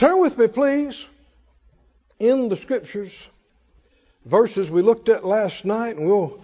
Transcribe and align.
Turn 0.00 0.18
with 0.18 0.38
me, 0.38 0.46
please, 0.46 1.04
in 2.18 2.48
the 2.48 2.56
scriptures, 2.56 3.28
verses 4.24 4.70
we 4.70 4.80
looked 4.80 5.10
at 5.10 5.26
last 5.26 5.66
night, 5.66 5.96
and 5.96 6.06
we'll 6.06 6.42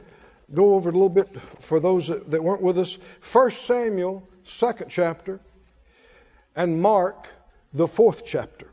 go 0.52 0.74
over 0.74 0.90
a 0.90 0.92
little 0.92 1.08
bit 1.08 1.30
for 1.60 1.80
those 1.80 2.08
that, 2.08 2.30
that 2.32 2.44
weren't 2.44 2.60
with 2.60 2.76
us. 2.76 2.98
1 3.32 3.50
Samuel, 3.52 4.28
second 4.44 4.90
chapter, 4.90 5.40
and 6.54 6.82
Mark, 6.82 7.28
the 7.72 7.88
fourth 7.88 8.26
chapter. 8.26 8.68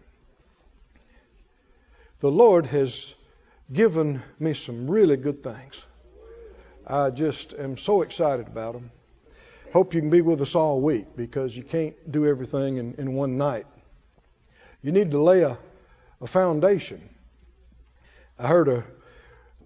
The 2.20 2.30
Lord 2.30 2.66
has 2.66 3.14
given 3.72 4.22
me 4.38 4.54
some 4.54 4.92
really 4.92 5.16
good 5.16 5.46
things. 5.46 5.82
I 6.86 7.10
just 7.10 7.54
am 7.54 7.78
so 7.78 8.02
excited 8.02 8.48
about 8.48 8.74
them. 8.74 8.92
Hope 9.72 9.94
you 9.94 10.02
can 10.02 10.10
be 10.10 10.20
with 10.20 10.42
us 10.42 10.56
all 10.56 10.82
week 10.82 11.16
because 11.16 11.56
you 11.56 11.64
can't 11.64 11.96
do 12.12 12.28
everything 12.28 12.76
in, 12.76 12.96
in 12.96 13.14
one 13.14 13.38
night. 13.38 13.66
You 14.84 14.92
need 14.92 15.12
to 15.12 15.22
lay 15.22 15.42
a, 15.42 15.58
a 16.22 16.28
foundation. 16.28 17.02
I 18.38 18.48
heard 18.48 18.68
a 18.68 18.84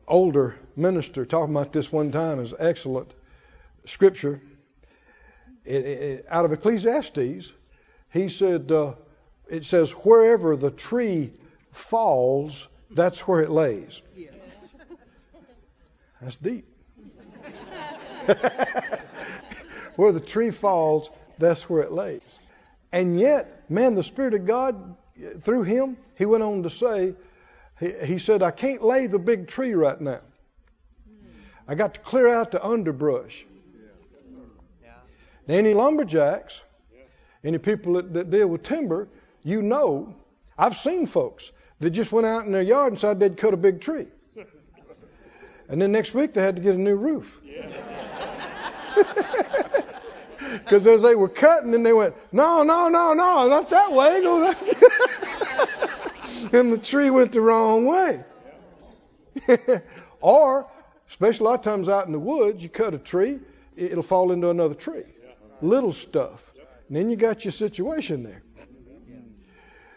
older 0.08 0.56
minister 0.76 1.26
talking 1.26 1.54
about 1.56 1.74
this 1.74 1.92
one 1.92 2.12
time 2.12 2.40
as 2.40 2.54
excellent 2.58 3.12
scripture. 3.86 4.40
It, 5.66 5.86
it, 5.86 6.26
out 6.30 6.46
of 6.46 6.54
Ecclesiastes, 6.54 7.52
he 8.12 8.30
said, 8.30 8.72
uh, 8.72 8.94
it 9.50 9.66
says, 9.66 9.92
wherever 9.92 10.56
the 10.56 10.72
tree 10.72 11.32
falls, 11.72 12.68
that's 12.92 13.28
where 13.28 13.42
it 13.42 13.50
lays. 13.50 14.02
That's 16.22 16.36
deep. 16.36 16.66
where 19.96 20.12
the 20.12 20.20
tree 20.20 20.52
falls, 20.52 21.10
that's 21.38 21.70
where 21.70 21.82
it 21.82 21.92
lays. 21.92 22.40
And 22.92 23.20
yet, 23.20 23.70
man, 23.70 23.96
the 23.96 24.04
Spirit 24.04 24.34
of 24.34 24.46
God, 24.46 24.96
through 25.40 25.64
him, 25.64 25.98
he 26.16 26.26
went 26.26 26.44
on 26.44 26.64
to 26.64 26.70
say, 26.70 27.14
he, 27.80 27.94
he 28.06 28.20
said, 28.20 28.44
I 28.44 28.52
can't 28.52 28.84
lay 28.84 29.08
the 29.08 29.20
big 29.20 29.48
tree 29.48 29.74
right 29.74 30.00
now. 30.00 30.22
I 31.68 31.76
got 31.76 31.96
to 31.96 32.00
clear 32.00 32.30
out 32.30 32.52
the 32.52 32.66
underbrush. 32.66 33.46
Now, 35.48 35.56
any 35.56 35.74
lumberjacks, 35.74 36.62
any 37.44 37.58
people 37.58 37.94
that, 37.94 38.14
that 38.14 38.30
deal 38.30 38.48
with 38.48 38.64
timber, 38.64 39.08
you 39.44 39.62
know, 39.62 40.16
I've 40.58 40.78
seen 40.78 41.08
folks 41.08 41.52
that 41.80 41.92
just 41.92 42.12
went 42.12 42.28
out 42.28 42.46
in 42.46 42.52
their 42.52 42.62
yard 42.62 42.94
and 42.94 43.00
said 43.00 43.20
they'd 43.20 43.38
cut 43.38 43.54
a 43.54 43.58
big 43.58 43.82
tree. 43.82 44.08
And 45.70 45.82
then 45.82 45.92
next 45.92 46.14
week 46.14 46.34
they 46.34 46.42
had 46.42 46.56
to 46.56 46.62
get 46.62 46.76
a 46.76 46.78
new 46.78 46.96
roof. 46.96 47.42
Because 50.54 50.88
as 50.88 51.02
they 51.02 51.16
were 51.16 51.30
cutting, 51.30 51.74
and 51.74 51.86
they 51.86 51.94
went, 51.94 52.16
no, 52.32 52.64
no, 52.64 52.90
no, 52.90 53.14
no, 53.14 53.48
not 53.48 53.70
that 53.70 53.92
way. 53.92 54.22
Go 54.22 54.40
that. 54.42 54.60
and 56.54 56.72
the 56.72 56.78
tree 56.78 57.10
went 57.10 57.32
the 57.32 57.42
wrong 57.42 57.86
way. 57.86 58.24
or, 60.22 60.70
especially 61.10 61.46
a 61.46 61.50
lot 61.50 61.60
of 61.60 61.62
times 61.62 61.90
out 61.90 62.06
in 62.06 62.12
the 62.12 62.20
woods, 62.20 62.64
you 62.64 62.70
cut 62.70 62.94
a 62.94 62.98
tree, 62.98 63.40
it'll 63.76 64.04
fall 64.04 64.32
into 64.32 64.50
another 64.50 64.76
tree. 64.76 65.04
Little 65.62 65.94
stuff. 65.94 66.52
And 66.88 66.98
then 66.98 67.10
you 67.10 67.16
got 67.16 67.44
your 67.46 67.52
situation 67.52 68.24
there. 68.24 68.44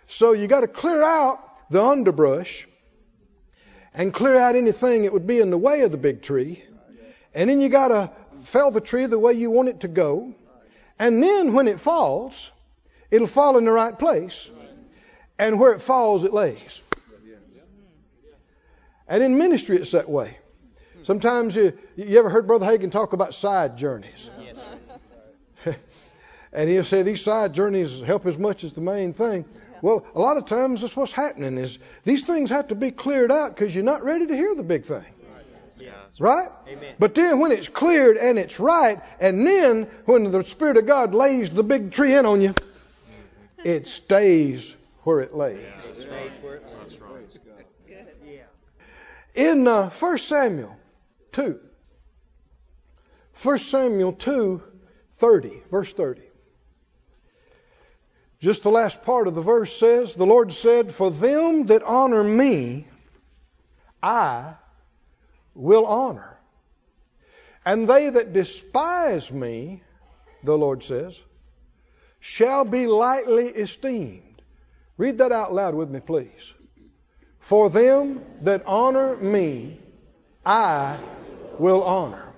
So 0.07 0.33
you 0.33 0.49
got 0.49 0.61
to 0.61 0.69
clear 0.69 1.03
out 1.03 1.39
the 1.71 1.83
underbrush 1.83 2.67
and 3.95 4.13
clear 4.13 4.37
out 4.37 4.57
anything 4.57 5.03
that 5.03 5.13
would 5.13 5.27
be 5.27 5.41
in 5.41 5.51
the 5.51 5.59
way 5.59 5.83
of 5.83 5.93
the 5.93 5.97
big 5.97 6.23
tree. 6.23 6.65
And 7.33 7.49
then 7.49 7.61
you 7.61 7.69
got 7.69 7.89
to 7.89 8.11
fell 8.43 8.73
the 8.73 8.81
tree 8.81 9.07
the 9.07 9.19
way 9.19 9.35
you 9.35 9.51
want 9.51 9.69
it 9.69 9.81
to 9.81 9.89
go. 9.89 10.35
And 11.01 11.23
then 11.23 11.55
when 11.55 11.67
it 11.67 11.81
falls, 11.81 12.51
it'll 13.11 13.27
fall 13.27 13.57
in 13.57 13.65
the 13.65 13.73
right 13.73 13.99
place. 13.99 14.51
And 15.39 15.59
where 15.59 15.73
it 15.73 15.81
falls, 15.81 16.25
it 16.25 16.35
lays. 16.35 16.83
And 19.09 19.23
in 19.23 19.39
ministry, 19.39 19.79
it's 19.79 19.93
that 19.93 20.11
way. 20.11 20.37
Sometimes 21.03 21.57
you, 21.57 21.73
you 21.97 22.19
ever 22.19 22.29
heard 22.29 22.47
Brother 22.47 22.67
Hagin 22.67 22.93
talk 22.93 23.15
about 23.15 23.33
side 23.33 23.79
journeys? 23.79 24.29
and 26.53 26.69
he'll 26.69 26.85
say 26.85 27.03
these 27.03 27.25
side 27.25 27.55
journeys 27.55 28.01
help 28.03 28.27
as 28.27 28.37
much 28.37 28.63
as 28.63 28.75
the 28.75 28.83
main 28.83 29.15
thing. 29.15 29.47
Well, 29.81 30.05
a 30.15 30.21
lot 30.21 30.37
of 30.37 30.45
times 30.45 30.83
that's 30.83 30.95
what's 30.95 31.13
happening 31.13 31.57
is 31.57 31.79
these 32.05 32.25
things 32.25 32.51
have 32.51 32.69
to 32.69 32.75
be 32.75 32.91
cleared 32.91 33.33
out 33.33 33.57
because 33.57 33.75
you're 33.75 33.85
not 33.85 34.05
ready 34.05 34.27
to 34.27 34.37
hear 34.37 34.55
the 34.55 34.63
big 34.63 34.85
thing. 34.85 35.07
Right? 36.21 36.51
Amen. 36.69 36.95
But 36.99 37.15
then 37.15 37.39
when 37.39 37.51
it's 37.51 37.69
cleared 37.69 38.19
and 38.19 38.39
it's 38.39 38.61
right, 38.61 39.01
and 39.21 39.47
then 39.47 39.85
when 40.05 40.31
the 40.31 40.45
Spirit 40.45 40.77
of 40.77 40.85
God 40.85 41.15
lays 41.15 41.49
the 41.49 41.63
big 41.63 41.93
tree 41.93 42.15
in 42.15 42.27
on 42.27 42.43
you, 42.43 42.55
it 43.65 43.89
stays 43.89 44.75
where 45.05 45.21
it 45.21 45.35
lays. 45.35 45.91
In 49.35 49.67
uh, 49.67 49.89
1 49.89 50.19
Samuel 50.19 50.77
2, 51.33 51.59
1 53.43 53.59
Samuel 53.59 54.13
2, 54.13 54.63
30, 55.17 55.63
verse 55.71 55.93
30. 55.95 56.21
Just 58.41 58.63
the 58.63 58.71
last 58.71 59.05
part 59.05 59.27
of 59.27 59.35
the 59.35 59.41
verse 59.41 59.75
says, 59.75 60.15
The 60.15 60.27
Lord 60.27 60.53
said, 60.53 60.93
For 60.93 61.11
them 61.11 61.65
that 61.67 61.83
honor 61.83 62.23
me, 62.23 62.87
I 64.03 64.55
will 65.55 65.87
honor. 65.87 66.39
And 67.65 67.89
they 67.89 68.11
that 68.11 68.33
despise 68.33 69.31
me, 69.31 69.83
the 70.43 70.57
Lord 70.57 70.83
says, 70.83 71.23
shall 72.21 72.65
be 72.65 72.87
lightly 72.87 73.49
esteemed. 73.49 74.43
Read 74.97 75.19
that 75.19 75.33
out 75.33 75.53
loud 75.53 75.75
with 75.75 75.91
me, 75.91 76.01
please. 76.01 76.55
For 77.39 77.71
them 77.71 78.23
that 78.43 78.65
honor 78.67 79.17
me, 79.17 79.79
I 80.45 80.99
will 81.59 81.83
honor. 81.83 82.33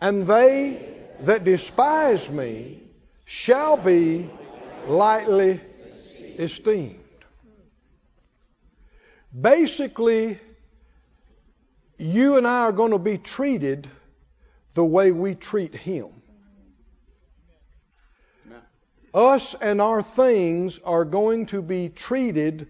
And 0.00 0.26
they 0.26 0.94
that 1.20 1.44
despise 1.44 2.28
me 2.28 2.82
shall 3.24 3.76
be 3.76 4.30
lightly 4.86 5.60
esteemed. 6.38 7.00
Basically, 9.38 10.38
you 11.98 12.36
and 12.36 12.46
I 12.46 12.60
are 12.62 12.72
going 12.72 12.92
to 12.92 12.98
be 12.98 13.18
treated 13.18 13.88
the 14.74 14.84
way 14.84 15.12
we 15.12 15.34
treat 15.34 15.74
Him. 15.74 16.08
Us 19.12 19.54
and 19.54 19.80
our 19.80 20.02
things 20.02 20.78
are 20.78 21.04
going 21.04 21.46
to 21.46 21.60
be 21.60 21.88
treated 21.88 22.68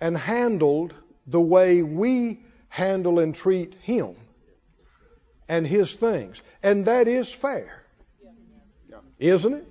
and 0.00 0.16
handled 0.16 0.94
the 1.26 1.40
way 1.40 1.82
we 1.82 2.40
handle 2.68 3.18
and 3.18 3.34
treat 3.34 3.74
Him 3.82 4.16
and 5.48 5.66
His 5.66 5.92
things. 5.92 6.40
And 6.62 6.86
that 6.86 7.08
is 7.08 7.30
fair. 7.30 7.84
Isn't 9.18 9.54
it? 9.54 9.66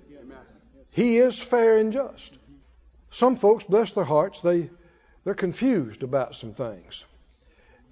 He 0.90 1.18
is 1.18 1.40
fair 1.40 1.76
and 1.78 1.92
just. 1.92 2.32
Some 3.10 3.36
folks, 3.36 3.64
bless 3.64 3.92
their 3.92 4.04
hearts, 4.04 4.42
they, 4.42 4.70
they're 5.24 5.34
confused 5.34 6.02
about 6.02 6.36
some 6.36 6.54
things. 6.54 7.04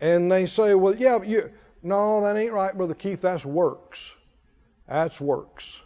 And 0.00 0.30
they 0.30 0.46
say, 0.46 0.74
well, 0.74 0.94
yeah, 0.94 1.22
you, 1.22 1.50
no, 1.82 2.22
that 2.22 2.36
ain't 2.36 2.52
right, 2.52 2.76
Brother 2.76 2.94
Keith. 2.94 3.20
That's 3.20 3.44
works. 3.44 4.10
That's 4.86 5.20
works. 5.20 5.80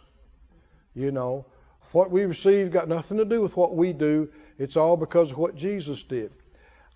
You 0.95 1.11
know, 1.11 1.45
what 1.91 2.11
we 2.11 2.25
receive 2.25 2.71
got 2.71 2.87
nothing 2.87 3.17
to 3.17 3.25
do 3.25 3.41
with 3.41 3.57
what 3.57 3.75
we 3.75 3.93
do. 3.93 4.29
It's 4.57 4.77
all 4.77 4.97
because 4.97 5.31
of 5.31 5.37
what 5.37 5.55
Jesus 5.55 6.03
did. 6.03 6.31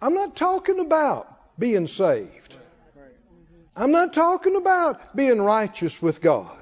I'm 0.01 0.13
not 0.13 0.35
talking 0.35 0.79
about 0.79 1.59
being 1.59 1.87
saved. 1.87 2.55
I'm 3.75 3.91
not 3.91 4.13
talking 4.13 4.55
about 4.55 5.15
being 5.15 5.41
righteous 5.41 6.01
with 6.01 6.21
God. 6.21 6.55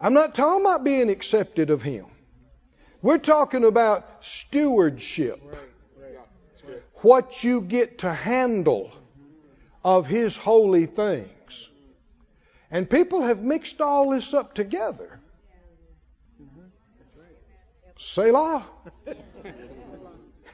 I'm 0.00 0.14
not 0.14 0.34
talking 0.34 0.64
about 0.64 0.84
being 0.84 1.10
accepted 1.10 1.70
of 1.70 1.82
Him. 1.82 2.06
We're 3.02 3.18
talking 3.18 3.64
about 3.64 4.24
stewardship. 4.24 5.40
What 6.96 7.44
you 7.44 7.62
get 7.62 7.98
to 7.98 8.12
handle 8.12 8.92
of 9.84 10.06
His 10.06 10.36
holy 10.36 10.86
things. 10.86 11.68
And 12.70 12.88
people 12.88 13.22
have 13.22 13.42
mixed 13.42 13.80
all 13.80 14.10
this 14.10 14.32
up 14.32 14.54
together. 14.54 15.20
Selah. 17.98 18.64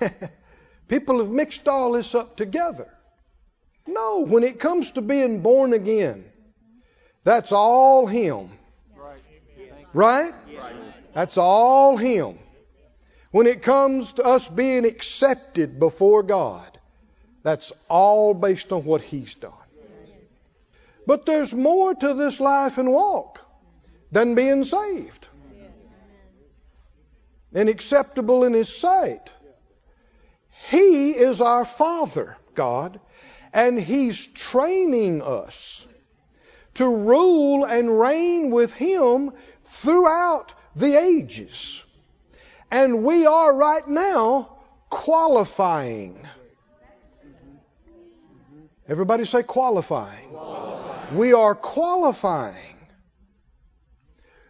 people 0.89 1.19
have 1.21 1.31
mixed 1.31 1.69
all 1.69 1.93
this 1.93 2.15
up 2.15 2.37
together. 2.37 2.89
No, 3.87 4.25
when 4.27 4.43
it 4.43 4.59
comes 4.59 4.93
to 4.93 5.03
being 5.03 5.43
born 5.43 5.73
again, 5.73 6.25
that's 7.23 7.53
all 7.53 8.07
Him. 8.07 8.51
Right? 9.93 10.35
That's 11.15 11.39
all 11.39 11.97
Him. 11.97 12.39
When 13.31 13.47
it 13.47 13.63
comes 13.63 14.15
to 14.15 14.25
us 14.25 14.49
being 14.49 14.85
accepted 14.85 15.79
before 15.79 16.23
God, 16.23 16.76
that's 17.47 17.73
all 17.89 18.35
based 18.35 18.73
on 18.73 18.85
what 18.85 19.03
He's 19.03 19.35
done. 19.35 19.53
But 21.07 21.27
there's 21.27 21.55
more 21.55 21.95
to 21.95 22.15
this 22.15 22.41
life 22.41 22.77
and 22.77 22.91
walk 22.91 23.41
than 24.11 24.35
being 24.35 24.65
saved 24.65 25.29
and 27.55 27.69
acceptable 27.69 28.43
in 28.43 28.53
His 28.53 28.77
sight. 28.77 29.31
He 30.71 31.13
is 31.13 31.41
our 31.41 31.65
Father, 31.65 32.37
God, 32.57 32.99
and 33.53 33.81
He's 33.81 34.27
training 34.27 35.23
us 35.23 35.87
to 36.75 36.97
rule 36.97 37.65
and 37.65 37.97
reign 37.97 38.51
with 38.51 38.73
Him 38.73 39.31
throughout 39.63 40.53
the 40.75 40.97
ages. 40.97 41.81
And 42.73 43.05
we 43.05 43.25
are 43.25 43.55
right 43.55 43.87
now 43.87 44.49
qualifying. 44.91 46.27
Everybody 48.89 49.25
say 49.25 49.43
qualifying. 49.43 50.29
qualifying. 50.29 51.17
We 51.17 51.33
are 51.33 51.55
qualifying. 51.55 52.77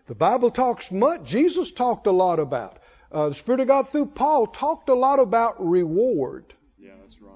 The 0.07 0.15
Bible 0.15 0.51
talks 0.51 0.93
much, 0.93 1.25
Jesus 1.25 1.73
talked 1.73 2.07
a 2.07 2.13
lot 2.13 2.39
about. 2.39 2.79
Uh, 3.11 3.31
the 3.31 3.35
Spirit 3.35 3.61
of 3.61 3.69
God 3.69 3.89
through 3.89 4.07
Paul 4.07 4.47
talked 4.47 4.89
a 4.89 4.95
lot 4.95 5.21
about 5.21 5.67
reward. 5.67 6.53
Yeah, 6.79 6.93
that's 7.01 7.21
right. 7.21 7.33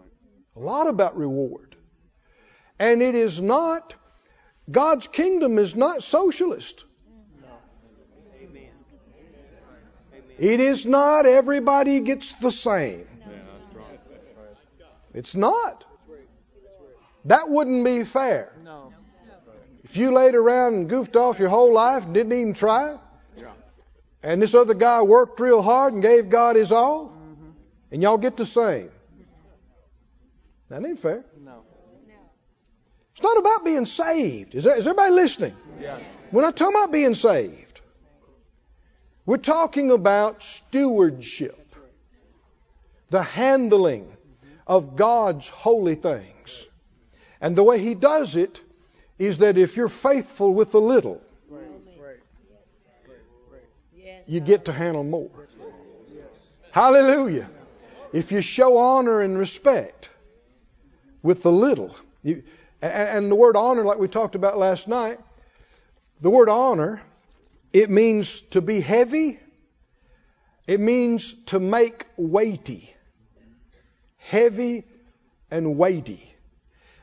A 0.56 0.60
lot 0.60 0.88
about 0.88 1.16
reward. 1.16 1.74
And 2.78 3.02
it 3.02 3.14
is 3.14 3.40
not, 3.40 3.94
God's 4.70 5.08
kingdom 5.08 5.58
is 5.58 5.74
not 5.74 6.02
socialist. 6.02 6.84
It 10.38 10.60
is 10.60 10.86
not 10.86 11.26
everybody 11.26 12.00
gets 12.00 12.32
the 12.32 12.50
same. 12.50 13.06
It's 15.12 15.34
not. 15.34 15.84
That 17.26 17.48
wouldn't 17.48 17.84
be 17.84 18.04
fair. 18.04 18.52
No. 18.64 18.92
If 19.84 19.96
you 19.96 20.12
laid 20.12 20.34
around 20.34 20.74
and 20.74 20.88
goofed 20.88 21.16
off 21.16 21.38
your 21.38 21.48
whole 21.48 21.72
life 21.72 22.04
and 22.04 22.14
didn't 22.14 22.32
even 22.32 22.54
try, 22.54 22.96
and 24.22 24.42
this 24.42 24.54
other 24.54 24.74
guy 24.74 25.02
worked 25.02 25.40
real 25.40 25.62
hard 25.62 25.94
and 25.94 26.02
gave 26.02 26.28
God 26.28 26.56
his 26.56 26.72
all, 26.72 27.06
mm-hmm. 27.06 27.50
and 27.90 28.02
y'all 28.02 28.18
get 28.18 28.36
the 28.36 28.44
same. 28.44 28.90
That 30.68 30.84
ain't 30.84 30.98
fair. 30.98 31.24
No. 31.42 31.62
It's 33.12 33.22
not 33.22 33.38
about 33.38 33.64
being 33.64 33.86
saved. 33.86 34.54
Is, 34.54 34.64
there, 34.64 34.76
is 34.76 34.86
everybody 34.86 35.12
listening? 35.12 35.56
Yeah. 35.80 35.98
We're 36.32 36.42
not 36.42 36.56
talking 36.56 36.76
about 36.76 36.92
being 36.92 37.14
saved. 37.14 37.80
We're 39.26 39.36
talking 39.36 39.90
about 39.90 40.42
stewardship, 40.42 41.58
the 43.10 43.22
handling 43.22 44.10
of 44.66 44.96
God's 44.96 45.48
holy 45.48 45.96
things. 45.96 46.66
And 47.40 47.56
the 47.56 47.62
way 47.62 47.78
He 47.80 47.94
does 47.94 48.36
it 48.36 48.60
is 49.18 49.38
that 49.38 49.58
if 49.58 49.76
you're 49.76 49.88
faithful 49.88 50.52
with 50.52 50.72
the 50.72 50.80
little, 50.80 51.20
you 54.26 54.40
get 54.40 54.66
to 54.66 54.72
handle 54.72 55.04
more. 55.04 55.30
Hallelujah. 56.70 57.50
If 58.12 58.32
you 58.32 58.40
show 58.40 58.78
honor 58.78 59.22
and 59.22 59.36
respect 59.36 60.08
with 61.22 61.42
the 61.42 61.52
little, 61.52 61.94
you, 62.22 62.42
and 62.80 63.30
the 63.30 63.34
word 63.34 63.56
honor, 63.56 63.84
like 63.84 63.98
we 63.98 64.08
talked 64.08 64.34
about 64.34 64.58
last 64.58 64.88
night, 64.88 65.18
the 66.20 66.30
word 66.30 66.48
honor, 66.48 67.02
it 67.72 67.90
means 67.90 68.40
to 68.52 68.60
be 68.60 68.80
heavy, 68.80 69.38
it 70.66 70.80
means 70.80 71.34
to 71.46 71.60
make 71.60 72.04
weighty. 72.16 72.94
Heavy 74.18 74.84
and 75.50 75.76
weighty. 75.76 76.29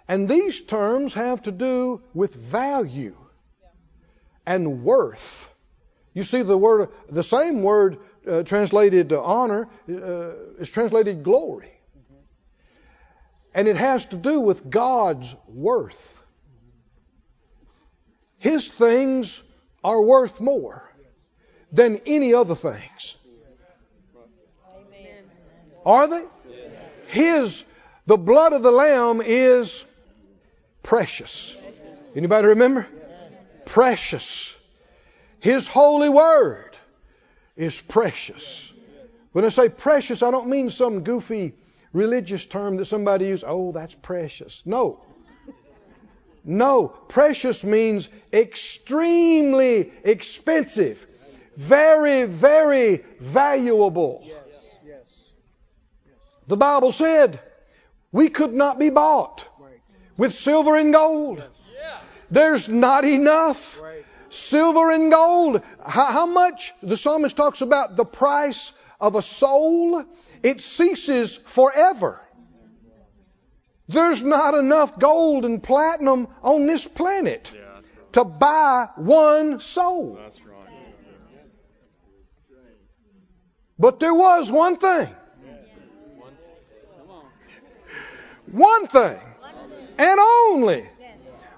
And 0.07 0.29
these 0.29 0.61
terms 0.61 1.13
have 1.13 1.43
to 1.43 1.51
do 1.51 2.01
with 2.13 2.33
value 2.33 3.17
and 4.45 4.83
worth. 4.83 5.53
You 6.13 6.23
see, 6.23 6.41
the 6.41 6.57
word, 6.57 6.89
the 7.09 7.23
same 7.23 7.61
word 7.61 7.99
uh, 8.27 8.43
translated 8.43 9.11
honor 9.11 9.67
uh, 9.89 10.31
is 10.59 10.69
translated 10.69 11.23
glory. 11.23 11.71
And 13.53 13.67
it 13.67 13.75
has 13.75 14.05
to 14.07 14.15
do 14.15 14.39
with 14.39 14.69
God's 14.69 15.35
worth. 15.47 16.23
His 18.37 18.67
things 18.67 19.41
are 19.83 20.01
worth 20.01 20.39
more 20.39 20.89
than 21.71 22.01
any 22.05 22.33
other 22.33 22.55
things. 22.55 23.17
Are 25.85 26.07
they? 26.07 26.25
His, 27.07 27.63
the 28.05 28.17
blood 28.17 28.53
of 28.53 28.61
the 28.61 28.71
Lamb 28.71 29.21
is 29.21 29.83
precious. 30.87 31.53
Anybody 32.15 32.47
remember? 32.47 32.87
Precious. 33.65 34.55
His 35.41 35.67
holy 35.67 36.07
word 36.07 36.77
is 37.57 37.81
precious. 37.81 38.71
When 39.33 39.43
I 39.43 39.49
say 39.49 39.67
precious, 39.67 40.23
I 40.23 40.31
don't 40.31 40.47
mean 40.47 40.69
some 40.69 41.03
goofy 41.03 41.55
religious 41.91 42.45
term 42.45 42.77
that 42.77 42.85
somebody 42.85 43.25
uses. 43.25 43.43
Oh, 43.45 43.73
that's 43.73 43.95
precious. 43.95 44.63
No. 44.65 45.03
No. 46.45 46.87
Precious 46.87 47.65
means 47.65 48.07
extremely 48.31 49.91
expensive, 50.05 51.05
very, 51.57 52.23
very 52.23 53.03
valuable. 53.19 54.25
The 56.47 56.55
Bible 56.55 56.93
said 56.93 57.41
we 58.13 58.29
could 58.29 58.53
not 58.53 58.79
be 58.79 58.89
bought 58.89 59.45
with 60.17 60.35
silver 60.35 60.75
and 60.75 60.93
gold. 60.93 61.43
There's 62.29 62.67
not 62.67 63.05
enough 63.05 63.81
silver 64.29 64.91
and 64.91 65.11
gold. 65.11 65.61
How, 65.85 66.05
how, 66.05 66.25
much? 66.25 66.73
The 66.83 66.97
psalmist 66.97 67.37
talks 67.37 67.61
about 67.61 67.95
the 67.95 68.05
price 68.05 68.73
of 68.99 69.15
a 69.15 69.21
soul. 69.21 70.03
It 70.43 70.61
ceases 70.61 71.35
forever. 71.35 72.19
There's 73.87 74.21
not 74.21 74.53
enough 74.53 74.99
gold 74.99 75.45
and 75.45 75.63
platinum 75.63 76.27
on 76.43 76.67
this 76.67 76.85
planet 76.85 77.51
to 78.13 78.25
buy 78.25 78.89
one 78.97 79.61
soul. 79.61 80.19
But 83.79 83.99
there 83.99 84.13
was 84.13 84.51
one 84.51 84.77
thing. 84.77 85.07
One 88.51 88.87
thing. 88.87 89.19
And 89.97 90.19
only 90.19 90.87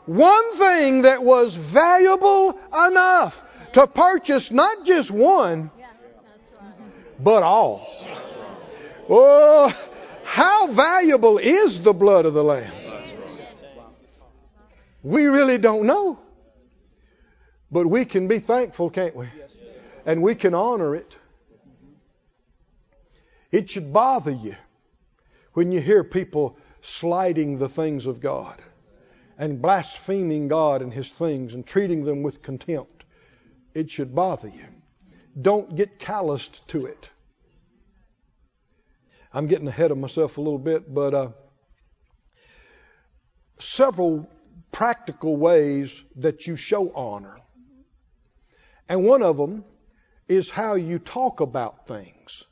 one 0.06 0.58
thing 0.58 1.04
that 1.04 1.24
was 1.24 1.56
valuable 1.56 2.60
enough 2.88 3.46
to 3.74 3.86
purchase 3.88 4.52
not 4.52 4.86
just 4.86 5.12
one, 5.12 5.72
but 7.20 7.44
all. 7.44 7.88
Oh, 9.10 9.76
how 10.24 10.68
valuable 10.68 11.38
is 11.38 11.82
the 11.82 11.94
blood 11.94 12.26
of 12.26 12.34
the 12.34 12.44
Lamb? 12.44 12.72
We 15.04 15.26
really 15.26 15.58
don't 15.58 15.86
know. 15.86 16.20
But 17.72 17.88
we 17.88 18.06
can 18.06 18.28
be 18.28 18.40
thankful, 18.40 18.90
can't 18.90 19.16
we? 19.16 19.28
And 20.06 20.22
we 20.22 20.36
can 20.36 20.54
honor 20.54 20.96
it. 20.96 21.16
It 23.52 23.70
should 23.70 23.92
bother 23.92 24.32
you 24.32 24.56
when 25.54 25.72
you 25.72 25.82
hear 25.82 26.04
people 26.04 26.58
slighting 26.82 27.58
the 27.58 27.70
things 27.70 28.06
of 28.06 28.20
God 28.20 28.62
and 29.38 29.62
blaspheming 29.62 30.48
God 30.48 30.82
and 30.82 30.94
His 30.94 31.10
things 31.10 31.54
and 31.54 31.66
treating 31.66 32.04
them 32.04 32.24
with 32.24 32.42
contempt. 32.42 33.04
It 33.74 33.90
should 33.92 34.14
bother 34.14 34.50
you. 34.50 34.66
Don't 35.40 35.76
get 35.76 36.00
calloused 36.00 36.68
to 36.70 36.86
it. 36.86 37.10
I'm 39.32 39.48
getting 39.48 39.68
ahead 39.68 39.92
of 39.92 39.98
myself 39.98 40.38
a 40.38 40.42
little 40.42 40.60
bit, 40.60 40.92
but 40.92 41.14
uh, 41.14 41.30
several 43.60 44.30
practical 44.72 45.38
ways 45.38 46.04
that 46.18 46.48
you 46.48 46.56
show 46.56 46.92
honor. 46.94 47.38
And 48.88 49.06
one 49.06 49.22
of 49.22 49.38
them 49.38 49.64
is 50.28 50.50
how 50.50 50.74
you 50.76 51.00
talk 51.00 51.42
about 51.42 51.88
things 51.88 52.44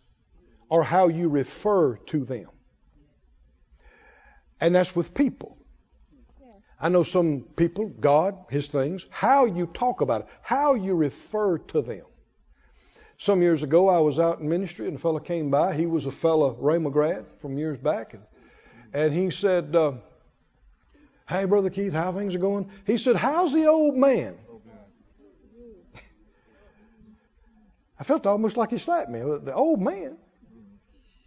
or 0.69 0.83
how 0.83 1.07
you 1.07 1.29
refer 1.29 1.97
to 1.97 2.23
them. 2.23 2.47
And 4.59 4.75
that's 4.75 4.95
with 4.95 5.13
people. 5.13 5.57
I 6.79 6.89
know 6.89 7.03
some 7.03 7.41
people, 7.41 7.87
God, 7.87 8.37
His 8.49 8.67
things, 8.67 9.05
how 9.09 9.45
you 9.45 9.65
talk 9.65 10.01
about 10.01 10.21
it, 10.21 10.27
how 10.41 10.75
you 10.75 10.93
refer 10.93 11.57
to 11.59 11.81
them. 11.81 12.05
Some 13.17 13.41
years 13.41 13.63
ago, 13.63 13.89
I 13.89 13.99
was 13.99 14.19
out 14.19 14.39
in 14.39 14.49
ministry 14.49 14.87
and 14.87 14.95
a 14.97 14.99
fellow 14.99 15.19
came 15.19 15.49
by. 15.49 15.73
He 15.73 15.87
was 15.87 16.05
a 16.05 16.11
fellow 16.11 16.55
Rhema 16.61 16.91
grad 16.91 17.25
from 17.41 17.57
years 17.57 17.79
back. 17.79 18.13
And, 18.13 18.23
and 18.93 19.13
he 19.13 19.31
said, 19.31 19.75
uh, 19.75 19.93
Hey, 21.27 21.45
Brother 21.45 21.71
Keith, 21.71 21.93
how 21.93 22.11
things 22.11 22.35
are 22.35 22.39
going? 22.39 22.69
He 22.85 22.97
said, 22.97 23.15
How's 23.15 23.53
the 23.53 23.65
old 23.65 23.95
man? 23.95 24.37
I 27.99 28.03
felt 28.03 28.27
almost 28.27 28.57
like 28.57 28.69
he 28.69 28.77
slapped 28.77 29.09
me. 29.09 29.19
The 29.19 29.53
old 29.53 29.81
man. 29.81 30.17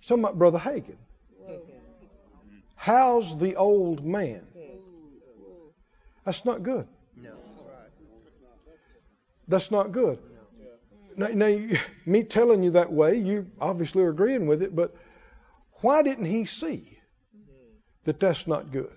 About 0.08 0.38
Brother 0.38 0.58
Hagin. 0.58 0.96
How's 2.80 3.36
the 3.36 3.56
old 3.56 4.02
man? 4.02 4.40
That's 6.24 6.46
not 6.46 6.62
good. 6.62 6.86
That's 9.48 9.70
not 9.70 9.92
good. 9.92 10.18
Now, 11.14 11.26
now 11.26 11.68
me 12.06 12.22
telling 12.22 12.62
you 12.62 12.70
that 12.70 12.90
way, 12.90 13.18
you 13.18 13.48
obviously 13.60 14.02
are 14.02 14.08
agreeing 14.08 14.46
with 14.46 14.62
it, 14.62 14.74
but 14.74 14.94
Why 15.82 16.02
didn't 16.02 16.26
he 16.26 16.44
see 16.44 16.98
that 18.04 18.20
that's 18.20 18.46
not 18.46 18.70
good? 18.70 18.96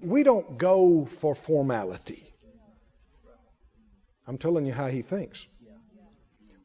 We 0.00 0.22
don't 0.22 0.56
go 0.56 1.04
for 1.04 1.34
formality. 1.34 2.24
I'm 4.26 4.38
telling 4.38 4.64
you 4.64 4.72
how 4.72 4.88
he 4.88 5.02
thinks. 5.02 5.46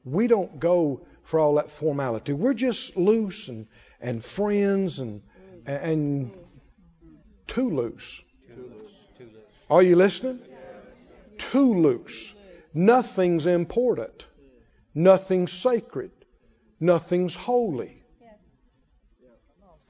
We 0.06 0.28
don't 0.28 0.60
go 0.60 1.06
for 1.24 1.40
all 1.40 1.56
that 1.56 1.72
formality. 1.72 2.32
We're 2.34 2.54
just 2.54 2.96
loose 2.96 3.48
and, 3.48 3.68
and 4.06 4.24
friends 4.24 5.00
and, 5.00 5.24
and 5.66 6.32
too 7.48 7.70
loose. 7.72 8.22
Are 9.68 9.82
you 9.82 9.96
listening? 9.96 10.40
Too 11.40 11.74
loose. 11.74 12.36
Nothing's 12.74 13.48
important. 13.48 14.26
Nothing's 14.94 15.52
sacred. 15.52 16.12
Nothing's 16.80 17.34
holy. 17.34 18.04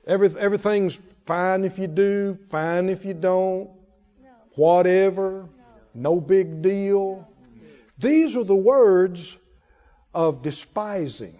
Every, 0.07 0.29
everything's 0.39 1.01
fine 1.25 1.65
if 1.65 1.77
you 1.77 1.88
do, 1.88 2.38
fine 2.50 2.89
if 2.89 3.05
you 3.05 3.15
don't, 3.15 3.72
whatever, 4.55 5.50
no 5.93 6.22
big 6.22 6.62
deal. 6.62 7.27
These 7.98 8.38
are 8.38 8.43
the 8.43 8.55
words 8.55 9.36
of 10.13 10.43
despising. 10.43 11.39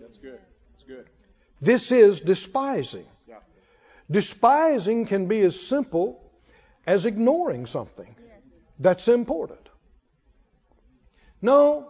That's 0.00 0.16
good. 0.16 0.40
That's 0.72 0.82
good. 0.82 1.06
This 1.66 1.90
is 1.90 2.20
despising. 2.20 3.06
Yeah. 3.28 3.38
Despising 4.08 5.06
can 5.06 5.26
be 5.26 5.40
as 5.40 5.58
simple 5.58 6.22
as 6.86 7.06
ignoring 7.06 7.66
something 7.66 8.14
that's 8.78 9.08
important. 9.08 9.68
No, 11.42 11.88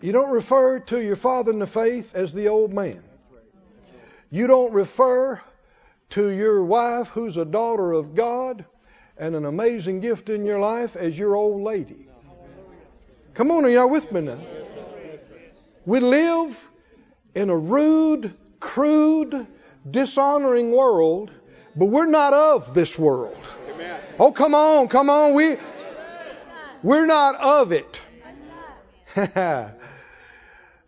you 0.00 0.12
don't 0.12 0.32
refer 0.32 0.78
to 0.78 1.02
your 1.02 1.16
father 1.16 1.52
in 1.52 1.58
the 1.58 1.66
faith 1.66 2.14
as 2.14 2.32
the 2.32 2.48
old 2.48 2.72
man. 2.72 3.02
You 4.30 4.46
don't 4.46 4.72
refer 4.72 5.42
to 6.10 6.30
your 6.30 6.64
wife, 6.64 7.08
who's 7.08 7.36
a 7.36 7.44
daughter 7.44 7.92
of 7.92 8.14
God 8.14 8.64
and 9.18 9.34
an 9.34 9.44
amazing 9.44 10.00
gift 10.00 10.30
in 10.30 10.46
your 10.46 10.60
life, 10.60 10.96
as 10.96 11.18
your 11.18 11.36
old 11.36 11.60
lady. 11.62 12.08
Come 13.34 13.50
on, 13.50 13.66
are 13.66 13.68
y'all 13.68 13.90
with 13.90 14.10
me 14.12 14.22
now? 14.22 14.38
We 15.84 16.00
live 16.00 16.68
in 17.36 17.50
a 17.50 17.56
rude, 17.56 18.34
crude, 18.60 19.46
dishonoring 19.88 20.72
world, 20.72 21.30
but 21.76 21.84
we're 21.84 22.06
not 22.06 22.32
of 22.32 22.72
this 22.72 22.98
world. 22.98 23.36
Amen. 23.68 24.00
Oh, 24.18 24.32
come 24.32 24.54
on, 24.54 24.88
come 24.88 25.10
on. 25.10 25.34
We, 25.34 25.58
we're 26.82 27.04
not 27.04 27.34
of 27.36 27.72
it. 27.72 28.00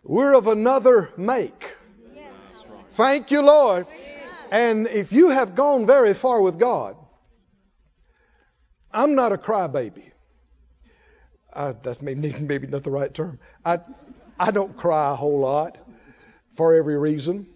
we're 0.03 0.33
of 0.33 0.47
another 0.47 1.11
make. 1.15 1.75
Thank 2.89 3.29
you, 3.29 3.43
Lord. 3.43 3.85
And 4.51 4.87
if 4.87 5.13
you 5.13 5.29
have 5.29 5.53
gone 5.53 5.85
very 5.85 6.15
far 6.15 6.41
with 6.41 6.57
God, 6.57 6.95
I'm 8.91 9.13
not 9.13 9.31
a 9.33 9.37
crybaby. 9.37 10.09
Uh, 11.53 11.73
that's 11.83 12.01
maybe, 12.01 12.33
maybe 12.41 12.65
not 12.65 12.81
the 12.81 12.89
right 12.89 13.13
term. 13.13 13.37
I, 13.63 13.81
I 14.39 14.49
don't 14.49 14.75
cry 14.75 15.11
a 15.11 15.15
whole 15.15 15.39
lot 15.41 15.77
for 16.59 16.75
every 16.75 16.97
reason. 16.97 17.47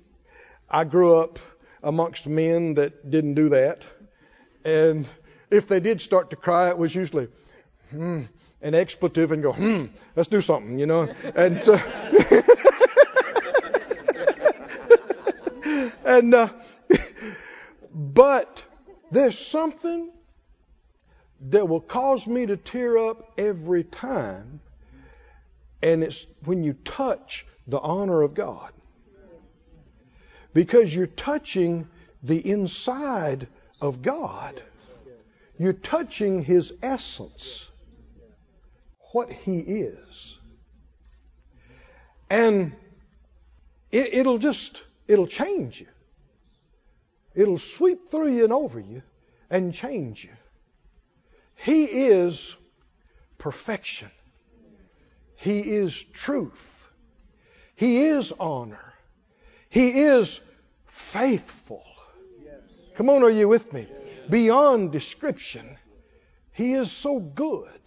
I 0.69 0.85
grew 0.85 1.17
up 1.17 1.37
amongst 1.83 2.25
men 2.25 2.75
that 2.75 3.11
didn't 3.11 3.33
do 3.33 3.49
that. 3.49 3.85
And 4.63 5.09
if 5.51 5.67
they 5.67 5.81
did 5.81 5.99
start 5.99 6.29
to 6.29 6.37
cry, 6.37 6.69
it 6.69 6.77
was 6.77 6.95
usually 6.95 7.27
hmm, 7.89 8.21
an 8.61 8.73
expletive 8.73 9.33
and 9.33 9.43
go, 9.43 9.51
hmm, 9.51 9.87
let's 10.15 10.29
do 10.29 10.39
something, 10.39 10.79
you 10.79 10.85
know. 10.85 11.13
And 11.35 11.61
uh, 11.67 11.79
and 16.05 16.33
uh, 16.33 16.47
but 17.93 18.65
there's 19.11 19.37
something 19.37 20.11
that 21.49 21.67
will 21.67 21.81
cause 21.81 22.25
me 22.25 22.45
to 22.45 22.55
tear 22.55 22.97
up 22.97 23.33
every 23.37 23.83
time, 23.83 24.61
and 25.81 26.03
it's 26.03 26.25
when 26.45 26.63
you 26.63 26.71
touch 26.71 27.45
the 27.67 27.81
honor 27.81 28.21
of 28.21 28.33
God. 28.33 28.71
Because 30.53 30.95
you're 30.95 31.07
touching 31.07 31.87
the 32.21 32.37
inside 32.37 33.47
of 33.81 34.01
God. 34.01 34.61
You're 35.57 35.73
touching 35.73 36.43
His 36.43 36.73
essence, 36.81 37.67
what 39.11 39.31
He 39.31 39.59
is. 39.59 40.37
And 42.29 42.73
it, 43.91 44.13
it'll 44.13 44.39
just, 44.39 44.81
it'll 45.07 45.27
change 45.27 45.79
you. 45.79 45.87
It'll 47.35 47.57
sweep 47.57 48.09
through 48.09 48.35
you 48.35 48.43
and 48.43 48.53
over 48.53 48.79
you 48.79 49.03
and 49.49 49.73
change 49.73 50.23
you. 50.23 50.31
He 51.55 51.83
is 51.83 52.55
perfection. 53.37 54.09
He 55.35 55.59
is 55.59 56.03
truth. 56.03 56.89
He 57.75 58.05
is 58.05 58.33
honor. 58.39 58.92
He 59.73 60.01
is 60.01 60.39
faithful. 60.85 61.83
Come 62.93 63.09
on, 63.09 63.23
are 63.23 63.29
you 63.31 63.47
with 63.47 63.73
me? 63.73 63.87
Beyond 64.29 64.91
description. 64.91 65.77
He 66.51 66.73
is 66.73 66.91
so 66.91 67.17
good. 67.17 67.79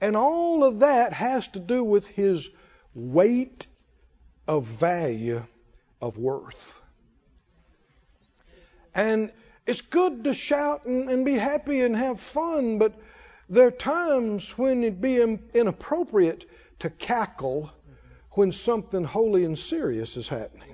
And 0.00 0.16
all 0.16 0.64
of 0.64 0.78
that 0.78 1.12
has 1.12 1.46
to 1.48 1.58
do 1.58 1.84
with 1.84 2.06
his 2.06 2.48
weight 2.94 3.66
of 4.46 4.64
value 4.64 5.44
of 6.00 6.16
worth. 6.16 6.80
And 8.94 9.30
it's 9.66 9.82
good 9.82 10.24
to 10.24 10.32
shout 10.32 10.86
and, 10.86 11.10
and 11.10 11.26
be 11.26 11.34
happy 11.34 11.82
and 11.82 11.94
have 11.94 12.20
fun, 12.20 12.78
but 12.78 12.94
there 13.50 13.66
are 13.66 13.70
times 13.70 14.56
when 14.56 14.82
it'd 14.82 15.02
be 15.02 15.20
inappropriate 15.52 16.46
to 16.78 16.88
cackle 16.88 17.70
when 18.30 18.50
something 18.50 19.04
holy 19.04 19.44
and 19.44 19.58
serious 19.58 20.16
is 20.16 20.26
happening. 20.26 20.67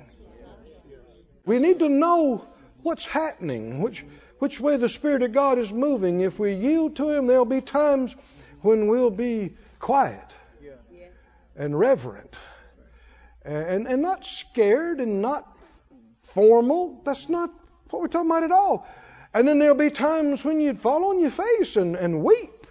We 1.47 1.59
need 1.59 1.81
to 1.81 1.89
know 1.89 2.47
what's 2.83 3.05
happening, 3.05 3.81
which, 3.81 4.05
which 4.39 4.61
way 4.61 4.77
the 4.77 4.89
Spirit 4.89 5.23
of 5.23 5.33
God 5.33 5.59
is 5.59 5.73
moving. 5.73 6.21
If 6.21 6.39
we 6.39 6.55
yield 6.55 6.97
to 6.97 7.11
Him, 7.11 7.27
there'll 7.27 7.45
be 7.45 7.61
times 7.61 8.15
when 8.61 8.89
we'll 8.89 9.11
be 9.11 9.57
quiet 9.79 10.25
and 11.57 11.79
reverent 11.79 12.35
and, 13.45 13.87
and 13.87 14.03
not 14.03 14.25
scared 14.25 15.01
and 15.01 15.21
not 15.21 15.47
formal. 16.23 17.01
That's 17.05 17.29
not 17.29 17.51
what 17.91 18.03
we're 18.03 18.09
talking 18.09 18.31
about 18.31 18.43
at 18.43 18.53
all. 18.53 18.87
And 19.35 19.47
then 19.47 19.59
there'll 19.59 19.75
be 19.75 19.91
times 19.91 20.45
when 20.45 20.61
you'd 20.61 20.79
fall 20.79 21.07
on 21.07 21.21
your 21.21 21.31
face 21.31 21.77
and, 21.77 21.97
and 21.97 22.23
weep. 22.23 22.67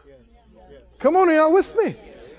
Come 1.00 1.18
on, 1.18 1.30
are 1.30 1.34
y'all 1.34 1.54
with 1.54 1.76
me? 1.76 1.96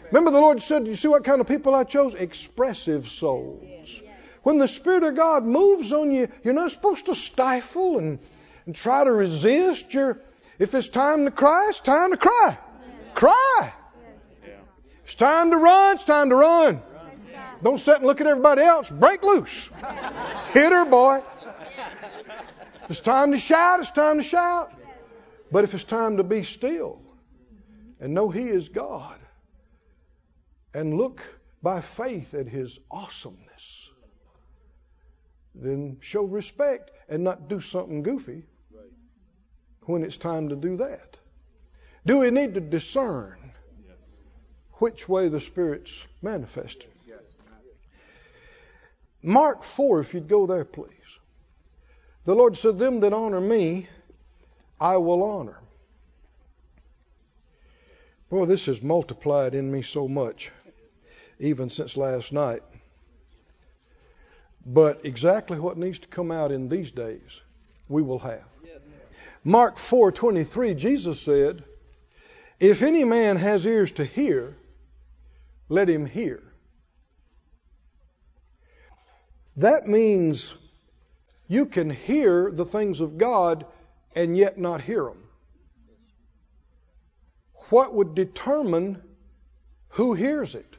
Remember, 0.07 0.31
the 0.31 0.41
Lord 0.41 0.62
said, 0.62 0.87
You 0.87 0.95
see 0.95 1.09
what 1.09 1.25
kind 1.25 1.41
of 1.41 1.47
people 1.47 1.75
I 1.75 1.85
chose? 1.85 2.14
Expressive 2.14 3.09
souls. 3.09 3.62
When 4.45 4.59
the 4.59 4.69
Spirit 4.69 5.03
of 5.05 5.17
God 5.17 5.45
moves 5.45 5.91
on 5.93 6.11
you, 6.11 6.29
you're 6.43 6.55
not 6.55 6.71
supposed 6.71 7.07
to 7.07 7.15
stifle 7.15 7.99
and, 7.99 8.19
and 8.67 8.77
try 8.77 9.03
to 9.03 9.11
resist. 9.11 9.93
You're, 9.95 10.21
if 10.59 10.75
it's 10.75 10.89
time 10.89 11.25
to 11.25 11.31
cry, 11.31 11.69
it's 11.71 11.81
time 11.81 12.11
to 12.11 12.19
cry. 12.19 12.59
Cry. 13.15 13.73
It's 15.05 15.15
time 15.15 15.51
to 15.51 15.57
run, 15.57 15.95
it's 15.95 16.05
time 16.05 16.29
to 16.29 16.37
run. 16.37 16.83
Don't 17.63 17.79
sit 17.79 17.97
and 17.97 18.05
look 18.05 18.21
at 18.21 18.27
everybody 18.27 18.61
else. 18.61 18.91
Break 18.91 19.23
loose. 19.23 19.69
Hit 20.53 20.73
her, 20.73 20.85
boy. 20.85 21.23
It's 22.91 23.01
time 23.01 23.33
to 23.33 23.39
shout, 23.39 23.81
it's 23.81 23.91
time 23.91 24.19
to 24.19 24.23
shout. 24.23 24.73
But 25.51 25.65
if 25.65 25.73
it's 25.73 25.85
time 25.85 26.19
to 26.19 26.23
be 26.23 26.43
still 26.43 27.01
and 27.99 28.13
know 28.13 28.29
He 28.29 28.49
is 28.49 28.69
God 28.69 29.19
and 30.75 30.99
look 30.99 31.23
by 31.63 31.81
faith 31.81 32.35
at 32.35 32.47
His 32.47 32.79
awesomeness, 32.91 33.84
then 35.54 35.99
show 36.00 36.25
respect 36.25 36.90
and 37.08 37.25
not 37.25 37.49
do 37.49 37.61
something 37.61 38.02
goofy 38.02 38.44
when 39.82 40.02
it's 40.02 40.16
time 40.16 40.49
to 40.49 40.56
do 40.56 40.78
that. 40.78 41.18
Do 42.06 42.18
we 42.18 42.30
need 42.30 42.54
to 42.54 42.61
discern 42.61 43.37
which 44.75 45.08
way 45.08 45.28
the 45.28 45.40
Spirit's 45.40 46.02
manifesting? 46.23 46.90
Mark 49.23 49.62
4, 49.62 50.00
if 50.00 50.12
you'd 50.12 50.28
go 50.28 50.46
there, 50.46 50.66
please. 50.66 50.90
The 52.25 52.34
Lord 52.34 52.58
said, 52.58 52.78
Them 52.78 53.00
that 53.00 53.14
honor 53.14 53.40
me, 53.40 53.88
I 54.78 54.99
will 54.99 55.23
honor. 55.23 55.58
Boy, 58.28 58.44
this 58.44 58.66
has 58.66 58.82
multiplied 58.82 59.54
in 59.54 59.70
me 59.70 59.80
so 59.80 60.08
much, 60.08 60.50
even 61.38 61.70
since 61.70 61.96
last 61.96 62.32
night. 62.32 62.62
But 64.66 65.04
exactly 65.04 65.59
what 65.59 65.76
needs 65.76 65.99
to 66.00 66.09
come 66.09 66.30
out 66.30 66.50
in 66.50 66.68
these 66.68 66.90
days, 66.90 67.40
we 67.88 68.02
will 68.02 68.21
have. 68.21 68.49
Mark 69.44 69.76
4:23, 69.76 70.75
Jesus 70.75 71.21
said, 71.21 71.64
"If 72.59 72.80
any 72.80 73.04
man 73.04 73.37
has 73.37 73.66
ears 73.66 73.92
to 73.92 74.04
hear, 74.04 74.56
let 75.68 75.88
him 75.88 76.06
hear." 76.06 76.42
That 79.56 79.87
means 79.87 80.54
you 81.47 81.66
can 81.66 81.90
hear 81.90 82.50
the 82.50 82.64
things 82.64 83.00
of 83.00 83.18
God 83.18 83.66
and 84.14 84.37
yet 84.37 84.59
not 84.59 84.80
hear 84.80 85.04
them. 85.04 85.28
What 87.68 87.94
would 87.94 88.14
determine 88.14 89.02
who 89.90 90.14
hears 90.14 90.54
it? 90.54 90.76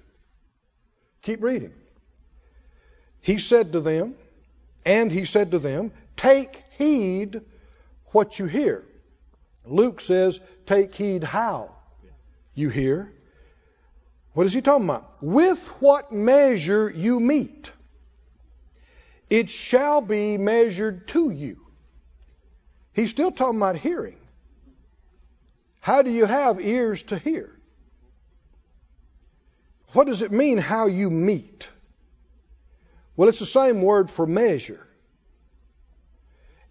Keep 1.21 1.43
reading. 1.43 1.73
He 3.25 3.39
said 3.39 3.71
to 3.71 3.79
them, 3.79 4.13
and 4.85 5.11
he 5.11 5.25
said 5.25 5.49
to 5.51 5.59
them, 5.59 5.91
Take 6.15 6.63
heed 6.77 7.41
what 8.11 8.37
you 8.37 8.45
hear. 8.45 8.83
Luke 9.65 9.99
says, 9.99 10.39
Take 10.67 10.93
heed 10.93 11.23
how 11.23 11.71
you 12.53 12.69
hear. 12.69 13.11
What 14.33 14.45
is 14.45 14.53
he 14.53 14.61
talking 14.61 14.85
about? 14.85 15.11
With 15.23 15.67
what 15.81 16.11
measure 16.11 16.87
you 16.87 17.19
mete, 17.19 17.71
it 19.27 19.49
shall 19.49 20.01
be 20.01 20.37
measured 20.37 21.07
to 21.07 21.31
you. 21.31 21.57
He's 22.93 23.09
still 23.09 23.31
talking 23.31 23.57
about 23.57 23.75
hearing. 23.75 24.17
How 25.79 26.03
do 26.03 26.11
you 26.11 26.25
have 26.25 26.61
ears 26.61 27.01
to 27.03 27.17
hear? 27.17 27.49
What 29.93 30.05
does 30.05 30.21
it 30.21 30.31
mean 30.31 30.59
how 30.59 30.85
you 30.85 31.09
mete? 31.09 31.69
Well, 33.15 33.29
it's 33.29 33.39
the 33.39 33.45
same 33.45 33.81
word 33.81 34.09
for 34.09 34.25
measure. 34.25 34.85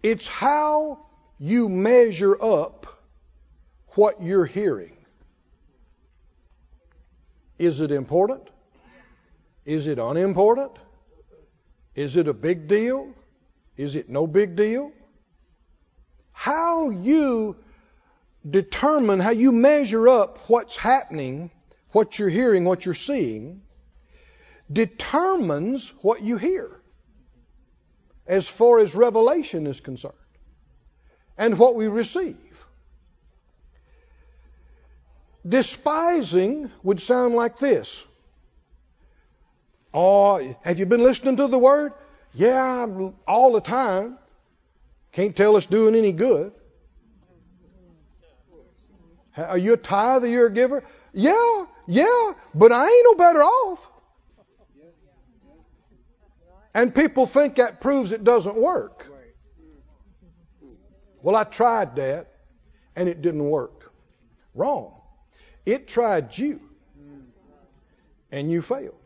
It's 0.03 0.27
how 0.27 1.05
you 1.39 1.67
measure 1.67 2.41
up 2.41 2.85
what 3.89 4.21
you're 4.21 4.45
hearing. 4.45 4.95
Is 7.57 7.81
it 7.81 7.91
important? 7.91 8.47
Is 9.65 9.87
it 9.87 9.97
unimportant? 9.97 10.73
Is 11.95 12.17
it 12.17 12.27
a 12.27 12.33
big 12.33 12.67
deal? 12.67 13.13
Is 13.77 13.95
it 13.95 14.09
no 14.09 14.27
big 14.27 14.55
deal? 14.55 14.91
How 16.31 16.89
you 16.89 17.55
determine, 18.47 19.19
how 19.19 19.31
you 19.31 19.51
measure 19.51 20.07
up 20.07 20.37
what's 20.49 20.75
happening, 20.75 21.49
what 21.91 22.19
you're 22.19 22.29
hearing, 22.29 22.65
what 22.65 22.85
you're 22.85 22.93
seeing, 22.93 23.61
determines 24.71 25.89
what 26.01 26.21
you 26.21 26.37
hear 26.37 26.69
as 28.27 28.47
far 28.47 28.79
as 28.79 28.95
revelation 28.95 29.67
is 29.67 29.79
concerned 29.79 30.13
and 31.37 31.59
what 31.59 31.75
we 31.75 31.87
receive. 31.87 32.65
Despising 35.47 36.71
would 36.81 36.99
sound 36.99 37.35
like 37.35 37.59
this. 37.59 38.03
Oh, 39.93 40.55
have 40.63 40.79
you 40.79 40.85
been 40.85 41.03
listening 41.03 41.37
to 41.37 41.47
the 41.47 41.59
word? 41.59 41.93
Yeah, 42.33 42.87
all 43.27 43.53
the 43.53 43.61
time. 43.61 44.17
Can't 45.11 45.35
tell 45.35 45.55
it's 45.55 45.67
doing 45.67 45.95
any 45.95 46.11
good. 46.11 46.51
Are 49.37 49.57
you 49.57 49.73
a 49.73 49.77
tithe 49.77 50.23
or 50.23 50.27
you're 50.27 50.47
a 50.47 50.51
giver? 50.51 50.83
Yeah, 51.13 51.65
yeah, 51.87 52.31
but 52.53 52.71
I 52.71 52.85
ain't 52.85 53.05
no 53.05 53.15
better 53.15 53.43
off. 53.43 53.87
And 56.75 56.93
people 56.93 57.25
think 57.25 57.55
that 57.55 57.79
proves 57.79 58.11
it 58.11 58.25
doesn't 58.25 58.57
work. 58.57 59.07
Well, 61.21 61.33
I 61.33 61.45
tried 61.45 61.95
that 61.95 62.27
and 62.97 63.07
it 63.07 63.21
didn't 63.21 63.49
work. 63.49 63.93
Wrong. 64.53 64.93
It 65.65 65.87
tried 65.87 66.37
you 66.37 66.59
and 68.29 68.51
you 68.51 68.61
failed. 68.61 68.99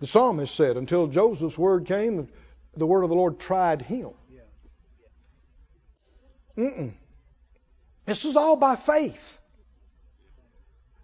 The 0.00 0.08
psalmist 0.08 0.54
said, 0.54 0.76
until 0.76 1.06
Joseph's 1.06 1.56
word 1.56 1.86
came, 1.86 2.28
the 2.76 2.86
word 2.86 3.04
of 3.04 3.10
the 3.10 3.16
Lord 3.16 3.38
tried 3.38 3.80
him. 3.80 4.10
Mm-mm. 6.58 6.94
This 8.06 8.24
is 8.24 8.36
all 8.36 8.56
by 8.56 8.74
faith. 8.74 9.38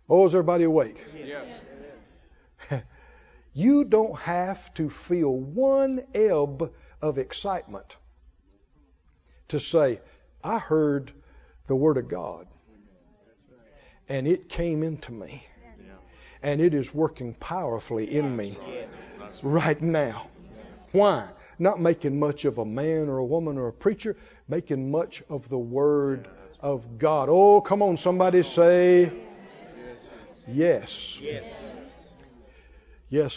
Oh, 0.08 0.26
is 0.26 0.35
everybody 0.35 0.64
awake? 0.64 1.02
Yes. 1.24 1.46
You 3.54 3.84
don't 3.84 4.18
have 4.20 4.72
to 4.74 4.88
feel 4.88 5.34
one 5.34 6.02
ebb 6.14 6.72
of 7.00 7.18
excitement 7.18 7.96
to 9.48 9.60
say, 9.60 10.00
I 10.42 10.58
heard 10.58 11.12
the 11.66 11.76
Word 11.76 11.98
of 11.98 12.08
God 12.08 12.46
and 14.08 14.26
it 14.26 14.48
came 14.48 14.82
into 14.82 15.12
me 15.12 15.46
and 16.42 16.60
it 16.60 16.74
is 16.74 16.92
working 16.92 17.34
powerfully 17.34 18.16
in 18.16 18.36
me 18.36 18.58
right 19.42 19.80
now. 19.80 20.26
Why? 20.92 21.28
Not 21.58 21.80
making 21.80 22.18
much 22.18 22.44
of 22.44 22.58
a 22.58 22.64
man 22.64 23.08
or 23.08 23.18
a 23.18 23.24
woman 23.24 23.58
or 23.58 23.68
a 23.68 23.72
preacher, 23.72 24.16
making 24.48 24.90
much 24.90 25.22
of 25.28 25.48
the 25.48 25.58
Word 25.58 26.28
of 26.60 26.98
God. 26.98 27.28
Oh, 27.30 27.60
come 27.60 27.82
on, 27.82 27.96
somebody 27.96 28.42
say 28.42 29.10
yes. 30.48 31.16
Yes, 31.20 31.71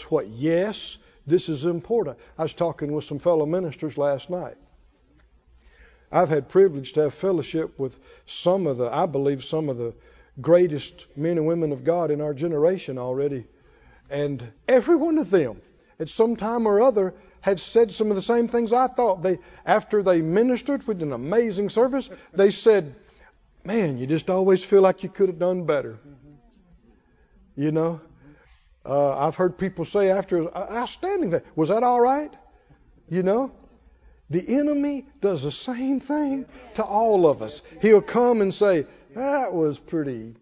what? 0.09 0.27
Yes, 0.27 0.97
this 1.27 1.49
is 1.49 1.65
important. 1.65 2.17
I 2.37 2.43
was 2.43 2.53
talking 2.53 2.93
with 2.93 3.03
some 3.03 3.19
fellow 3.19 3.45
ministers 3.45 3.97
last 3.97 4.29
night. 4.29 4.57
I've 6.11 6.29
had 6.29 6.47
privilege 6.47 6.93
to 6.93 7.01
have 7.01 7.13
fellowship 7.13 7.77
with 7.77 7.97
some 8.25 8.67
of 8.67 8.77
the, 8.77 8.87
I 8.87 9.05
believe, 9.05 9.43
some 9.43 9.69
of 9.69 9.77
the 9.77 9.93
greatest 10.39 11.05
men 11.15 11.37
and 11.37 11.47
women 11.47 11.71
of 11.71 11.83
God 11.83 12.11
in 12.11 12.21
our 12.21 12.33
generation 12.33 12.97
already. 12.97 13.45
And 14.09 14.47
every 14.67 14.95
one 14.95 15.17
of 15.17 15.29
them, 15.29 15.61
at 15.99 16.09
some 16.09 16.35
time 16.35 16.67
or 16.67 16.81
other, 16.81 17.13
had 17.41 17.59
said 17.59 17.91
some 17.91 18.09
of 18.11 18.15
the 18.15 18.21
same 18.21 18.47
things 18.47 18.71
I 18.71 18.87
thought. 18.87 19.23
They, 19.23 19.39
after 19.65 20.03
they 20.03 20.21
ministered 20.21 20.87
with 20.87 21.01
an 21.01 21.11
amazing 21.11 21.69
service, 21.69 22.09
they 22.33 22.51
said, 22.51 22.95
"Man, 23.63 23.97
you 23.97 24.07
just 24.07 24.29
always 24.29 24.63
feel 24.63 24.81
like 24.81 25.03
you 25.03 25.09
could 25.09 25.29
have 25.29 25.39
done 25.39 25.65
better." 25.65 25.99
You 27.55 27.71
know, 27.71 28.01
uh, 28.85 29.17
I've 29.17 29.35
heard 29.35 29.57
people 29.57 29.85
say 29.85 30.09
after 30.09 30.55
outstanding 30.55 31.31
that 31.31 31.45
was 31.55 31.69
that 31.69 31.83
all 31.83 31.99
right? 31.99 32.33
You 33.09 33.23
know, 33.23 33.51
the 34.29 34.57
enemy 34.57 35.05
does 35.21 35.43
the 35.43 35.51
same 35.51 35.99
thing 35.99 36.45
to 36.75 36.83
all 36.83 37.27
of 37.27 37.41
us. 37.41 37.61
He'll 37.81 38.01
come 38.01 38.41
and 38.41 38.53
say, 38.53 38.87
that 39.15 39.53
was 39.53 39.79
pretty 39.79 40.35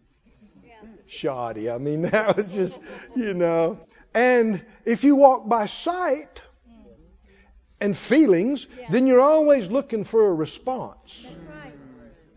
shoddy. 1.08 1.70
I 1.70 1.78
mean, 1.78 2.02
that 2.12 2.38
was 2.38 2.54
just, 2.54 2.82
you 3.16 3.34
know. 3.34 3.80
And 4.14 4.62
if 4.86 5.04
you 5.04 5.16
walk 5.16 5.48
by 5.48 5.66
sight 5.66 6.42
and 7.80 7.98
feelings, 7.98 8.68
then 8.90 9.08
you're 9.08 9.22
always 9.22 9.70
looking 9.70 10.04
for 10.04 10.28
a 10.28 10.34
response. 10.34 11.28
That's 11.28 11.44
right. 11.44 11.74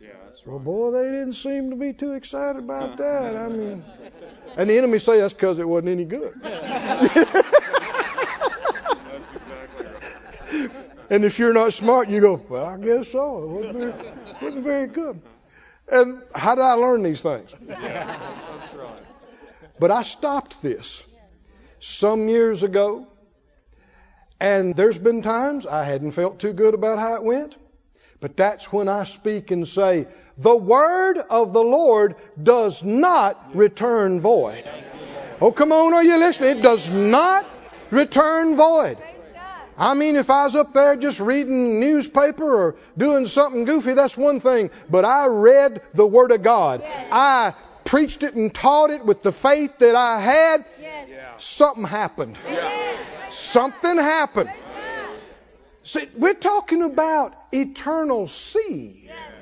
Yeah, 0.00 0.08
that's 0.24 0.46
right. 0.46 0.52
Well, 0.52 0.58
boy, 0.58 0.90
they 0.92 1.04
didn't 1.04 1.34
seem 1.34 1.70
to 1.70 1.76
be 1.76 1.92
too 1.92 2.12
excited 2.14 2.58
about 2.58 2.96
that. 2.96 3.36
I 3.36 3.48
mean, 3.48 3.84
and 4.56 4.70
the 4.70 4.78
enemy 4.78 4.98
say 4.98 5.20
that's 5.20 5.34
because 5.34 5.58
it 5.58 5.68
wasn't 5.68 5.88
any 5.88 6.04
good. 6.04 6.34
And 11.08 11.24
if 11.24 11.38
you're 11.38 11.52
not 11.52 11.72
smart, 11.72 12.08
you 12.08 12.20
go, 12.20 12.42
well, 12.48 12.66
I 12.66 12.78
guess 12.78 13.12
so. 13.12 13.42
It 13.42 13.48
wasn't 13.48 13.78
very, 13.78 13.94
wasn't 14.42 14.64
very 14.64 14.86
good. 14.88 15.20
And 15.88 16.22
how 16.34 16.56
did 16.56 16.62
I 16.62 16.72
learn 16.72 17.02
these 17.02 17.20
things? 17.20 17.54
Yeah, 17.66 17.76
that's 17.78 18.74
right. 18.74 19.02
But 19.78 19.90
I 19.92 20.02
stopped 20.02 20.62
this 20.62 21.02
some 21.78 22.28
years 22.28 22.64
ago, 22.64 23.06
and 24.40 24.74
there's 24.74 24.98
been 24.98 25.22
times 25.22 25.64
I 25.64 25.84
hadn't 25.84 26.12
felt 26.12 26.40
too 26.40 26.52
good 26.52 26.74
about 26.74 26.98
how 26.98 27.14
it 27.14 27.22
went. 27.22 27.54
But 28.18 28.36
that's 28.36 28.72
when 28.72 28.88
I 28.88 29.04
speak 29.04 29.50
and 29.52 29.68
say, 29.68 30.08
the 30.38 30.56
word 30.56 31.18
of 31.18 31.52
the 31.52 31.62
Lord 31.62 32.16
does 32.40 32.82
not 32.82 33.54
return 33.54 34.20
void. 34.20 34.68
Oh, 35.40 35.52
come 35.52 35.72
on, 35.72 35.94
are 35.94 36.04
you 36.04 36.18
listening? 36.18 36.58
It 36.58 36.62
does 36.62 36.88
not 36.90 37.46
return 37.90 38.56
void. 38.56 38.98
I 39.78 39.92
mean, 39.92 40.16
if 40.16 40.30
I 40.30 40.44
was 40.44 40.56
up 40.56 40.72
there 40.72 40.96
just 40.96 41.20
reading 41.20 41.80
newspaper 41.80 42.44
or 42.44 42.76
doing 42.96 43.26
something 43.26 43.64
goofy, 43.64 43.92
that's 43.92 44.16
one 44.16 44.40
thing. 44.40 44.70
But 44.88 45.04
I 45.04 45.26
read 45.26 45.82
the 45.92 46.06
Word 46.06 46.32
of 46.32 46.42
God. 46.42 46.80
Yes. 46.82 47.08
I 47.12 47.54
preached 47.84 48.22
it 48.22 48.34
and 48.34 48.54
taught 48.54 48.88
it 48.90 49.04
with 49.04 49.20
the 49.22 49.32
faith 49.32 49.78
that 49.80 49.94
I 49.94 50.18
had. 50.18 50.64
Yes. 50.80 51.44
Something 51.44 51.84
happened. 51.84 52.38
Yes. 52.48 52.98
Something 53.36 53.98
happened. 53.98 54.50
See, 55.84 56.08
we're 56.16 56.34
talking 56.34 56.82
about 56.82 57.34
eternal 57.52 58.26
seed. 58.26 59.02
Yeah, 59.04 59.12
that's 59.14 59.35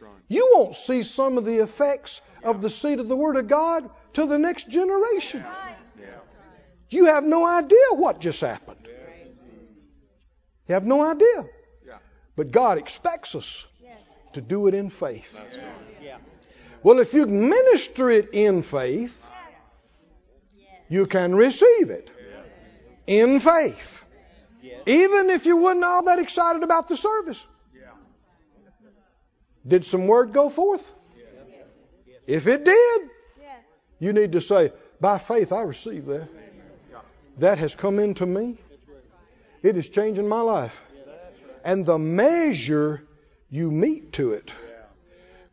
right. 0.00 0.12
You 0.28 0.52
won't 0.54 0.74
see 0.74 1.02
some 1.02 1.38
of 1.38 1.44
the 1.44 1.58
effects 1.58 2.20
of 2.42 2.60
the 2.60 2.70
seed 2.70 3.00
of 3.00 3.08
the 3.08 3.16
Word 3.16 3.36
of 3.36 3.48
God 3.48 3.88
till 4.12 4.26
the 4.26 4.38
next 4.38 4.68
generation. 4.68 5.44
Yeah. 5.98 6.06
You 6.90 7.06
have 7.06 7.24
no 7.24 7.46
idea 7.46 7.90
what 7.92 8.20
just 8.20 8.40
happened. 8.40 8.88
You 10.68 10.74
have 10.74 10.86
no 10.86 11.02
idea. 11.02 11.44
Yeah. 11.86 11.98
But 12.36 12.50
God 12.52 12.78
expects 12.78 13.34
us 13.34 13.64
to 14.34 14.40
do 14.40 14.68
it 14.68 14.74
in 14.74 14.90
faith. 14.90 15.32
That's 15.32 15.56
right. 15.56 16.20
Well, 16.82 16.98
if 17.00 17.12
you 17.12 17.26
minister 17.26 18.08
it 18.08 18.30
in 18.32 18.62
faith, 18.62 19.26
You 20.90 21.06
can 21.06 21.36
receive 21.36 21.90
it 21.90 22.10
in 23.06 23.38
faith. 23.38 24.04
Even 24.86 25.30
if 25.30 25.46
you 25.46 25.56
weren't 25.56 25.84
all 25.84 26.02
that 26.04 26.18
excited 26.18 26.64
about 26.64 26.88
the 26.88 26.96
service. 26.96 27.46
Did 29.66 29.84
some 29.84 30.06
word 30.06 30.32
go 30.32 30.48
forth? 30.48 30.92
If 32.26 32.46
it 32.46 32.64
did, 32.64 33.10
you 33.98 34.12
need 34.12 34.32
to 34.32 34.40
say, 34.40 34.72
by 35.00 35.18
faith, 35.18 35.52
I 35.52 35.62
receive 35.62 36.06
that. 36.06 36.28
That 37.38 37.58
has 37.58 37.74
come 37.74 37.98
into 37.98 38.26
me. 38.26 38.56
It 39.62 39.76
is 39.76 39.88
changing 39.88 40.28
my 40.28 40.40
life. 40.40 40.82
And 41.64 41.84
the 41.84 41.98
measure 41.98 43.02
you 43.50 43.70
mete 43.70 44.12
to 44.14 44.32
it 44.32 44.52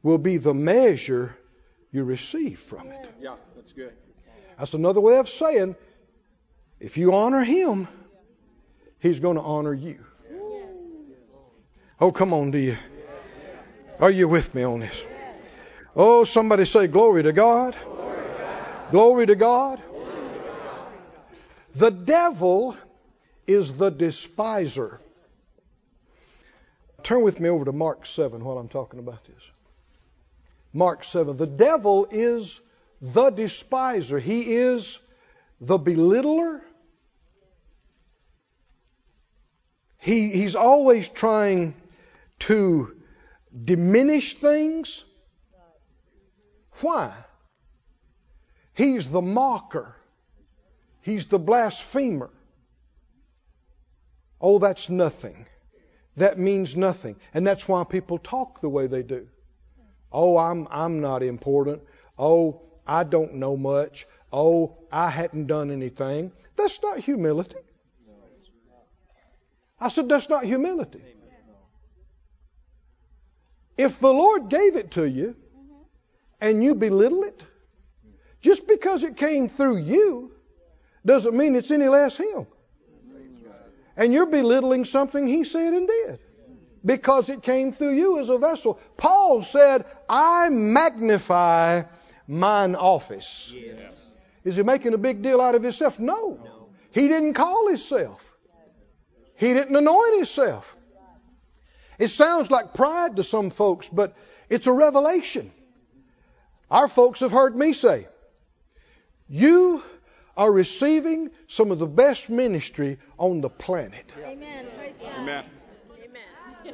will 0.04 0.17
be 0.17 0.38
the 0.38 0.54
measure 0.54 1.36
you 1.91 2.04
receive 2.04 2.60
from 2.60 2.88
it. 2.89 3.10
Yeah, 3.20 3.36
that's 3.56 3.74
good. 3.74 3.93
That's 4.58 4.74
another 4.74 5.02
way 5.02 5.17
of 5.17 5.28
saying 5.28 5.76
if 6.80 6.98
you 6.98 7.13
honor 7.13 7.43
Him, 7.43 7.88
He's 9.00 9.20
going 9.20 9.36
to 9.36 9.43
honor 9.43 9.74
you. 9.74 10.04
Oh, 12.00 12.12
come 12.12 12.34
on, 12.34 12.52
do 12.52 12.58
you? 12.60 12.78
Are 14.00 14.12
you 14.12 14.28
with 14.28 14.54
me 14.54 14.64
on 14.64 14.80
this? 14.80 15.04
Oh, 15.96 16.24
somebody 16.24 16.66
say, 16.66 16.88
Glory 16.88 17.24
to 17.24 17.34
God. 17.34 17.76
Glory 18.92 19.26
to 19.26 19.36
God. 19.36 19.82
The 21.74 21.90
devil 21.90 22.76
is 23.48 23.74
the 23.74 23.90
despiser. 23.90 25.00
Turn 27.04 27.24
with 27.24 27.40
me 27.40 27.50
over 27.50 27.66
to 27.66 27.72
Mark 27.72 28.06
7 28.06 28.44
while 28.44 28.58
I'm 28.58 28.68
talking 28.68 29.00
about 29.00 29.24
this. 29.26 29.44
Mark 30.74 31.04
7. 31.04 31.38
The 31.38 31.48
devil 31.48 32.08
is 32.12 32.60
the 33.02 33.30
despiser, 33.30 34.20
he 34.20 34.54
is 34.56 35.00
the 35.62 35.78
belittler. 35.78 36.62
He, 40.00 40.30
he's 40.30 40.56
always 40.56 41.10
trying 41.10 41.74
to 42.40 42.97
diminish 43.63 44.36
things. 44.36 45.04
Why? 46.82 47.13
He's 48.74 49.10
the 49.10 49.22
mocker. 49.22 49.96
He's 51.02 51.26
the 51.26 51.39
blasphemer. 51.39 52.30
Oh, 54.39 54.60
that's 54.60 54.89
nothing. 54.89 55.48
That 56.17 56.38
means 56.38 56.76
nothing. 56.76 57.15
And 57.34 57.46
that's 57.46 57.67
why 57.67 57.84
people 57.84 58.17
talk 58.17 58.60
the 58.62 58.70
way 58.70 58.88
they 58.88 59.04
do. 59.04 59.28
Oh, 60.12 60.38
I'm, 60.38 60.67
I'm 60.70 61.02
not 61.02 61.24
important. 61.24 61.82
Oh, 62.17 62.62
I 62.86 63.04
don't 63.04 63.36
know 63.36 63.58
much. 63.58 64.06
Oh, 64.32 64.78
I 64.91 65.10
hadn't 65.10 65.48
done 65.48 65.72
anything. 65.72 66.32
That's 66.56 66.82
not 66.82 67.00
humility. 67.00 67.58
I 69.80 69.89
said, 69.89 70.10
that's 70.10 70.28
not 70.28 70.43
humility. 70.43 71.02
If 73.78 74.00
the 74.00 74.12
Lord 74.12 74.50
gave 74.50 74.76
it 74.76 74.92
to 74.92 75.08
you 75.08 75.36
and 76.42 76.63
you 76.63 76.76
belittle 76.76 77.24
it, 77.24 77.44
just 78.42 78.68
because 78.68 79.04
it 79.04 79.18
came 79.18 79.50
through 79.50 79.78
you 79.78 80.32
doesn't 81.06 81.36
mean 81.36 81.56
it's 81.56 81.72
any 81.72 81.88
less 81.88 82.18
Him. 82.18 82.48
And 83.96 84.13
you're 84.13 84.28
belittling 84.28 84.86
something 84.86 85.28
He 85.28 85.44
said 85.44 85.74
and 85.74 85.88
did 85.88 86.20
because 86.86 87.30
it 87.30 87.44
came 87.44 87.74
through 87.74 87.96
you 87.96 88.20
as 88.20 88.30
a 88.30 88.38
vessel. 88.38 88.80
Paul 88.96 89.44
said, 89.44 89.86
I 90.08 90.50
magnify 90.50 91.84
mine 92.28 92.76
office. 92.76 93.54
Is 94.44 94.56
he 94.56 94.63
making 94.63 94.94
a 94.94 94.98
big 94.98 95.22
deal 95.22 95.42
out 95.42 95.56
of 95.56 95.63
himself? 95.63 96.00
No. 96.00 96.40
He 96.92 97.10
didn't 97.10 97.34
call 97.34 97.68
himself. 97.68 98.24
He 99.36 99.54
didn't 99.54 99.76
anoint 99.76 100.16
himself. 100.16 100.77
It 102.00 102.08
sounds 102.08 102.52
like 102.52 102.74
pride 102.74 103.16
to 103.16 103.24
some 103.24 103.50
folks, 103.50 103.90
but 103.90 104.16
it's 104.50 104.68
a 104.68 104.72
revelation. 104.72 105.52
Our 106.70 106.88
folks 106.88 107.22
have 107.22 107.32
heard 107.32 107.56
me 107.56 107.74
say, 107.74 108.08
You 109.30 109.82
are 110.36 110.52
receiving 110.52 111.32
some 111.48 111.72
of 111.72 111.80
the 111.80 111.88
best 111.88 112.30
ministry 112.30 113.00
on 113.18 113.42
the 113.42 113.50
planet. 113.50 114.12
Amen. 114.24 114.68
Amen. 115.18 115.18
Amen. 115.18 115.44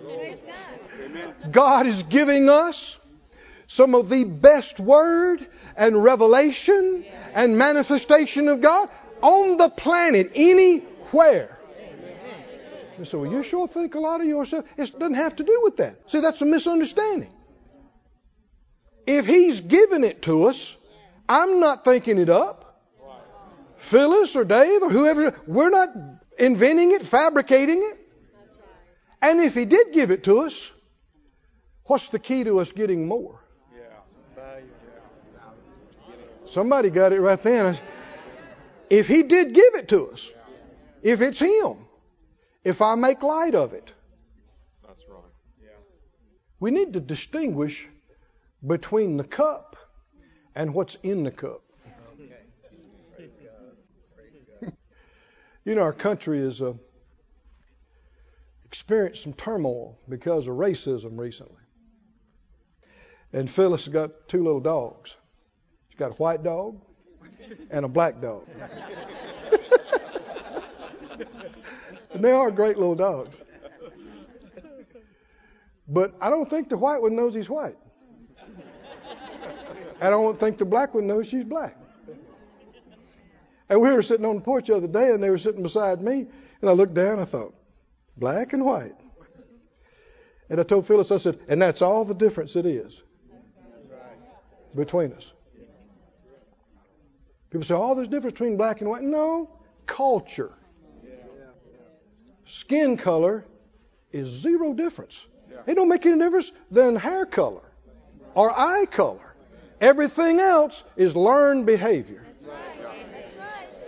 Praise 0.03 0.37
God. 0.45 0.79
Amen. 1.05 1.33
God 1.51 1.87
is 1.87 2.03
giving 2.03 2.49
us 2.49 2.97
some 3.67 3.95
of 3.95 4.09
the 4.09 4.25
best 4.25 4.79
word 4.79 5.45
and 5.77 6.03
revelation 6.03 7.05
and 7.33 7.57
manifestation 7.57 8.47
of 8.49 8.61
God 8.61 8.89
on 9.21 9.57
the 9.57 9.69
planet, 9.69 10.31
anywhere. 10.35 11.52
You 12.99 13.05
say, 13.05 13.17
well, 13.17 13.31
you 13.31 13.43
sure 13.43 13.67
think 13.67 13.95
a 13.95 13.99
lot 13.99 14.21
of 14.21 14.27
yourself. 14.27 14.65
It 14.77 14.91
doesn't 14.97 15.15
have 15.15 15.35
to 15.37 15.43
do 15.43 15.61
with 15.63 15.77
that. 15.77 16.11
See, 16.11 16.19
that's 16.19 16.41
a 16.41 16.45
misunderstanding. 16.45 17.31
If 19.07 19.25
He's 19.25 19.61
given 19.61 20.03
it 20.03 20.21
to 20.23 20.45
us, 20.45 20.75
I'm 21.27 21.59
not 21.59 21.83
thinking 21.83 22.19
it 22.19 22.29
up. 22.29 22.59
Phyllis 23.77 24.35
or 24.35 24.45
Dave 24.45 24.81
or 24.81 24.89
whoever, 24.89 25.35
we're 25.45 25.69
not 25.69 25.89
inventing 26.37 26.91
it, 26.91 27.03
fabricating 27.03 27.83
it. 27.83 27.99
And 29.21 29.41
if 29.41 29.55
He 29.55 29.65
did 29.65 29.93
give 29.93 30.11
it 30.11 30.23
to 30.25 30.39
us, 30.39 30.71
what's 31.85 32.09
the 32.09 32.19
key 32.19 32.43
to 32.43 32.59
us 32.59 32.71
getting 32.71 33.07
more? 33.07 33.39
Somebody 36.47 36.91
got 36.91 37.13
it 37.13 37.19
right 37.19 37.41
then. 37.41 37.77
If 38.89 39.07
He 39.07 39.23
did 39.23 39.53
give 39.53 39.75
it 39.75 39.87
to 39.89 40.11
us, 40.11 40.29
if 41.01 41.21
it's 41.21 41.39
Him, 41.39 41.77
if 42.63 42.81
I 42.81 42.95
make 42.95 43.23
light 43.23 43.55
of 43.55 43.73
it, 43.73 43.91
That's 44.87 45.03
right. 45.09 45.19
Yeah. 45.61 45.69
we 46.59 46.71
need 46.71 46.93
to 46.93 46.99
distinguish 46.99 47.87
between 48.65 49.17
the 49.17 49.23
cup 49.23 49.75
and 50.55 50.73
what's 50.73 50.95
in 50.95 51.23
the 51.23 51.31
cup. 51.31 51.61
Okay. 52.13 52.33
Praise 53.15 53.33
God. 54.61 54.73
you 55.65 55.75
know, 55.75 55.81
our 55.81 55.93
country 55.93 56.41
has 56.41 56.61
uh, 56.61 56.73
experienced 58.65 59.23
some 59.23 59.33
turmoil 59.33 59.97
because 60.07 60.47
of 60.47 60.55
racism 60.55 61.17
recently. 61.19 61.57
And 63.33 63.49
Phyllis 63.49 63.85
has 63.85 63.93
got 63.93 64.27
two 64.27 64.43
little 64.43 64.59
dogs. 64.59 65.15
She's 65.89 65.97
got 65.99 66.11
a 66.11 66.15
white 66.15 66.43
dog 66.43 66.79
and 67.71 67.83
a 67.83 67.87
black 67.87 68.21
dog. 68.21 68.47
and 72.13 72.23
they 72.23 72.31
are 72.31 72.51
great 72.51 72.77
little 72.77 72.95
dogs. 72.95 73.43
But 75.87 76.15
I 76.21 76.29
don't 76.29 76.49
think 76.49 76.69
the 76.69 76.77
white 76.77 77.01
one 77.01 77.15
knows 77.15 77.33
he's 77.33 77.49
white. 77.49 77.77
I 80.01 80.09
don't 80.09 80.39
think 80.39 80.57
the 80.57 80.65
black 80.65 80.93
one 80.93 81.07
knows 81.07 81.27
she's 81.27 81.43
black. 81.43 81.77
And 83.69 83.81
we 83.81 83.91
were 83.91 84.01
sitting 84.01 84.25
on 84.25 84.35
the 84.35 84.41
porch 84.41 84.67
the 84.67 84.75
other 84.75 84.87
day, 84.87 85.11
and 85.11 85.23
they 85.23 85.29
were 85.29 85.37
sitting 85.37 85.63
beside 85.63 86.01
me, 86.01 86.27
and 86.61 86.69
I 86.69 86.73
looked 86.73 86.93
down, 86.93 87.13
and 87.13 87.21
I 87.21 87.25
thought, 87.25 87.55
black 88.17 88.53
and 88.53 88.65
white. 88.65 88.93
And 90.49 90.59
I 90.59 90.63
told 90.63 90.85
Phyllis, 90.85 91.11
I 91.11 91.17
said, 91.17 91.39
and 91.47 91.61
that's 91.61 91.81
all 91.81 92.05
the 92.05 92.13
difference 92.13 92.55
it 92.55 92.65
is 92.65 93.01
between 94.75 95.13
us. 95.13 95.33
People 97.49 97.65
say, 97.65 97.75
oh, 97.75 97.95
there's 97.95 98.07
a 98.07 98.11
difference 98.11 98.33
between 98.33 98.57
black 98.57 98.81
and 98.81 98.89
white. 98.89 99.03
No, 99.03 99.49
culture. 99.85 100.53
Skin 102.45 102.97
color 102.97 103.45
is 104.11 104.27
zero 104.27 104.73
difference. 104.73 105.25
It 105.65 105.75
don't 105.75 105.89
make 105.89 106.05
any 106.05 106.17
difference 106.17 106.51
than 106.71 106.95
hair 106.95 107.25
color 107.25 107.61
or 108.35 108.51
eye 108.51 108.85
color. 108.89 109.33
Everything 109.79 110.39
else 110.39 110.83
is 110.95 111.15
learned 111.15 111.65
behavior. 111.65 112.25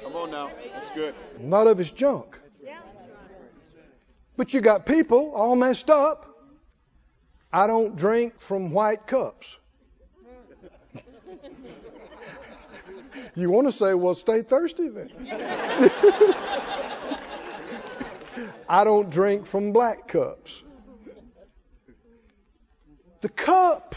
Come 0.03 0.15
on 0.15 0.31
now. 0.31 0.51
That's 0.73 0.89
good. 0.91 1.15
None 1.39 1.67
of 1.67 1.79
it's 1.79 1.91
junk. 1.91 2.39
But 4.37 4.53
you 4.53 4.61
got 4.61 4.85
people 4.85 5.31
all 5.33 5.55
messed 5.55 5.89
up. 5.89 6.27
I 7.53 7.67
don't 7.67 7.95
drink 7.95 8.39
from 8.39 8.71
white 8.71 9.07
cups. 9.07 9.55
you 13.35 13.49
want 13.49 13.67
to 13.67 13.71
say, 13.71 13.93
well, 13.93 14.15
stay 14.15 14.41
thirsty 14.41 14.89
then. 14.89 15.11
I 18.67 18.83
don't 18.83 19.09
drink 19.09 19.45
from 19.45 19.71
black 19.71 20.07
cups. 20.07 20.61
The 23.21 23.29
cup 23.29 23.95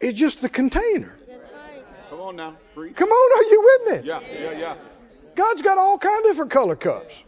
is 0.00 0.14
just 0.14 0.40
the 0.40 0.48
container. 0.48 1.14
Come 2.10 2.20
on 2.20 2.36
now. 2.36 2.56
Preach. 2.74 2.94
Come 2.96 3.08
on, 3.08 3.38
are 3.38 3.50
you 3.50 3.62
with 3.62 4.02
me? 4.02 4.08
Yeah, 4.08 4.20
yeah, 4.20 4.52
yeah. 4.52 4.74
God's 5.34 5.62
got 5.62 5.78
all 5.78 5.98
kind 5.98 6.24
of 6.24 6.30
different 6.30 6.50
color 6.50 6.76
cups. 6.76 7.22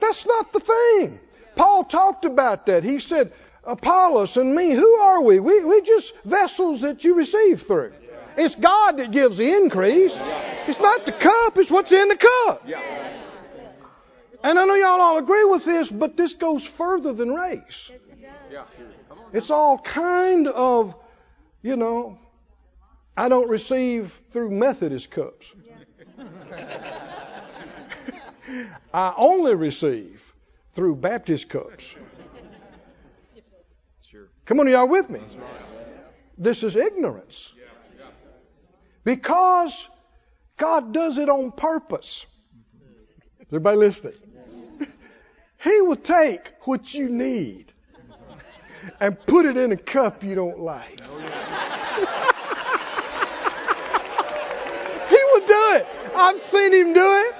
That's 0.00 0.26
not 0.26 0.52
the 0.52 0.60
thing. 0.60 1.20
Paul 1.56 1.84
talked 1.84 2.24
about 2.24 2.66
that. 2.66 2.84
He 2.84 2.98
said, 2.98 3.32
Apollos 3.64 4.36
and 4.36 4.54
me, 4.54 4.70
who 4.70 4.94
are 5.00 5.22
we? 5.22 5.38
We 5.38 5.64
we 5.64 5.82
just 5.82 6.14
vessels 6.24 6.80
that 6.80 7.04
you 7.04 7.14
receive 7.14 7.62
through. 7.62 7.92
It's 8.36 8.54
God 8.54 8.96
that 8.96 9.10
gives 9.10 9.36
the 9.36 9.52
increase. 9.52 10.18
It's 10.66 10.80
not 10.80 11.04
the 11.04 11.12
cup, 11.12 11.58
it's 11.58 11.70
what's 11.70 11.92
in 11.92 12.08
the 12.08 12.16
cup. 12.16 12.62
Yeah. 12.66 12.80
And 14.42 14.58
I 14.58 14.64
know 14.64 14.74
y'all 14.74 15.00
all 15.00 15.18
agree 15.18 15.44
with 15.44 15.64
this, 15.64 15.90
but 15.90 16.16
this 16.16 16.34
goes 16.34 16.66
further 16.66 17.12
than 17.12 17.34
race. 17.34 17.90
Yeah. 18.50 18.64
Come 19.08 19.18
on. 19.18 19.30
It's 19.32 19.50
all 19.50 19.78
kind 19.78 20.48
of, 20.48 20.94
you 21.62 21.76
know, 21.76 22.18
I 23.16 23.28
don't 23.28 23.48
receive 23.48 24.12
through 24.30 24.50
Methodist 24.50 25.10
cups. 25.10 25.52
I 28.94 29.14
only 29.16 29.54
receive 29.54 30.22
through 30.72 30.96
Baptist 30.96 31.48
cups. 31.48 31.94
Come 34.46 34.60
on, 34.60 34.68
y'all 34.68 34.88
with 34.88 35.08
me? 35.10 35.20
This 36.36 36.62
is 36.62 36.74
ignorance. 36.76 37.52
Because 39.04 39.88
God 40.56 40.92
does 40.92 41.18
it 41.18 41.28
on 41.28 41.52
purpose. 41.52 42.26
Is 43.40 43.46
everybody 43.48 43.76
listening? 43.76 44.14
He 45.62 45.80
will 45.82 45.96
take 45.96 46.52
what 46.62 46.94
you 46.94 47.08
need 47.08 47.72
and 48.98 49.18
put 49.26 49.46
it 49.46 49.56
in 49.56 49.72
a 49.72 49.76
cup 49.76 50.22
you 50.24 50.34
don't 50.34 50.60
like. 50.60 51.00
he 51.00 51.06
will 55.16 55.46
do 55.46 55.66
it. 55.76 55.86
I've 56.16 56.38
seen 56.38 56.72
him 56.72 56.94
do 56.94 57.04
it 57.04 57.34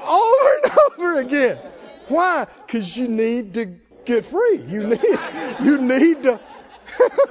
over 0.00 0.60
and 0.62 0.72
over 0.90 1.18
again. 1.20 1.58
Why? 2.08 2.46
Because 2.66 2.96
you 2.96 3.08
need 3.08 3.54
to 3.54 3.76
get 4.04 4.24
free. 4.24 4.60
You 4.66 4.86
need 4.86 5.18
you 5.62 5.78
need 5.80 6.24
to 6.24 6.40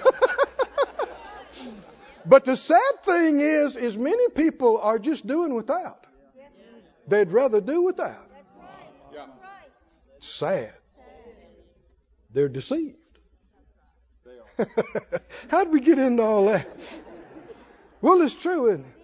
But 2.26 2.46
the 2.46 2.56
sad 2.56 3.04
thing 3.04 3.42
is, 3.42 3.76
is 3.76 3.98
many 3.98 4.30
people 4.30 4.80
are 4.80 4.98
just 4.98 5.28
doing 5.28 5.54
without. 5.54 6.06
They'd 7.08 7.30
rather 7.32 7.60
do 7.60 7.82
without. 7.82 8.30
Sad. 10.24 10.74
They're 12.32 12.48
deceived. 12.50 12.98
How'd 15.50 15.72
we 15.72 15.82
get 15.82 16.00
into 16.00 16.24
all 16.24 16.46
that? 16.46 16.68
Well, 18.02 18.22
it's 18.22 18.36
true, 18.36 18.72
isn't 18.72 18.86
it? 18.86 19.04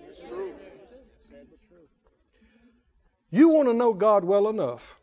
You 3.32 3.50
want 3.50 3.68
to 3.68 3.74
know 3.74 3.94
God 3.94 4.24
well 4.24 4.48
enough 4.48 4.98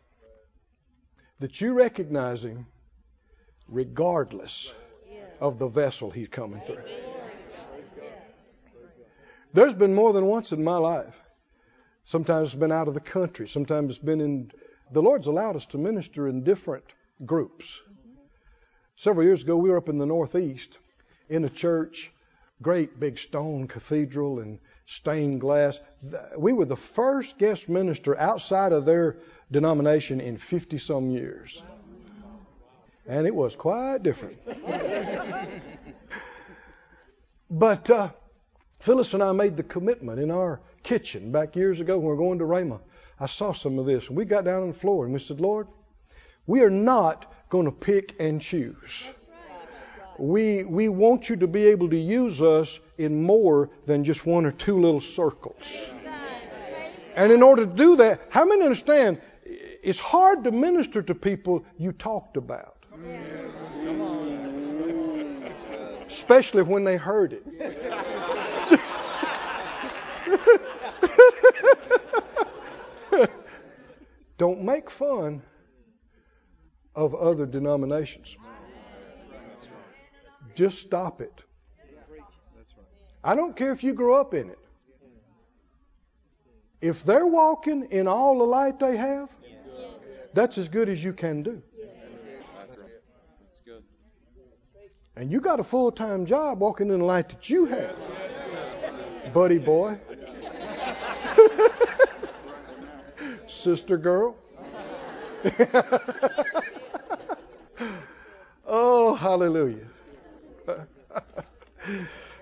that 1.38 1.60
you 1.60 1.74
recognize 1.74 2.44
Him 2.44 2.66
regardless 3.68 4.72
of 5.40 5.58
the 5.58 5.68
vessel 5.68 6.10
He's 6.10 6.28
coming 6.28 6.60
through. 6.60 6.82
There's 9.52 9.74
been 9.74 9.94
more 9.94 10.12
than 10.12 10.26
once 10.26 10.52
in 10.52 10.64
my 10.64 10.76
life. 10.76 11.18
Sometimes 12.04 12.48
it's 12.48 12.54
been 12.54 12.72
out 12.72 12.88
of 12.88 12.94
the 12.94 13.00
country. 13.00 13.48
Sometimes 13.48 13.90
it's 13.96 14.04
been 14.04 14.20
in. 14.20 14.50
The 14.90 15.02
Lord's 15.02 15.26
allowed 15.26 15.56
us 15.56 15.66
to 15.66 15.78
minister 15.78 16.28
in 16.28 16.44
different 16.44 16.84
groups. 17.24 17.80
Several 18.96 19.26
years 19.26 19.42
ago, 19.42 19.56
we 19.56 19.70
were 19.70 19.76
up 19.76 19.88
in 19.88 19.98
the 19.98 20.06
Northeast 20.06 20.78
in 21.28 21.44
a 21.44 21.50
church, 21.50 22.10
great 22.62 22.98
big 22.98 23.18
stone 23.18 23.68
cathedral 23.68 24.38
and 24.38 24.58
stained 24.86 25.40
glass. 25.40 25.80
We 26.38 26.52
were 26.52 26.64
the 26.64 26.76
first 26.76 27.38
guest 27.38 27.68
minister 27.68 28.18
outside 28.18 28.72
of 28.72 28.84
their 28.84 29.16
denomination 29.50 30.20
in 30.20 30.36
50 30.36 30.78
some 30.78 31.10
years. 31.10 31.62
And 33.06 33.26
it 33.26 33.34
was 33.34 33.54
quite 33.54 34.02
different. 34.02 34.38
but 37.50 37.90
uh, 37.90 38.08
Phyllis 38.80 39.14
and 39.14 39.22
I 39.22 39.32
made 39.32 39.56
the 39.56 39.62
commitment 39.62 40.20
in 40.20 40.30
our 40.30 40.60
kitchen 40.82 41.32
back 41.32 41.56
years 41.56 41.80
ago 41.80 41.98
when 41.98 42.04
we 42.04 42.10
were 42.10 42.16
going 42.16 42.38
to 42.38 42.44
Rhema. 42.44 42.80
I 43.18 43.26
saw 43.26 43.52
some 43.52 43.78
of 43.78 43.86
this, 43.86 44.08
and 44.08 44.16
we 44.16 44.24
got 44.26 44.44
down 44.44 44.62
on 44.62 44.68
the 44.68 44.74
floor 44.74 45.04
and 45.04 45.12
we 45.12 45.18
said, 45.18 45.40
Lord, 45.40 45.68
we 46.46 46.60
are 46.60 46.70
not 46.70 47.32
going 47.48 47.64
to 47.64 47.72
pick 47.72 48.16
and 48.20 48.40
choose. 48.40 49.08
We, 50.18 50.64
we 50.64 50.88
want 50.88 51.28
you 51.28 51.36
to 51.36 51.46
be 51.46 51.66
able 51.66 51.90
to 51.90 51.96
use 51.96 52.40
us 52.40 52.78
in 52.96 53.22
more 53.22 53.70
than 53.84 54.04
just 54.04 54.24
one 54.26 54.46
or 54.46 54.52
two 54.52 54.80
little 54.80 55.00
circles. 55.00 55.84
And 57.14 57.32
in 57.32 57.42
order 57.42 57.64
to 57.66 57.72
do 57.72 57.96
that, 57.96 58.20
how 58.28 58.44
many 58.44 58.62
understand 58.62 59.20
it's 59.44 59.98
hard 59.98 60.44
to 60.44 60.50
minister 60.50 61.02
to 61.02 61.14
people 61.14 61.64
you 61.78 61.92
talked 61.92 62.36
about? 62.36 62.76
Especially 66.06 66.62
when 66.62 66.84
they 66.84 66.96
heard 66.96 67.32
it. 67.32 67.42
Don't 74.38 74.62
make 74.62 74.90
fun 74.90 75.42
of 76.94 77.14
other 77.14 77.46
denominations. 77.46 78.36
Just 80.54 80.78
stop 80.78 81.20
it. 81.20 81.32
I 83.22 83.34
don't 83.34 83.56
care 83.56 83.72
if 83.72 83.82
you 83.82 83.92
grew 83.92 84.14
up 84.14 84.34
in 84.34 84.50
it. 84.50 84.58
If 86.80 87.04
they're 87.04 87.26
walking 87.26 87.88
in 87.90 88.06
all 88.06 88.38
the 88.38 88.44
light 88.44 88.78
they 88.78 88.96
have, 88.96 89.30
that's 90.32 90.58
as 90.58 90.68
good 90.68 90.88
as 90.88 91.02
you 91.02 91.12
can 91.12 91.42
do. 91.42 91.62
And 95.16 95.32
you 95.32 95.40
got 95.40 95.60
a 95.60 95.64
full 95.64 95.90
time 95.90 96.26
job 96.26 96.60
walking 96.60 96.88
in 96.88 96.98
the 96.98 97.04
light 97.04 97.30
that 97.30 97.48
you 97.48 97.64
have, 97.66 97.96
buddy 99.32 99.58
boy, 99.58 99.98
sister 103.46 103.96
girl. 103.96 104.36
oh, 108.66 109.14
hallelujah. 109.14 109.86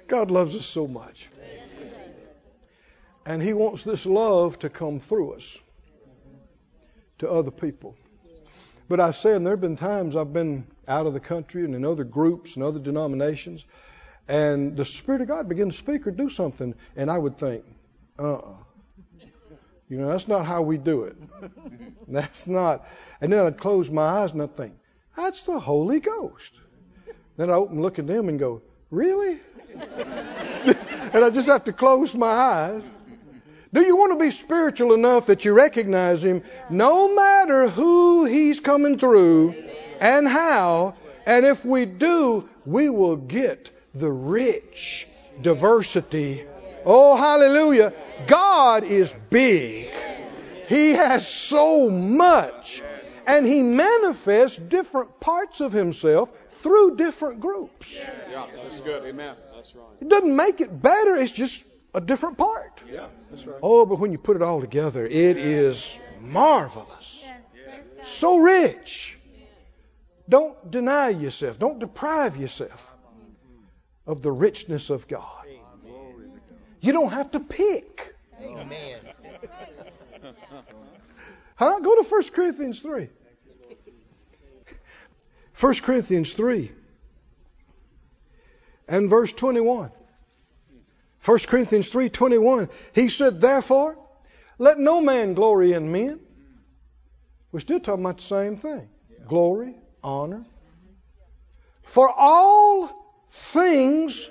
God 0.09 0.31
loves 0.31 0.57
us 0.57 0.65
so 0.67 0.87
much. 0.87 1.29
And 3.27 3.43
He 3.43 3.53
wants 3.53 3.85
this 3.85 4.07
love 4.07 4.59
to 4.61 4.69
come 4.69 5.01
through 5.01 5.33
us 5.35 5.59
to 7.19 7.31
other 7.31 7.51
people. 7.51 7.97
But 8.89 9.01
I 9.01 9.13
said, 9.13 9.43
there 9.45 9.53
have 9.53 9.61
been 9.61 9.77
times 9.77 10.15
I've 10.15 10.33
been 10.33 10.67
out 10.87 11.07
of 11.07 11.15
the 11.15 11.21
country 11.21 11.65
and 11.65 11.75
in 11.75 11.85
other 11.85 12.05
groups 12.05 12.57
and 12.57 12.65
other 12.65 12.79
denominations, 12.79 13.65
and 14.29 14.77
the 14.77 14.85
Spirit 14.85 15.23
of 15.23 15.29
God 15.29 15.49
began 15.49 15.71
to 15.71 15.77
speak 15.77 16.07
or 16.07 16.11
do 16.11 16.29
something, 16.29 16.75
and 16.97 17.11
I 17.11 17.17
would 17.17 17.39
think, 17.39 17.65
uh 18.19 18.35
uh 18.35 18.57
You 19.89 19.99
know, 19.99 20.09
that's 20.09 20.29
not 20.29 20.47
how 20.47 20.63
we 20.63 20.79
do 20.79 21.05
it. 21.05 21.17
That's 22.09 22.47
not. 22.47 22.87
And 23.21 23.33
then 23.33 23.47
I'd 23.47 23.59
close 23.59 23.91
my 23.91 24.03
eyes 24.03 24.33
and 24.33 24.43
I'd 24.43 24.57
think, 24.57 24.75
that's 25.17 25.45
the 25.45 25.59
Holy 25.59 26.01
Ghost. 26.01 26.53
Then 27.37 27.51
I 27.51 27.55
open, 27.55 27.81
look 27.81 27.99
at 27.99 28.07
them, 28.07 28.29
and 28.29 28.39
go, 28.39 28.63
really? 28.91 29.41
and 29.75 31.25
I 31.25 31.31
just 31.31 31.49
have 31.49 31.65
to 31.65 31.73
close 31.73 32.15
my 32.15 32.27
eyes. 32.27 32.91
Do 33.73 33.83
you 33.83 33.97
want 33.97 34.13
to 34.13 34.25
be 34.25 34.31
spiritual 34.31 34.95
enough 34.95 35.27
that 35.27 35.45
you 35.45 35.53
recognize 35.53 36.23
Him 36.23 36.43
no 36.71 37.15
matter 37.15 37.69
who 37.69 38.25
He's 38.25 38.61
coming 38.61 38.99
through 38.99 39.55
and 40.01 40.29
how? 40.29 40.95
And 41.27 41.45
if 41.45 41.65
we 41.65 41.85
do, 41.85 42.49
we 42.65 42.89
will 42.89 43.17
get 43.17 43.71
the 43.95 44.11
rich 44.11 45.09
diversity. 45.41 46.45
Oh, 46.85 47.17
hallelujah. 47.17 47.93
God 48.27 48.85
is 48.85 49.15
big. 49.31 49.91
He 50.69 50.91
has 50.91 51.27
so 51.27 51.89
much. 51.91 52.83
And 53.27 53.47
He 53.47 53.63
manifests 53.63 54.59
different 54.59 55.19
parts 55.21 55.61
of 55.61 55.73
Himself 55.73 56.31
through 56.51 56.97
different 56.97 57.41
groups. 57.41 57.95
Yeah. 58.31 58.47
That's 58.63 58.81
good. 58.81 59.05
Amen. 59.05 59.35
That's 59.55 59.75
right. 59.75 59.87
It 60.01 60.09
doesn't 60.09 60.35
make 60.35 60.61
it 60.61 60.83
better, 60.83 61.17
it's 61.17 61.33
just 61.33 61.65
a 61.95 62.01
different 62.01 62.37
part. 62.37 62.83
Yeah. 62.91 63.07
That's 63.31 63.47
right. 63.47 63.59
Oh, 63.63 63.87
but 63.87 63.99
when 63.99 64.13
you 64.13 64.19
put 64.19 64.37
it 64.37 64.43
all 64.43 64.61
together, 64.61 65.07
it 65.07 65.37
is 65.37 65.99
marvelous. 66.21 67.25
So 68.05 68.39
rich. 68.39 69.17
Don't 70.29 70.71
deny 70.71 71.11
yourself. 71.11 71.59
Don't 71.59 71.79
deprive 71.79 72.37
yourself 72.37 72.93
of 74.07 74.23
the 74.23 74.33
richness 74.33 74.91
of 74.91 75.07
God. 75.09 75.44
You 76.85 76.93
don't 76.93 77.13
have 77.13 77.31
to 77.31 77.41
pick. 77.41 78.15
Amen. 78.43 79.01
Huh? 81.57 81.79
Go 81.81 82.03
to 82.03 82.07
1 82.07 82.23
Corinthians 82.35 82.81
3. 82.81 83.09
1 85.59 85.75
Corinthians 85.77 86.35
3 86.35 86.71
and 88.87 89.09
verse 89.09 89.33
21. 89.33 89.93
1 91.25 91.39
Corinthians 91.47 91.89
3:21. 91.89 92.69
He 92.93 93.09
said, 93.09 93.41
"Therefore, 93.41 93.97
let 94.59 94.79
no 94.79 95.01
man 95.01 95.33
glory 95.33 95.73
in 95.73 95.91
men." 95.91 96.21
We're 97.51 97.61
still 97.61 97.81
talking 97.81 98.05
about 98.05 98.19
the 98.19 98.25
same 98.25 98.59
thing. 98.59 98.91
Glory, 99.27 99.75
honor. 100.03 100.45
For 101.85 102.11
all 102.11 102.91
things 103.31 104.29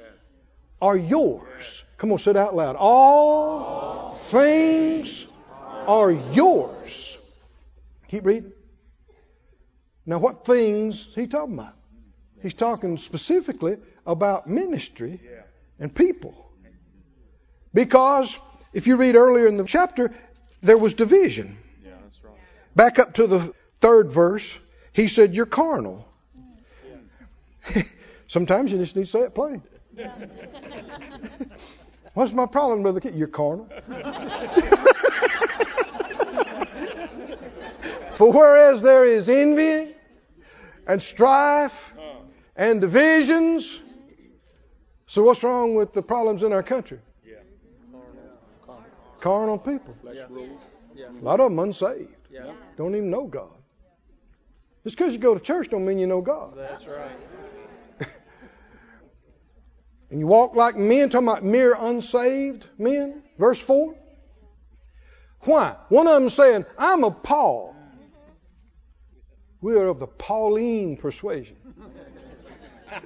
are 0.79 0.97
yours. 0.97 1.82
Come 2.03 2.11
on, 2.11 2.19
say 2.19 2.31
it 2.31 2.35
out 2.35 2.53
loud. 2.53 2.75
All 2.75 4.13
things 4.13 5.25
are 5.87 6.11
yours. 6.11 7.17
Keep 8.09 8.25
reading. 8.25 8.51
Now, 10.05 10.17
what 10.17 10.45
things 10.45 11.07
he 11.15 11.27
talking 11.27 11.53
about? 11.53 11.75
He's 12.41 12.55
talking 12.55 12.97
specifically 12.97 13.77
about 14.05 14.49
ministry 14.49 15.21
and 15.79 15.95
people. 15.95 16.35
Because 17.73 18.37
if 18.73 18.85
you 18.85 18.97
read 18.97 19.15
earlier 19.15 19.47
in 19.47 19.55
the 19.55 19.63
chapter, 19.63 20.11
there 20.61 20.77
was 20.77 20.95
division. 20.95 21.57
Back 22.75 22.99
up 22.99 23.13
to 23.13 23.27
the 23.27 23.53
third 23.79 24.11
verse, 24.11 24.59
he 24.91 25.07
said, 25.07 25.33
You're 25.33 25.45
carnal. 25.45 26.05
Sometimes 28.27 28.73
you 28.73 28.77
just 28.79 28.93
need 28.93 29.05
to 29.05 29.09
say 29.09 29.21
it 29.21 29.33
plain. 29.33 29.61
What's 32.13 32.31
my 32.31 32.45
problem, 32.45 32.83
Brother 32.83 32.99
Kid? 32.99 33.15
You're 33.15 33.27
carnal. 33.27 33.67
For 38.15 38.31
whereas 38.31 38.83
there 38.83 39.05
is 39.05 39.27
envy 39.27 39.95
and 40.85 41.01
strife 41.01 41.95
and 42.55 42.79
divisions, 42.79 43.79
so 45.07 45.23
what's 45.23 45.41
wrong 45.43 45.73
with 45.73 45.93
the 45.93 46.03
problems 46.03 46.43
in 46.43 46.53
our 46.53 46.61
country? 46.61 46.99
Carnal 49.19 49.57
people. 49.57 49.95
Flesh. 50.01 50.17
A 50.17 51.23
lot 51.23 51.39
of 51.39 51.49
them 51.49 51.59
unsaved. 51.59 52.09
Don't 52.77 52.95
even 52.95 53.09
know 53.09 53.25
God. 53.25 53.49
Just 54.83 54.97
because 54.97 55.13
you 55.13 55.19
go 55.19 55.33
to 55.33 55.39
church 55.39 55.69
don't 55.69 55.85
mean 55.85 55.97
you 55.97 56.07
know 56.07 56.21
God. 56.21 56.53
That's 56.57 56.85
right. 56.87 57.17
And 60.13 60.19
you 60.19 60.27
walk 60.27 60.53
like 60.53 60.77
men, 60.77 61.09
talking 61.09 61.27
about 61.27 61.43
mere 61.43 61.73
unsaved 61.73 62.67
men. 62.77 63.23
Verse 63.39 63.59
4. 63.59 63.95
Why? 65.39 65.75
One 65.89 66.05
of 66.05 66.21
them 66.21 66.29
saying, 66.29 66.65
I'm 66.77 67.03
of 67.03 67.23
Paul. 67.23 67.75
We 69.59 69.75
are 69.75 69.87
of 69.87 69.97
the 69.97 70.05
Pauline 70.05 70.97
persuasion. 70.97 71.57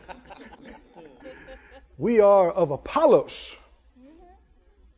we 1.98 2.20
are 2.20 2.52
of 2.52 2.72
Apollos. 2.72 3.56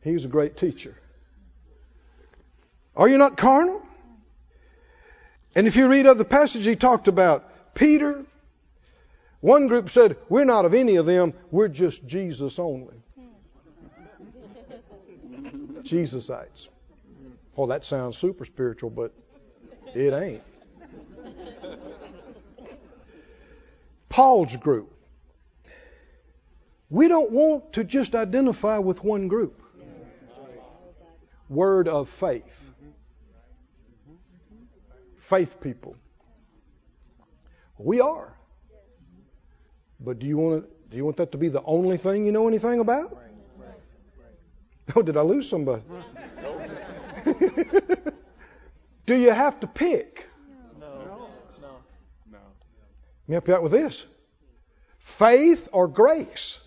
He 0.02 0.12
was 0.12 0.24
a 0.24 0.28
great 0.28 0.56
teacher. 0.56 0.96
Are 2.96 3.08
you 3.08 3.18
not 3.18 3.36
carnal? 3.36 3.86
And 5.54 5.68
if 5.68 5.76
you 5.76 5.86
read 5.86 6.06
other 6.06 6.24
passages, 6.24 6.66
he 6.66 6.74
talked 6.74 7.06
about 7.06 7.74
Peter. 7.76 8.24
One 9.40 9.68
group 9.68 9.88
said, 9.88 10.16
We're 10.28 10.44
not 10.44 10.64
of 10.64 10.74
any 10.74 10.96
of 10.96 11.06
them, 11.06 11.32
we're 11.50 11.68
just 11.68 12.06
Jesus 12.06 12.58
only. 12.58 12.96
Jesusites. 15.82 16.68
Well, 17.54 17.64
oh, 17.64 17.66
that 17.68 17.84
sounds 17.84 18.16
super 18.16 18.44
spiritual, 18.44 18.90
but 18.90 19.12
it 19.94 20.12
ain't. 20.12 20.42
Paul's 24.08 24.56
group. 24.56 24.92
We 26.90 27.08
don't 27.08 27.30
want 27.30 27.74
to 27.74 27.84
just 27.84 28.14
identify 28.14 28.78
with 28.78 29.04
one 29.04 29.28
group. 29.28 29.62
Word 31.48 31.88
of 31.88 32.08
faith. 32.08 32.72
Faith 35.18 35.60
people. 35.60 35.96
We 37.78 38.00
are. 38.00 38.34
But 40.00 40.18
do 40.18 40.26
you 40.26 40.38
want 40.38 40.64
to, 40.64 40.70
do 40.90 40.96
you 40.96 41.04
want 41.04 41.18
that 41.18 41.32
to 41.32 41.38
be 41.38 41.48
the 41.48 41.62
only 41.62 41.96
thing 41.96 42.24
you 42.24 42.32
know 42.32 42.48
anything 42.48 42.80
about? 42.80 43.16
Oh, 44.96 45.02
did 45.02 45.16
I 45.16 45.20
lose 45.20 45.48
somebody? 45.48 45.82
do 49.06 49.14
you 49.14 49.30
have 49.30 49.60
to 49.60 49.66
pick? 49.68 50.28
No. 50.80 50.88
No. 51.60 51.78
No. 52.32 52.38
Let 53.28 53.28
me 53.28 53.34
help 53.34 53.46
you 53.46 53.54
out 53.54 53.62
with 53.62 53.72
this. 53.72 54.04
Faith 54.98 55.68
or 55.72 55.86
grace? 55.86 56.58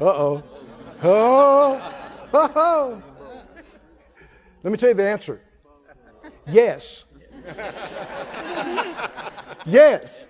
Uh 0.00 0.04
oh. 0.04 0.42
Oh. 1.02 1.92
Oh. 2.32 3.02
Let 4.62 4.70
me 4.70 4.78
tell 4.78 4.88
you 4.88 4.94
the 4.94 5.08
answer. 5.08 5.40
Yes. 6.46 7.04
Yes. 9.66 10.26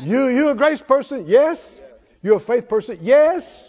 You 0.00 0.26
you 0.26 0.50
a 0.50 0.54
grace 0.54 0.82
person? 0.82 1.24
Yes. 1.26 1.80
You 2.22 2.34
a 2.34 2.40
faith 2.40 2.68
person? 2.68 2.98
Yes. 3.00 3.68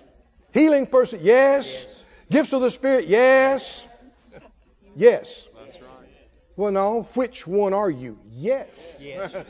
Healing 0.53 0.87
person? 0.87 1.19
Yes. 1.21 1.85
Gifts 2.29 2.53
of 2.53 2.61
the 2.61 2.69
Spirit? 2.69 3.07
Yes. 3.07 3.85
Yes. 4.95 5.47
That's 5.55 5.75
right. 5.75 6.09
Well, 6.55 6.71
no. 6.71 7.07
Which 7.13 7.47
one 7.47 7.73
are 7.73 7.89
you? 7.89 8.19
Yes. 8.33 8.97
Yes. 8.99 9.33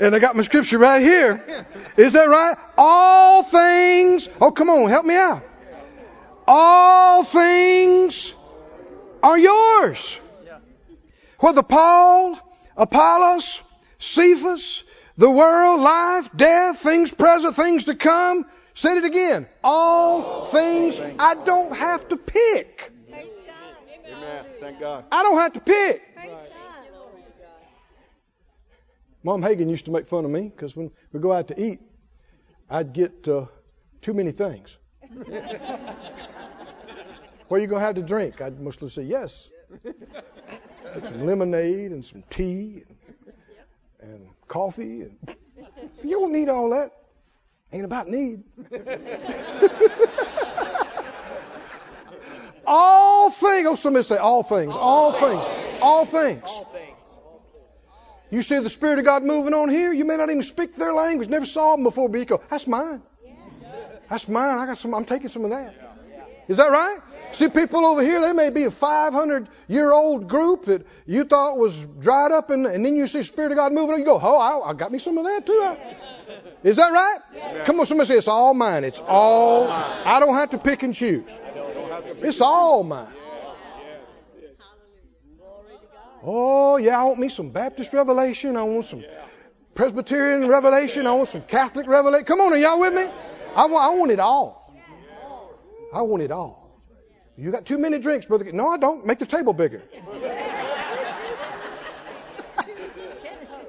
And 0.00 0.12
I 0.12 0.18
got 0.18 0.34
my 0.34 0.42
scripture 0.42 0.78
right 0.78 1.00
here. 1.00 1.66
Is 1.96 2.14
that 2.14 2.28
right? 2.28 2.56
All 2.76 3.44
things. 3.44 4.28
Oh, 4.40 4.50
come 4.50 4.68
on, 4.68 4.88
help 4.88 5.06
me 5.06 5.14
out. 5.14 5.40
All 6.48 7.22
things 7.22 8.34
are 9.24 9.38
yours. 9.38 10.18
Whether 11.38 11.62
Paul, 11.62 12.38
Apollos, 12.76 13.60
Cephas, 13.98 14.84
the 15.16 15.30
world, 15.30 15.80
life, 15.80 16.30
death, 16.36 16.80
things 16.80 17.10
present, 17.10 17.56
things 17.56 17.84
to 17.84 17.94
come. 17.94 18.44
Said 18.74 18.98
it 18.98 19.04
again. 19.04 19.46
All 19.62 20.44
things. 20.44 21.00
I 21.00 21.34
don't 21.34 21.74
have 21.74 22.08
to 22.08 22.16
pick. 22.16 22.92
Amen. 23.08 24.44
Thank 24.60 24.80
God. 24.80 25.04
I 25.10 25.22
don't 25.22 25.38
have 25.38 25.52
to 25.54 25.60
pick. 25.60 26.02
Mom 29.22 29.40
Hagin 29.40 29.70
used 29.70 29.86
to 29.86 29.90
make 29.90 30.06
fun 30.06 30.26
of 30.26 30.30
me 30.30 30.52
because 30.54 30.76
when 30.76 30.90
we 31.12 31.20
go 31.20 31.32
out 31.32 31.48
to 31.48 31.58
eat, 31.58 31.80
I'd 32.68 32.92
get 32.92 33.26
uh, 33.26 33.46
too 34.02 34.12
many 34.12 34.32
things. 34.32 34.76
What 37.48 37.58
are 37.58 37.60
you 37.60 37.66
going 37.66 37.80
to 37.80 37.86
have 37.86 37.96
to 37.96 38.02
drink? 38.02 38.40
I'd 38.40 38.60
mostly 38.60 38.88
say 38.90 39.02
yes. 39.02 39.48
Take 39.82 41.06
some 41.06 41.26
lemonade 41.26 41.90
and 41.90 42.04
some 42.04 42.22
tea 42.30 42.84
and, 44.00 44.12
and 44.12 44.28
coffee. 44.48 45.02
And 45.02 45.18
you 46.02 46.20
don't 46.20 46.32
need 46.32 46.48
all 46.48 46.70
that. 46.70 46.92
Ain't 47.72 47.84
about 47.84 48.08
need. 48.08 48.44
all 52.66 53.30
things. 53.30 53.66
Oh, 53.66 53.74
somebody 53.74 54.04
say 54.04 54.16
all 54.16 54.42
things. 54.42 54.74
All 54.74 55.12
things. 55.12 55.44
All 55.82 56.04
things. 56.06 56.42
All 56.46 56.64
things. 56.64 56.84
You 58.30 58.42
see 58.42 58.58
the 58.58 58.70
Spirit 58.70 58.98
of 58.98 59.04
God 59.04 59.22
moving 59.22 59.54
on 59.54 59.68
here. 59.68 59.92
You 59.92 60.04
may 60.04 60.16
not 60.16 60.30
even 60.30 60.42
speak 60.42 60.74
their 60.76 60.92
language. 60.92 61.28
Never 61.28 61.46
saw 61.46 61.76
them 61.76 61.84
before, 61.84 62.08
but 62.08 62.18
you 62.18 62.24
go, 62.24 62.40
that's 62.48 62.66
mine. 62.66 63.02
That's 64.08 64.28
mine. 64.28 64.58
I 64.58 64.66
got 64.66 64.78
some. 64.78 64.94
I'm 64.94 65.04
taking 65.04 65.28
some 65.28 65.44
of 65.44 65.50
that. 65.50 65.83
Is 66.48 66.58
that 66.58 66.70
right? 66.70 66.98
See, 67.32 67.48
people 67.48 67.84
over 67.84 68.02
here, 68.02 68.20
they 68.20 68.32
may 68.32 68.50
be 68.50 68.64
a 68.64 68.70
500 68.70 69.48
year 69.66 69.92
old 69.92 70.28
group 70.28 70.66
that 70.66 70.86
you 71.06 71.24
thought 71.24 71.56
was 71.56 71.78
dried 71.80 72.30
up, 72.32 72.50
and, 72.50 72.66
and 72.66 72.84
then 72.84 72.94
you 72.96 73.06
see 73.06 73.22
Spirit 73.22 73.52
of 73.52 73.58
God 73.58 73.72
moving 73.72 73.94
on. 73.94 73.98
You 74.00 74.04
go, 74.04 74.20
oh, 74.22 74.38
I, 74.38 74.70
I 74.70 74.72
got 74.74 74.92
me 74.92 74.98
some 74.98 75.18
of 75.18 75.24
that 75.24 75.46
too. 75.46 75.60
I- 75.64 75.96
Is 76.62 76.76
that 76.76 76.92
right? 76.92 77.18
Come 77.64 77.80
on, 77.80 77.86
somebody 77.86 78.08
say 78.08 78.16
it's 78.16 78.28
all 78.28 78.54
mine. 78.54 78.84
It's 78.84 79.00
all. 79.00 79.68
I 79.68 80.18
don't 80.20 80.34
have 80.34 80.50
to 80.50 80.58
pick 80.58 80.82
and 80.82 80.94
choose. 80.94 81.28
It's 82.22 82.40
all 82.40 82.82
mine. 82.84 83.06
Oh, 86.22 86.76
yeah, 86.78 86.98
I 86.98 87.04
want 87.04 87.18
me 87.18 87.28
some 87.28 87.50
Baptist 87.50 87.92
revelation. 87.92 88.56
I 88.56 88.62
want 88.62 88.86
some 88.86 89.04
Presbyterian 89.74 90.48
revelation. 90.48 91.06
I 91.06 91.12
want 91.12 91.28
some 91.28 91.42
Catholic 91.42 91.86
revelation. 91.86 92.24
Come 92.24 92.40
on, 92.40 92.52
are 92.52 92.56
y'all 92.56 92.80
with 92.80 92.94
me? 92.94 93.06
I 93.54 93.66
want, 93.66 93.84
I 93.84 93.90
want 93.98 94.10
it 94.10 94.20
all. 94.20 94.63
I 95.94 96.02
want 96.02 96.22
it 96.22 96.32
all. 96.32 96.82
You 97.36 97.50
got 97.50 97.64
too 97.66 97.78
many 97.78 97.98
drinks, 97.98 98.26
brother. 98.26 98.50
No, 98.52 98.68
I 98.68 98.76
don't. 98.78 99.06
Make 99.06 99.20
the 99.20 99.26
table 99.26 99.52
bigger. 99.52 99.82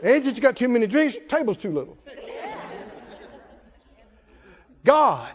Just 0.04 0.36
you 0.36 0.42
got 0.42 0.56
too 0.56 0.68
many 0.68 0.88
drinks, 0.88 1.18
table's 1.30 1.58
too 1.58 1.72
little. 1.72 1.98
God 4.84 5.34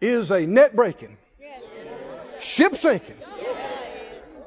is 0.00 0.30
a 0.30 0.46
net 0.46 0.76
breaking, 0.76 1.16
ship 2.40 2.74
sinking, 2.74 3.16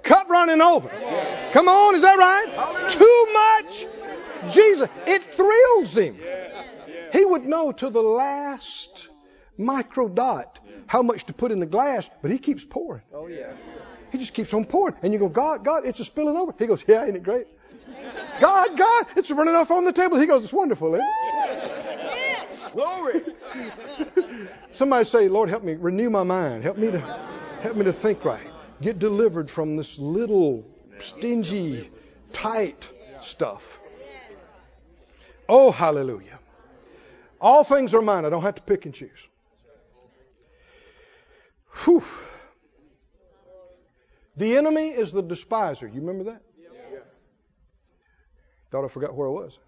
cup 0.04 0.30
running 0.30 0.62
over. 0.62 0.90
Come 1.54 1.68
on, 1.68 1.96
is 1.96 2.04
that 2.04 2.20
right? 2.20 2.90
Too 2.90 3.28
much. 3.34 4.54
Jesus, 4.54 4.90
it 5.08 5.34
thrills 5.34 5.98
him. 5.98 6.20
He 7.12 7.26
would 7.26 7.44
know 7.44 7.72
to 7.72 7.90
the 7.90 8.02
last 8.02 9.08
micro 9.58 10.08
dot 10.08 10.60
how 10.88 11.02
much 11.02 11.24
to 11.26 11.34
put 11.34 11.52
in 11.52 11.60
the 11.60 11.66
glass, 11.66 12.10
but 12.22 12.32
he 12.32 12.38
keeps 12.38 12.66
pouring. 12.66 13.04
Oh 13.14 13.28
yeah. 13.28 13.54
He 14.12 14.18
just 14.18 14.34
keeps 14.34 14.54
on 14.54 14.66
pouring. 14.66 14.96
And 15.02 15.14
you 15.14 15.20
go, 15.20 15.30
God, 15.30 15.64
God, 15.64 15.86
it's 15.86 16.00
a 16.02 16.06
spilling 16.06 16.36
over. 16.36 16.54
He 16.60 16.68
goes, 16.68 16.84
Yeah, 16.88 17.06
ain't 17.06 17.16
it 17.16 17.24
great? 17.24 17.48
God, 18.40 18.78
God, 18.78 19.06
it's 19.16 19.32
running 19.32 19.56
off 19.56 19.72
on 19.72 19.86
the 19.86 19.94
table. 19.94 20.20
He 20.20 20.26
goes, 20.26 20.44
It's 20.44 20.54
wonderful, 20.54 20.94
isn't 20.96 21.08
it? 21.08 22.48
Glory. 22.74 23.22
Somebody 24.72 25.06
say, 25.06 25.30
Lord, 25.30 25.50
help 25.50 25.64
me 25.64 25.76
renew 25.76 26.10
my 26.10 26.24
mind. 26.24 26.64
Help 26.64 26.78
me 26.78 26.92
to 26.92 27.00
help 27.62 27.76
me 27.76 27.86
to 27.86 27.94
think 27.94 28.26
right. 28.26 28.48
Get 28.82 29.00
delivered 29.00 29.50
from 29.50 29.78
this 29.78 30.00
little 30.00 30.66
stingy, 31.00 31.90
tight 32.34 32.90
stuff. 33.22 33.80
Oh, 35.48 35.72
hallelujah. 35.72 36.40
All 37.40 37.64
things 37.64 37.94
are 37.94 38.02
mine. 38.02 38.26
I 38.26 38.30
don't 38.30 38.44
have 38.44 38.56
to 38.56 38.62
pick 38.62 38.86
and 38.86 38.94
choose. 38.94 39.28
Whew. 41.84 42.04
The 44.38 44.58
enemy 44.58 44.90
is 44.90 45.12
the 45.12 45.22
despiser. 45.22 45.88
You 45.88 46.02
remember 46.02 46.26
that? 46.26 46.42
Yes. 46.92 47.18
Thought 48.72 48.86
I 48.86 48.88
forgot 48.88 49.16
where 49.16 49.28
I 49.28 49.32
was. 49.32 49.60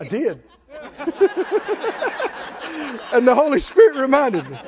I 0.00 0.04
did. 0.04 0.42
and 3.12 3.26
the 3.26 3.34
Holy 3.34 3.60
Spirit 3.60 3.96
reminded 3.96 4.48
me. 4.48 4.58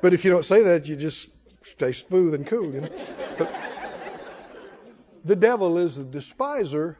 but 0.00 0.12
if 0.12 0.24
you 0.24 0.30
don't 0.30 0.44
say 0.44 0.62
that, 0.64 0.86
you 0.86 0.96
just 0.96 1.28
stay 1.62 1.92
smooth 1.92 2.34
and 2.34 2.46
cool. 2.46 2.72
You 2.72 2.82
know? 2.82 2.90
But 3.38 3.54
the 5.24 5.36
devil 5.36 5.78
is 5.78 5.96
the 5.96 6.04
despiser, 6.04 6.96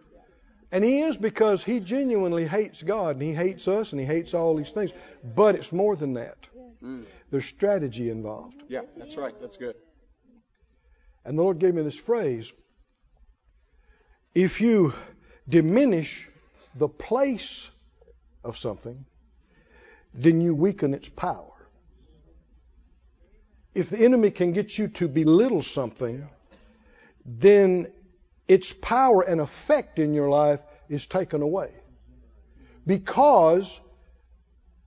and 0.72 0.84
he 0.84 1.00
is 1.00 1.16
because 1.16 1.64
he 1.64 1.80
genuinely 1.80 2.46
hates 2.46 2.82
God, 2.82 3.16
and 3.16 3.22
he 3.22 3.32
hates 3.32 3.66
us, 3.66 3.92
and 3.92 4.00
he 4.00 4.06
hates 4.06 4.34
all 4.34 4.54
these 4.54 4.70
things. 4.70 4.92
But 5.22 5.56
it's 5.56 5.72
more 5.72 5.96
than 5.96 6.14
that. 6.14 6.38
Mm. 6.82 7.04
There's 7.30 7.46
strategy 7.46 8.10
involved. 8.10 8.62
Yeah, 8.68 8.82
that's 8.96 9.16
right. 9.16 9.34
That's 9.40 9.56
good. 9.56 9.74
And 11.24 11.38
the 11.38 11.42
Lord 11.42 11.58
gave 11.58 11.74
me 11.74 11.82
this 11.82 11.96
phrase 11.98 12.52
if 14.34 14.60
you 14.60 14.94
diminish 15.48 16.28
the 16.74 16.88
place 16.88 17.68
of 18.44 18.56
something, 18.56 19.04
then 20.14 20.40
you 20.40 20.54
weaken 20.54 20.94
its 20.94 21.08
power. 21.08 21.46
If 23.74 23.90
the 23.90 23.98
enemy 23.98 24.30
can 24.30 24.52
get 24.52 24.76
you 24.78 24.88
to 24.88 25.08
belittle 25.08 25.62
something, 25.62 26.28
then 27.24 27.92
its 28.50 28.72
power 28.72 29.22
and 29.22 29.40
effect 29.40 30.00
in 30.00 30.12
your 30.12 30.28
life 30.28 30.58
is 30.88 31.06
taken 31.06 31.40
away. 31.40 31.70
Because 32.84 33.80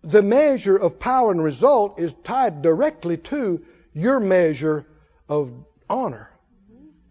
the 0.03 0.21
measure 0.21 0.75
of 0.75 0.99
power 0.99 1.31
and 1.31 1.41
result 1.41 1.97
is 1.97 2.11
tied 2.11 2.61
directly 2.61 3.15
to 3.15 3.63
your 3.93 4.19
measure 4.19 4.85
of 5.29 5.49
honor 5.89 6.29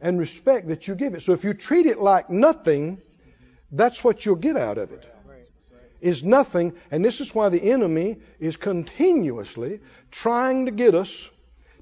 and 0.03 0.18
respect 0.18 0.68
that 0.68 0.86
you 0.86 0.94
give 0.94 1.14
it. 1.14 1.22
So 1.22 1.32
if 1.32 1.42
you 1.42 1.55
treat 1.55 1.86
it 1.86 1.98
like 1.98 2.28
nothing, 2.28 3.00
that's 3.70 4.05
what 4.05 4.26
you'll 4.26 4.44
get 4.48 4.59
out 4.59 4.76
of 4.76 4.92
it. 4.92 5.09
Is 6.03 6.22
nothing, 6.22 6.74
and 6.90 7.03
this 7.03 7.22
is 7.22 7.34
why 7.34 7.48
the 7.48 7.70
enemy 7.72 8.18
is 8.38 8.59
continuously 8.59 9.80
trying 10.11 10.66
to 10.66 10.72
get 10.72 10.94
us 10.94 11.30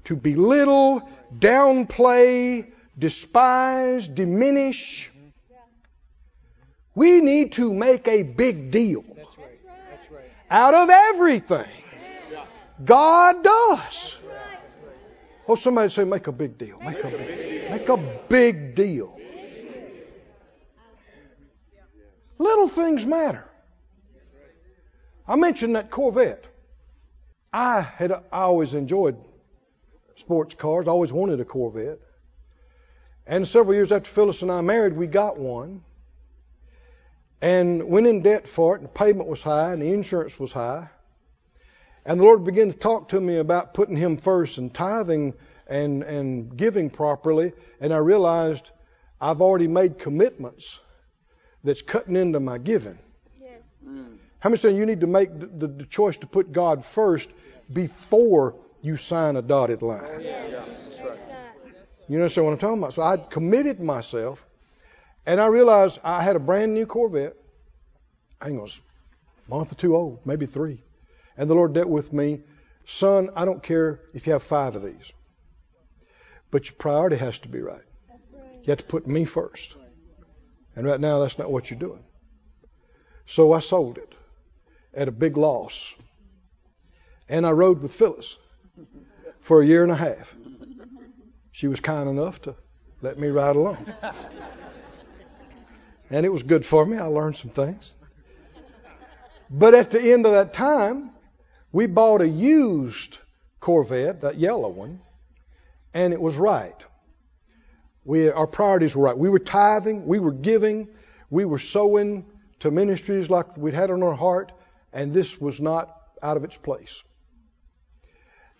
to 0.05 0.15
belittle, 0.15 1.09
downplay, 1.37 2.71
despise, 2.97 4.07
diminish. 4.07 5.09
We 6.93 7.21
need 7.21 7.53
to 7.53 7.73
make 7.73 8.07
a 8.07 8.23
big 8.23 8.71
deal 8.71 9.03
out 10.49 10.73
of 10.73 10.89
everything. 10.89 11.69
God 12.83 13.43
does. 13.43 14.17
Oh, 15.47 15.55
somebody 15.55 15.89
say, 15.89 16.03
make 16.03 16.27
a 16.27 16.31
big 16.31 16.57
deal. 16.57 16.79
Make 16.79 17.03
a 17.03 17.09
big, 17.09 17.69
make 17.71 17.89
a 17.89 17.97
big 18.29 18.75
deal. 18.75 19.17
Little 22.37 22.67
things 22.67 23.05
matter. 23.05 23.47
I 25.27 25.35
mentioned 25.35 25.75
that 25.75 25.91
Corvette. 25.91 26.45
I 27.53 27.81
had 27.81 28.11
I 28.11 28.21
always 28.31 28.73
enjoyed 28.73 29.17
sports 30.15 30.55
cars. 30.55 30.87
I 30.87 30.91
always 30.91 31.13
wanted 31.13 31.39
a 31.39 31.45
Corvette. 31.45 31.99
And 33.31 33.47
several 33.47 33.73
years 33.73 33.93
after 33.93 34.11
Phyllis 34.11 34.41
and 34.41 34.51
I 34.51 34.59
married, 34.59 34.91
we 34.91 35.07
got 35.07 35.37
one. 35.37 35.83
And 37.41 37.83
went 37.87 38.05
in 38.05 38.23
debt 38.23 38.45
for 38.45 38.75
it, 38.75 38.81
and 38.81 38.89
the 38.89 38.93
payment 38.93 39.29
was 39.29 39.41
high, 39.41 39.71
and 39.71 39.81
the 39.81 39.93
insurance 39.93 40.37
was 40.37 40.51
high. 40.51 40.89
And 42.05 42.19
the 42.19 42.25
Lord 42.25 42.43
began 42.43 42.73
to 42.73 42.77
talk 42.77 43.07
to 43.09 43.21
me 43.21 43.37
about 43.37 43.73
putting 43.73 43.95
Him 43.95 44.17
first 44.17 44.57
and 44.57 44.73
tithing 44.73 45.35
and, 45.65 46.03
and 46.03 46.57
giving 46.57 46.89
properly. 46.89 47.53
And 47.79 47.93
I 47.93 47.97
realized 47.99 48.69
I've 49.21 49.39
already 49.39 49.69
made 49.69 49.97
commitments 49.97 50.77
that's 51.63 51.81
cutting 51.81 52.17
into 52.17 52.41
my 52.41 52.57
giving. 52.57 52.99
Yes. 53.39 53.61
How 54.39 54.49
many 54.49 54.57
saying 54.57 54.75
you 54.75 54.85
need 54.85 55.01
to 55.01 55.07
make 55.07 55.39
the, 55.39 55.45
the, 55.45 55.67
the 55.67 55.85
choice 55.85 56.17
to 56.17 56.27
put 56.27 56.51
God 56.51 56.83
first 56.83 57.29
before 57.71 58.55
you 58.81 58.97
sign 58.97 59.37
a 59.37 59.41
dotted 59.41 59.83
line? 59.83 60.21
That's 60.89 61.01
right. 61.01 61.30
You 62.11 62.17
understand 62.17 62.45
what 62.45 62.51
I'm 62.51 62.59
talking 62.59 62.77
about? 62.79 62.93
So 62.93 63.03
I 63.03 63.15
committed 63.15 63.79
myself, 63.79 64.45
and 65.25 65.39
I 65.39 65.45
realized 65.45 65.97
I 66.03 66.21
had 66.21 66.35
a 66.35 66.39
brand 66.39 66.73
new 66.73 66.85
Corvette. 66.85 67.37
I 68.41 68.47
think 68.47 68.57
it 68.57 68.61
was 68.61 68.81
a 69.47 69.49
month 69.49 69.71
or 69.71 69.75
two 69.75 69.95
old, 69.95 70.19
maybe 70.25 70.45
three. 70.45 70.83
And 71.37 71.49
the 71.49 71.55
Lord 71.55 71.71
dealt 71.71 71.87
with 71.87 72.11
me, 72.11 72.41
son, 72.85 73.29
I 73.33 73.45
don't 73.45 73.63
care 73.63 74.01
if 74.13 74.27
you 74.27 74.33
have 74.33 74.43
five 74.43 74.75
of 74.75 74.83
these, 74.83 75.13
but 76.51 76.65
your 76.65 76.75
priority 76.75 77.15
has 77.15 77.39
to 77.39 77.47
be 77.47 77.61
right. 77.61 77.85
You 78.33 78.71
have 78.71 78.79
to 78.79 78.83
put 78.83 79.07
me 79.07 79.23
first. 79.23 79.73
And 80.75 80.85
right 80.85 80.99
now, 80.99 81.19
that's 81.19 81.39
not 81.39 81.49
what 81.49 81.69
you're 81.69 81.79
doing. 81.79 82.03
So 83.25 83.53
I 83.53 83.61
sold 83.61 83.97
it 83.97 84.13
at 84.93 85.07
a 85.07 85.13
big 85.13 85.37
loss. 85.37 85.93
And 87.29 87.47
I 87.47 87.51
rode 87.51 87.81
with 87.81 87.93
Phyllis 87.93 88.37
for 89.39 89.61
a 89.61 89.65
year 89.65 89.83
and 89.83 89.93
a 89.93 89.95
half. 89.95 90.35
She 91.51 91.67
was 91.67 91.79
kind 91.79 92.09
enough 92.09 92.41
to 92.43 92.55
let 93.01 93.19
me 93.19 93.27
ride 93.27 93.55
along. 93.55 93.85
And 96.09 96.25
it 96.25 96.29
was 96.29 96.43
good 96.43 96.65
for 96.65 96.85
me. 96.85 96.97
I 96.97 97.05
learned 97.05 97.35
some 97.35 97.51
things. 97.51 97.95
But 99.49 99.73
at 99.73 99.91
the 99.91 100.11
end 100.11 100.25
of 100.25 100.33
that 100.33 100.53
time, 100.53 101.11
we 101.71 101.87
bought 101.87 102.21
a 102.21 102.27
used 102.27 103.17
Corvette, 103.59 104.21
that 104.21 104.37
yellow 104.37 104.69
one, 104.69 105.01
and 105.93 106.13
it 106.13 106.21
was 106.21 106.35
right. 106.35 106.75
We, 108.03 108.29
our 108.29 108.47
priorities 108.47 108.95
were 108.95 109.05
right. 109.05 109.17
We 109.17 109.29
were 109.29 109.39
tithing, 109.39 110.07
we 110.07 110.19
were 110.19 110.31
giving, 110.31 110.87
we 111.29 111.45
were 111.45 111.59
sowing 111.59 112.25
to 112.61 112.71
ministries 112.71 113.29
like 113.29 113.55
we'd 113.57 113.73
had 113.73 113.91
on 113.91 114.03
our 114.03 114.15
heart, 114.15 114.51
and 114.91 115.13
this 115.13 115.39
was 115.39 115.61
not 115.61 115.95
out 116.23 116.37
of 116.37 116.43
its 116.43 116.57
place. 116.57 117.03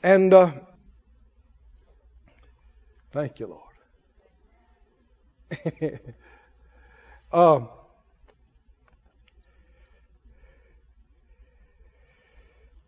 And 0.04 0.34
uh, 0.34 0.52
thank 3.12 3.40
you, 3.40 3.48
Lord. 3.48 3.62
um, 7.32 7.70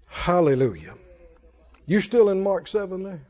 hallelujah. 0.08 0.94
You 1.86 2.00
still 2.00 2.30
in 2.30 2.42
Mark 2.42 2.68
7 2.68 3.04
there? 3.04 3.22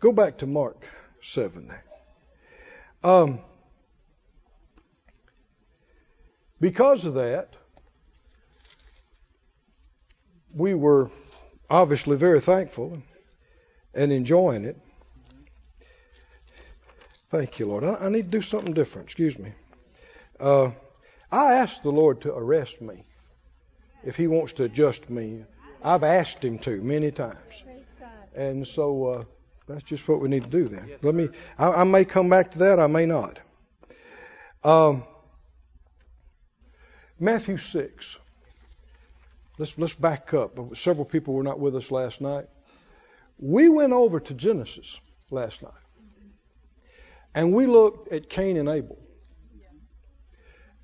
Go 0.00 0.12
back 0.12 0.38
to 0.38 0.46
Mark 0.46 0.84
7 1.22 1.68
there. 1.68 1.84
Um, 3.02 3.38
because 6.60 7.04
of 7.04 7.14
that, 7.14 7.54
we 10.54 10.74
were 10.74 11.10
obviously 11.70 12.16
very 12.16 12.40
thankful 12.40 13.02
and 13.94 14.12
enjoying 14.12 14.64
it. 14.64 14.76
Thank 17.30 17.58
you, 17.58 17.66
Lord. 17.66 17.84
I, 17.84 17.94
I 17.94 18.08
need 18.08 18.30
to 18.30 18.38
do 18.38 18.42
something 18.42 18.74
different. 18.74 19.06
Excuse 19.06 19.38
me. 19.38 19.52
Uh, 20.38 20.70
I 21.32 21.54
asked 21.54 21.82
the 21.82 21.90
Lord 21.90 22.20
to 22.22 22.34
arrest 22.34 22.80
me 22.80 23.04
if 24.04 24.16
He 24.16 24.26
wants 24.26 24.52
to 24.54 24.64
adjust 24.64 25.10
me. 25.10 25.44
I've 25.82 26.04
asked 26.04 26.44
Him 26.44 26.58
to 26.60 26.80
many 26.80 27.10
times. 27.10 27.62
And 28.34 28.66
so 28.66 29.06
uh, 29.06 29.24
that's 29.66 29.82
just 29.82 30.08
what 30.08 30.20
we 30.20 30.28
need 30.28 30.44
to 30.44 30.50
do 30.50 30.68
then. 30.68 30.90
Let 31.02 31.14
me. 31.14 31.28
I, 31.58 31.68
I 31.68 31.84
may 31.84 32.04
come 32.04 32.28
back 32.28 32.52
to 32.52 32.58
that. 32.58 32.78
I 32.78 32.86
may 32.86 33.06
not. 33.06 33.38
Um, 34.62 35.04
Matthew 37.18 37.58
six. 37.58 38.18
Let's 39.58 39.78
let's 39.78 39.94
back 39.94 40.34
up. 40.34 40.76
Several 40.76 41.04
people 41.04 41.34
were 41.34 41.42
not 41.42 41.60
with 41.60 41.76
us 41.76 41.90
last 41.90 42.20
night. 42.20 42.46
We 43.38 43.68
went 43.68 43.92
over 43.92 44.20
to 44.20 44.34
Genesis 44.34 44.98
last 45.30 45.62
night, 45.62 45.72
and 47.34 47.54
we 47.54 47.66
looked 47.66 48.12
at 48.12 48.28
Cain 48.28 48.56
and 48.56 48.68
Abel, 48.68 48.98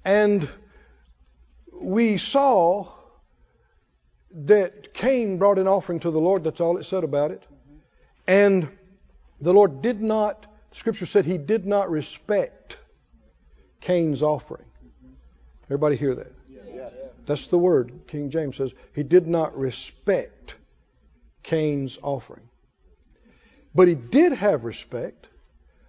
and 0.05 0.49
we 1.73 2.19
saw 2.19 2.89
that 4.33 4.95
Cain 4.95 5.39
brought 5.39 5.59
an 5.59 5.67
offering 5.67 6.01
to 6.01 6.11
the 6.11 6.21
Lord. 6.21 6.45
That's 6.45 6.61
all 6.61 6.79
it 6.79 6.85
said 6.85 7.03
about 7.03 7.31
it. 7.33 7.43
And 8.27 8.69
the 9.41 9.53
Lord 9.53 9.83
did 9.83 10.01
not 10.01 10.47
Scripture 10.73 11.07
said 11.07 11.25
he 11.25 11.39
did 11.39 11.67
not 11.67 11.91
respect 11.91 12.79
Cain's 13.81 14.23
offering. 14.23 14.67
Everybody 15.65 15.97
hear 15.97 16.15
that? 16.15 16.33
That's 17.27 17.47
the 17.49 17.59
word 17.59 17.93
King 18.09 18.31
James 18.31 18.57
says. 18.57 18.73
He 18.95 19.03
did 19.03 19.27
not 19.27 19.57
respect 19.57 20.55
Cain's 21.43 21.99
offering. 22.03 22.49
But 23.75 23.89
he 23.89 23.95
did 23.95 24.33
have 24.33 24.65
respect 24.65 25.29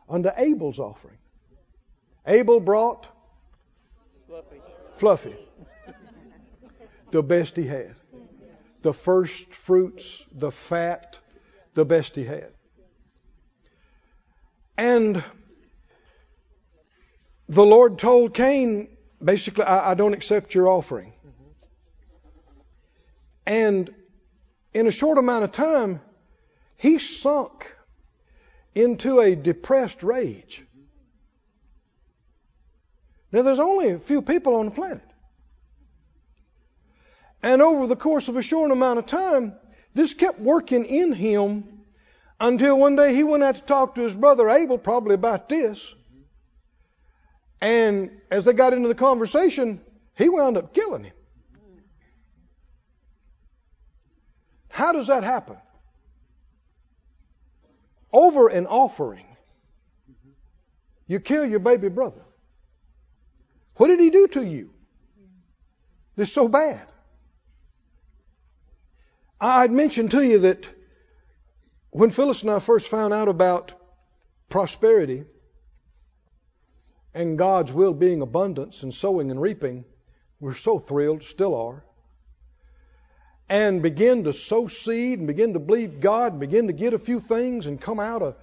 unto 0.07 0.29
Abel's 0.35 0.79
offering. 0.79 1.17
Abel 2.27 2.59
brought 2.59 3.07
Fluffy. 4.95 5.35
The 7.09 7.23
best 7.23 7.55
he 7.55 7.65
had. 7.65 7.95
The 8.83 8.93
first 8.93 9.51
fruits, 9.53 10.23
the 10.31 10.51
fat, 10.51 11.17
the 11.73 11.85
best 11.85 12.15
he 12.15 12.23
had. 12.23 12.51
And 14.77 15.23
the 17.49 17.65
Lord 17.65 17.99
told 17.99 18.33
Cain, 18.33 18.87
basically, 19.23 19.65
I, 19.65 19.91
I 19.91 19.93
don't 19.93 20.13
accept 20.13 20.55
your 20.55 20.67
offering. 20.67 21.13
And 23.45 23.93
in 24.73 24.87
a 24.87 24.91
short 24.91 25.17
amount 25.17 25.43
of 25.43 25.51
time, 25.51 26.01
he 26.77 26.99
sunk 26.99 27.75
into 28.73 29.19
a 29.19 29.35
depressed 29.35 30.03
rage. 30.03 30.63
Now, 33.31 33.43
there's 33.43 33.59
only 33.59 33.91
a 33.91 33.99
few 33.99 34.21
people 34.21 34.55
on 34.55 34.65
the 34.65 34.71
planet. 34.71 35.01
And 37.43 37.61
over 37.61 37.87
the 37.87 37.95
course 37.95 38.27
of 38.27 38.35
a 38.35 38.41
short 38.41 38.71
amount 38.71 38.99
of 38.99 39.05
time, 39.05 39.53
this 39.93 40.13
kept 40.13 40.39
working 40.39 40.85
in 40.85 41.13
him 41.13 41.81
until 42.39 42.77
one 42.77 42.95
day 42.95 43.13
he 43.13 43.23
went 43.23 43.43
out 43.43 43.55
to 43.55 43.61
talk 43.61 43.95
to 43.95 44.01
his 44.01 44.13
brother 44.15 44.49
Abel, 44.49 44.77
probably 44.77 45.15
about 45.15 45.49
this. 45.49 45.93
And 47.61 48.11
as 48.29 48.45
they 48.45 48.53
got 48.53 48.73
into 48.73 48.87
the 48.87 48.95
conversation, 48.95 49.81
he 50.15 50.29
wound 50.29 50.57
up 50.57 50.73
killing 50.73 51.03
him. 51.03 51.13
How 54.71 54.93
does 54.93 55.07
that 55.07 55.23
happen? 55.23 55.57
Over 58.11 58.47
an 58.47 58.67
offering, 58.67 59.25
you 61.07 61.19
kill 61.19 61.45
your 61.45 61.59
baby 61.59 61.89
brother. 61.89 62.21
What 63.75 63.87
did 63.87 63.99
he 63.99 64.09
do 64.09 64.27
to 64.29 64.43
you? 64.43 64.71
This 66.15 66.29
is 66.29 66.33
so 66.33 66.47
bad. 66.47 66.87
I'd 69.39 69.71
mentioned 69.71 70.11
to 70.11 70.21
you 70.21 70.39
that 70.39 70.67
when 71.89 72.11
Phyllis 72.11 72.41
and 72.43 72.51
I 72.51 72.59
first 72.59 72.87
found 72.87 73.13
out 73.13 73.27
about 73.27 73.73
prosperity 74.49 75.25
and 77.13 77.37
God's 77.37 77.73
will 77.73 77.93
being 77.93 78.21
abundance 78.21 78.83
and 78.83 78.93
sowing 78.93 79.31
and 79.31 79.41
reaping, 79.41 79.83
we're 80.39 80.53
so 80.53 80.79
thrilled, 80.79 81.23
still 81.23 81.55
are, 81.55 81.83
and 83.51 83.81
begin 83.81 84.23
to 84.23 84.31
sow 84.31 84.69
seed 84.69 85.19
and 85.19 85.27
begin 85.27 85.51
to 85.53 85.59
believe 85.59 85.99
God, 85.99 86.31
and 86.31 86.39
begin 86.39 86.67
to 86.67 86.73
get 86.73 86.93
a 86.93 86.97
few 86.97 87.19
things 87.19 87.67
and 87.67 87.81
come 87.81 87.99
out 87.99 88.21
of 88.21 88.35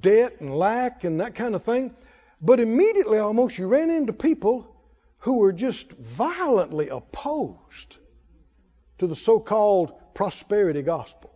debt 0.00 0.40
and 0.40 0.56
lack 0.56 1.04
and 1.04 1.20
that 1.20 1.34
kind 1.34 1.54
of 1.54 1.62
thing. 1.62 1.94
But 2.40 2.58
immediately, 2.58 3.18
almost, 3.18 3.58
you 3.58 3.66
ran 3.66 3.90
into 3.90 4.14
people 4.14 4.74
who 5.18 5.34
were 5.34 5.52
just 5.52 5.92
violently 5.92 6.88
opposed 6.88 7.98
to 8.98 9.06
the 9.06 9.14
so 9.14 9.38
called 9.40 9.92
prosperity 10.14 10.80
gospel. 10.80 11.30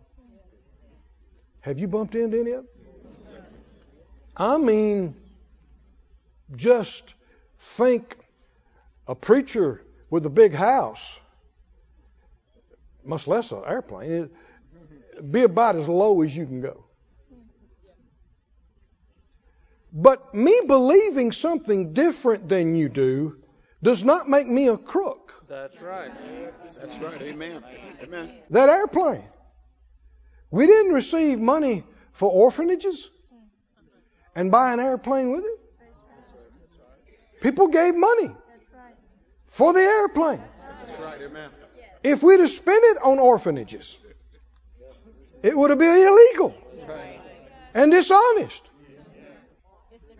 Have 1.61 1.77
you 1.77 1.87
bumped 1.87 2.15
into 2.15 2.39
any 2.39 2.51
of 2.53 2.65
them? 2.65 3.43
I 4.35 4.57
mean, 4.57 5.15
just 6.55 7.13
think 7.59 8.17
a 9.07 9.13
preacher 9.13 9.83
with 10.09 10.25
a 10.25 10.31
big 10.31 10.55
house, 10.55 11.19
much 13.05 13.27
less 13.27 13.51
an 13.51 13.63
airplane, 13.65 14.29
be 15.31 15.43
about 15.43 15.75
as 15.75 15.87
low 15.87 16.21
as 16.21 16.35
you 16.35 16.45
can 16.45 16.61
go. 16.61 16.85
But 19.91 20.33
me 20.35 20.61
believing 20.67 21.31
something 21.31 21.93
different 21.93 22.49
than 22.49 22.75
you 22.75 22.89
do 22.89 23.37
does 23.81 24.03
not 24.03 24.27
make 24.27 24.47
me 24.47 24.67
a 24.67 24.77
crook. 24.77 25.43
That's 25.47 25.81
right. 25.81 26.11
That's 26.79 26.97
right. 26.97 27.21
Amen. 27.21 27.63
Amen. 28.03 28.31
That 28.49 28.67
airplane. 28.67 29.23
We 30.51 30.67
didn't 30.67 30.93
receive 30.93 31.39
money 31.39 31.83
for 32.11 32.29
orphanages 32.29 33.09
and 34.35 34.51
buy 34.51 34.73
an 34.73 34.79
airplane 34.79 35.31
with 35.31 35.45
it. 35.45 35.59
People 37.41 37.67
gave 37.67 37.95
money 37.95 38.31
for 39.47 39.71
the 39.71 39.79
airplane. 39.79 40.41
That's 40.87 40.99
right. 40.99 41.21
Amen. 41.21 41.49
If 42.05 42.21
we'd 42.21 42.39
have 42.39 42.51
spent 42.51 42.83
it 42.83 43.01
on 43.01 43.17
orphanages, 43.17 43.97
it 45.41 45.57
would 45.57 45.71
have 45.71 45.79
been 45.79 46.07
illegal 46.07 46.55
and 47.73 47.91
dishonest. 47.91 48.61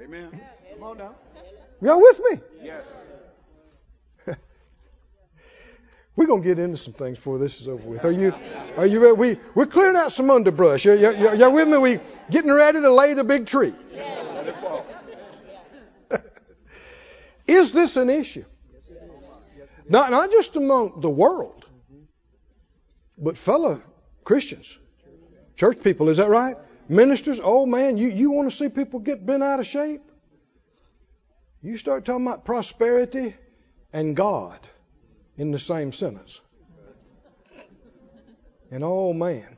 Amen. 0.02 0.42
Come 0.74 0.84
on 0.84 0.98
now. 0.98 1.16
Y'all 1.82 2.02
with 2.02 2.22
me? 2.32 2.40
Yes. 2.64 2.84
We're 6.16 6.26
gonna 6.26 6.42
get 6.42 6.58
into 6.58 6.78
some 6.78 6.94
things 6.94 7.18
before 7.18 7.38
this 7.38 7.62
is 7.62 7.68
over 7.68 7.88
with. 7.88 8.04
Are 8.04 8.12
you? 8.12 8.34
Are 8.78 8.88
you 8.88 9.00
ready? 9.00 9.14
We 9.14 9.38
we're 9.54 9.68
clearing 9.68 9.96
out 9.96 10.12
some 10.12 10.32
underbrush. 10.32 10.86
Y'all, 10.86 10.96
y'all, 10.96 11.36
y'all 11.36 11.52
with 11.52 11.68
me? 11.68 11.78
We 11.78 12.00
getting 12.32 12.52
ready 12.52 12.82
to 12.82 12.92
lay 12.92 13.14
the 13.14 13.24
big 13.24 13.46
tree. 13.46 13.76
Let 13.94 14.48
it 14.48 14.56
fall. 14.58 14.86
Is 17.46 17.74
this 17.74 17.96
an 17.96 18.10
issue? 18.10 18.46
Not 19.88 20.10
not 20.10 20.32
just 20.32 20.56
among 20.56 21.02
the 21.02 21.10
world, 21.10 21.65
but 23.18 23.38
fellow 23.38 23.82
Christians, 24.24 24.78
church 25.56 25.82
people. 25.84 26.10
Is 26.10 26.18
that 26.18 26.30
right? 26.30 26.56
Ministers. 26.90 27.40
Oh 27.44 27.66
man, 27.66 27.98
you 27.98 28.10
you 28.10 28.32
want 28.32 28.50
to 28.50 28.56
see 28.56 28.70
people 28.70 29.00
get 29.00 29.26
bent 29.26 29.44
out 29.44 29.60
of 29.60 29.68
shape? 29.68 30.02
You 31.62 31.78
start 31.78 32.06
talking 32.06 32.26
about 32.26 32.46
prosperity 32.46 33.36
and 33.92 34.16
God 34.16 34.60
in 35.38 35.52
the 35.52 35.60
same 35.60 35.94
sentence. 35.94 36.40
And 38.72 38.84
oh 38.84 39.14
man. 39.14 39.58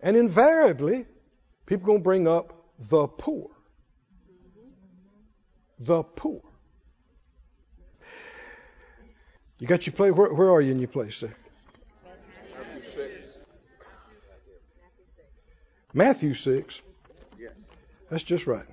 And 0.00 0.16
invariably, 0.16 1.06
people 1.66 1.86
going 1.86 2.00
to 2.00 2.04
bring 2.04 2.28
up 2.28 2.52
the 2.78 3.08
poor. 3.08 3.50
The 5.78 6.02
poor. 6.02 6.42
You 9.58 9.66
got 9.66 9.86
your 9.86 9.94
place? 9.94 10.12
Where, 10.12 10.32
where 10.32 10.50
are 10.50 10.60
you 10.60 10.72
in 10.72 10.78
your 10.78 10.88
place 10.88 11.20
there? 11.20 11.34
Matthew 15.94 16.34
6. 16.34 16.82
Yeah. 17.38 17.48
That's 18.10 18.24
just 18.24 18.46
right. 18.48 18.66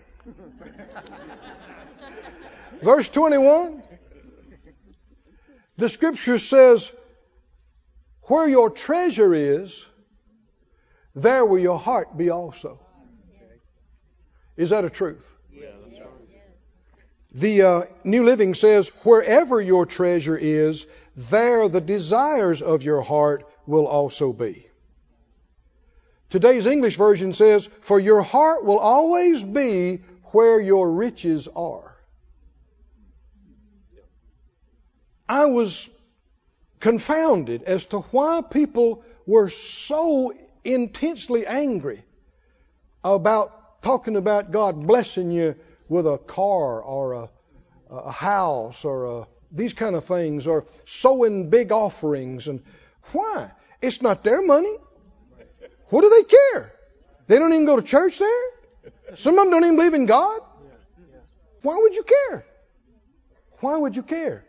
Verse 2.82 3.09
21. 3.09 3.84
The 5.78 5.88
scripture 5.88 6.39
says, 6.39 6.91
Where 8.24 8.47
your 8.47 8.72
treasure 8.72 9.34
is, 9.34 9.86
there 11.13 11.45
will 11.45 11.59
your 11.59 11.78
heart 11.80 12.17
be 12.17 12.32
also. 12.32 12.80
Is 14.57 14.72
that 14.72 14.84
a 14.84 14.89
truth? 14.89 15.38
The 17.34 17.61
uh, 17.61 17.84
New 18.03 18.26
Living 18.26 18.55
says, 18.55 18.89
Wherever 19.03 19.61
your 19.61 19.86
treasure 19.86 20.38
is, 20.38 20.86
there 21.15 21.69
the 21.69 21.80
desires 21.80 22.61
of 22.61 22.84
your 22.84 23.01
heart 23.01 23.49
will 23.65 23.88
also 23.88 24.34
be. 24.34 24.67
Today's 26.32 26.66
English 26.66 26.96
version 26.96 27.34
says, 27.34 27.68
For 27.82 28.00
your 28.00 28.22
heart 28.22 28.64
will 28.64 28.80
always 28.80 29.44
be 29.44 29.98
where 30.32 30.62
your 30.62 30.90
riches 30.90 31.50
are. 31.54 31.94
I 35.28 35.46
was 35.46 35.90
confounded 36.80 37.64
as 37.64 37.86
to 37.88 38.00
why 38.00 38.42
people 38.50 39.04
were 39.26 39.50
so 39.50 40.34
intensely 40.64 41.46
angry 41.46 42.02
about 43.04 43.82
talking 43.82 44.16
about 44.16 44.52
God 44.52 44.88
blessing 44.88 45.32
you 45.32 45.56
with 45.90 46.08
a 46.08 46.18
car 46.18 46.82
or 46.82 47.14
a, 47.14 47.30
a 47.90 48.12
house 48.12 48.86
or 48.86 49.06
a, 49.06 49.28
these 49.52 49.74
kind 49.74 49.98
of 49.98 50.06
things 50.06 50.48
or 50.48 50.66
sowing 50.86 51.50
big 51.50 51.74
offerings. 51.74 52.48
And 52.48 52.64
why? 53.12 53.52
It's 53.82 54.02
not 54.02 54.24
their 54.24 54.42
money. 54.42 54.76
What 55.92 56.02
do 56.02 56.10
they 56.10 56.24
care? 56.24 56.74
They 57.28 57.38
don't 57.38 57.54
even 57.54 57.66
go 57.66 57.76
to 57.76 57.82
church 57.82 58.18
there. 58.18 58.94
Some 59.16 59.38
of 59.38 59.44
them 59.44 59.52
don't 59.52 59.66
even 59.66 59.76
believe 59.76 59.94
in 59.94 60.06
God. 60.06 60.39
Why 61.62 61.78
would 61.78 61.94
you 61.96 62.04
care? 62.04 62.46
Why 63.60 63.78
would 63.78 63.96
you 63.96 64.02
care? 64.02 64.46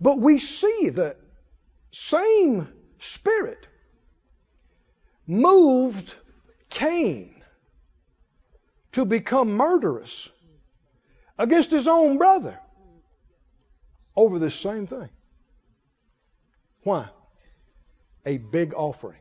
But 0.00 0.18
we 0.18 0.38
see 0.38 0.90
the 0.90 1.16
same 1.90 2.68
spirit 2.98 3.66
moved 5.26 6.14
Cain 6.68 7.42
to 8.92 9.06
become 9.06 9.52
murderous 9.52 10.28
against 11.38 11.70
his 11.70 11.88
own 11.88 12.18
brother 12.18 12.58
over 14.14 14.38
this 14.38 14.54
same 14.54 14.86
thing. 14.86 15.08
Why? 16.82 17.08
A 18.26 18.38
big 18.38 18.74
offering. 18.74 19.20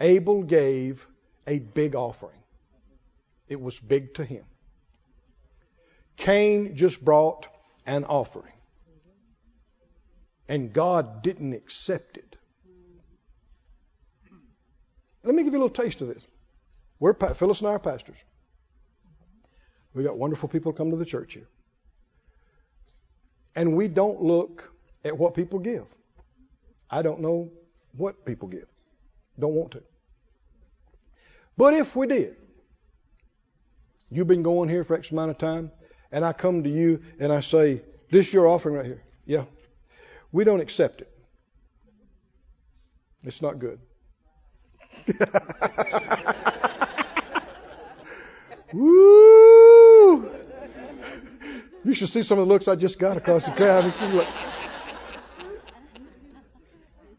Abel 0.00 0.42
gave 0.42 1.06
a 1.46 1.58
big 1.58 1.94
offering. 1.94 2.38
It 3.48 3.60
was 3.60 3.78
big 3.80 4.14
to 4.14 4.24
him. 4.24 4.44
Cain 6.16 6.76
just 6.76 7.04
brought 7.04 7.46
an 7.86 8.04
offering. 8.04 8.52
And 10.48 10.72
God 10.72 11.22
didn't 11.22 11.52
accept 11.52 12.16
it. 12.16 12.36
Let 15.22 15.34
me 15.34 15.42
give 15.42 15.52
you 15.52 15.58
a 15.58 15.62
little 15.64 15.84
taste 15.84 16.00
of 16.00 16.08
this. 16.08 16.26
We're 17.00 17.14
Phyllis 17.14 17.60
and 17.60 17.68
I 17.68 17.72
are 17.72 17.78
pastors. 17.78 18.16
We 19.94 20.02
got 20.02 20.16
wonderful 20.16 20.48
people 20.48 20.72
come 20.72 20.90
to 20.90 20.96
the 20.96 21.04
church 21.04 21.34
here. 21.34 21.48
And 23.54 23.76
we 23.76 23.88
don't 23.88 24.22
look 24.22 24.72
at 25.04 25.16
what 25.16 25.34
people 25.34 25.58
give. 25.58 25.86
I 26.90 27.02
don't 27.02 27.20
know 27.20 27.50
what 27.96 28.24
people 28.24 28.48
give. 28.48 28.66
Don't 29.38 29.54
want 29.54 29.72
to. 29.72 29.82
But 31.56 31.74
if 31.74 31.94
we 31.96 32.06
did, 32.06 32.36
you've 34.10 34.26
been 34.26 34.42
going 34.42 34.68
here 34.68 34.84
for 34.84 34.96
X 34.96 35.10
amount 35.10 35.30
of 35.30 35.38
time, 35.38 35.72
and 36.12 36.24
I 36.24 36.32
come 36.32 36.64
to 36.64 36.70
you 36.70 37.02
and 37.18 37.32
I 37.32 37.40
say, 37.40 37.82
This 38.10 38.28
is 38.28 38.34
your 38.34 38.46
offering 38.46 38.76
right 38.76 38.86
here. 38.86 39.02
Yeah. 39.26 39.44
We 40.32 40.44
don't 40.44 40.60
accept 40.60 41.00
it. 41.00 41.10
It's 43.24 43.42
not 43.42 43.58
good. 43.58 43.80
Woo! 48.72 50.30
You 51.84 51.94
should 51.94 52.08
see 52.08 52.22
some 52.22 52.38
of 52.38 52.46
the 52.46 52.52
looks 52.52 52.68
I 52.68 52.76
just 52.76 52.98
got 52.98 53.16
across 53.16 53.46
the 53.46 53.52
crowd. 53.52 53.84
Like, 54.14 54.26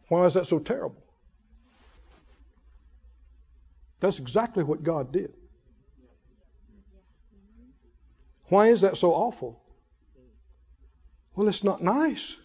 Why 0.09 0.25
is 0.25 0.33
that 0.33 0.47
so 0.47 0.59
terrible? 0.59 1.01
That's 3.99 4.19
exactly 4.19 4.63
what 4.63 4.83
God 4.83 5.11
did. 5.11 5.33
Why 8.45 8.67
is 8.67 8.81
that 8.81 8.97
so 8.97 9.13
awful? 9.13 9.61
Well, 11.35 11.47
it's 11.47 11.63
not 11.63 11.83
nice. 11.83 12.35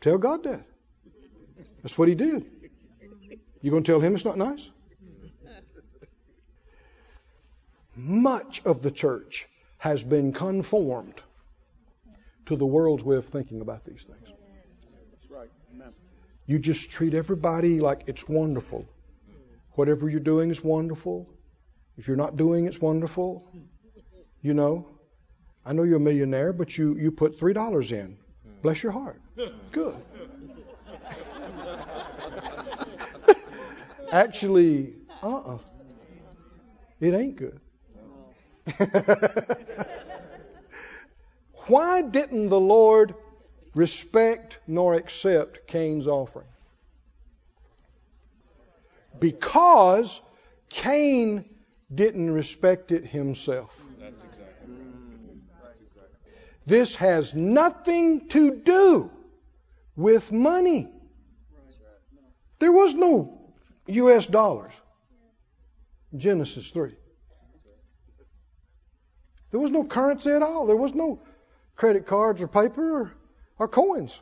Tell 0.00 0.18
God 0.18 0.44
that. 0.44 0.62
That's 1.82 1.96
what 1.96 2.08
He 2.08 2.14
did. 2.14 2.44
You 3.62 3.70
going 3.70 3.82
to 3.82 3.90
tell 3.90 4.00
Him 4.00 4.14
it's 4.14 4.24
not 4.24 4.36
nice? 4.36 4.70
Much 7.96 8.62
of 8.66 8.82
the 8.82 8.90
church 8.90 9.46
has 9.78 10.04
been 10.04 10.32
conformed 10.32 11.14
to 12.46 12.56
the 12.56 12.66
world's 12.66 13.04
way 13.04 13.16
of 13.16 13.24
thinking 13.24 13.62
about 13.62 13.84
these 13.84 14.04
things. 14.04 14.43
You 16.46 16.58
just 16.58 16.90
treat 16.90 17.14
everybody 17.14 17.80
like 17.80 18.02
it's 18.06 18.28
wonderful. 18.28 18.86
Whatever 19.72 20.08
you're 20.08 20.20
doing 20.20 20.50
is 20.50 20.62
wonderful. 20.62 21.28
If 21.96 22.06
you're 22.06 22.16
not 22.16 22.36
doing, 22.36 22.66
it's 22.66 22.80
wonderful. 22.80 23.48
You 24.42 24.54
know, 24.54 24.86
I 25.64 25.72
know 25.72 25.84
you're 25.84 25.96
a 25.96 26.00
millionaire, 26.00 26.52
but 26.52 26.76
you, 26.76 26.96
you 26.96 27.10
put 27.10 27.38
three 27.38 27.54
dollars 27.54 27.92
in. 27.92 28.18
Bless 28.62 28.82
your 28.82 28.92
heart. 28.92 29.20
Good. 29.72 29.96
Actually, 34.12 34.94
uh-uh. 35.22 35.58
It 37.00 37.14
ain't 37.14 37.36
good. 37.36 37.60
Why 41.66 42.02
didn't 42.02 42.50
the 42.50 42.60
Lord 42.60 43.14
respect 43.74 44.58
nor 44.66 44.94
accept 44.94 45.66
Cain's 45.66 46.06
offering? 46.06 46.46
Because 49.18 50.20
Cain 50.68 51.44
didn't 51.94 52.30
respect 52.30 52.92
it 52.92 53.06
himself. 53.06 53.80
Exactly. 53.98 54.24
Exactly. 54.26 54.74
This 56.66 56.96
has 56.96 57.34
nothing 57.34 58.28
to 58.28 58.56
do 58.56 59.10
with 59.96 60.32
money. 60.32 60.88
There 62.58 62.72
was 62.72 62.94
no 62.94 63.38
U.S. 63.86 64.26
dollars. 64.26 64.72
Genesis 66.16 66.68
3. 66.70 66.92
There 69.50 69.60
was 69.60 69.70
no 69.70 69.84
currency 69.84 70.30
at 70.30 70.42
all. 70.42 70.66
There 70.66 70.76
was 70.76 70.94
no 70.94 71.20
credit 71.76 72.06
cards 72.06 72.42
or 72.42 72.48
paper 72.48 73.02
or, 73.02 73.12
or 73.58 73.68
coins. 73.68 74.20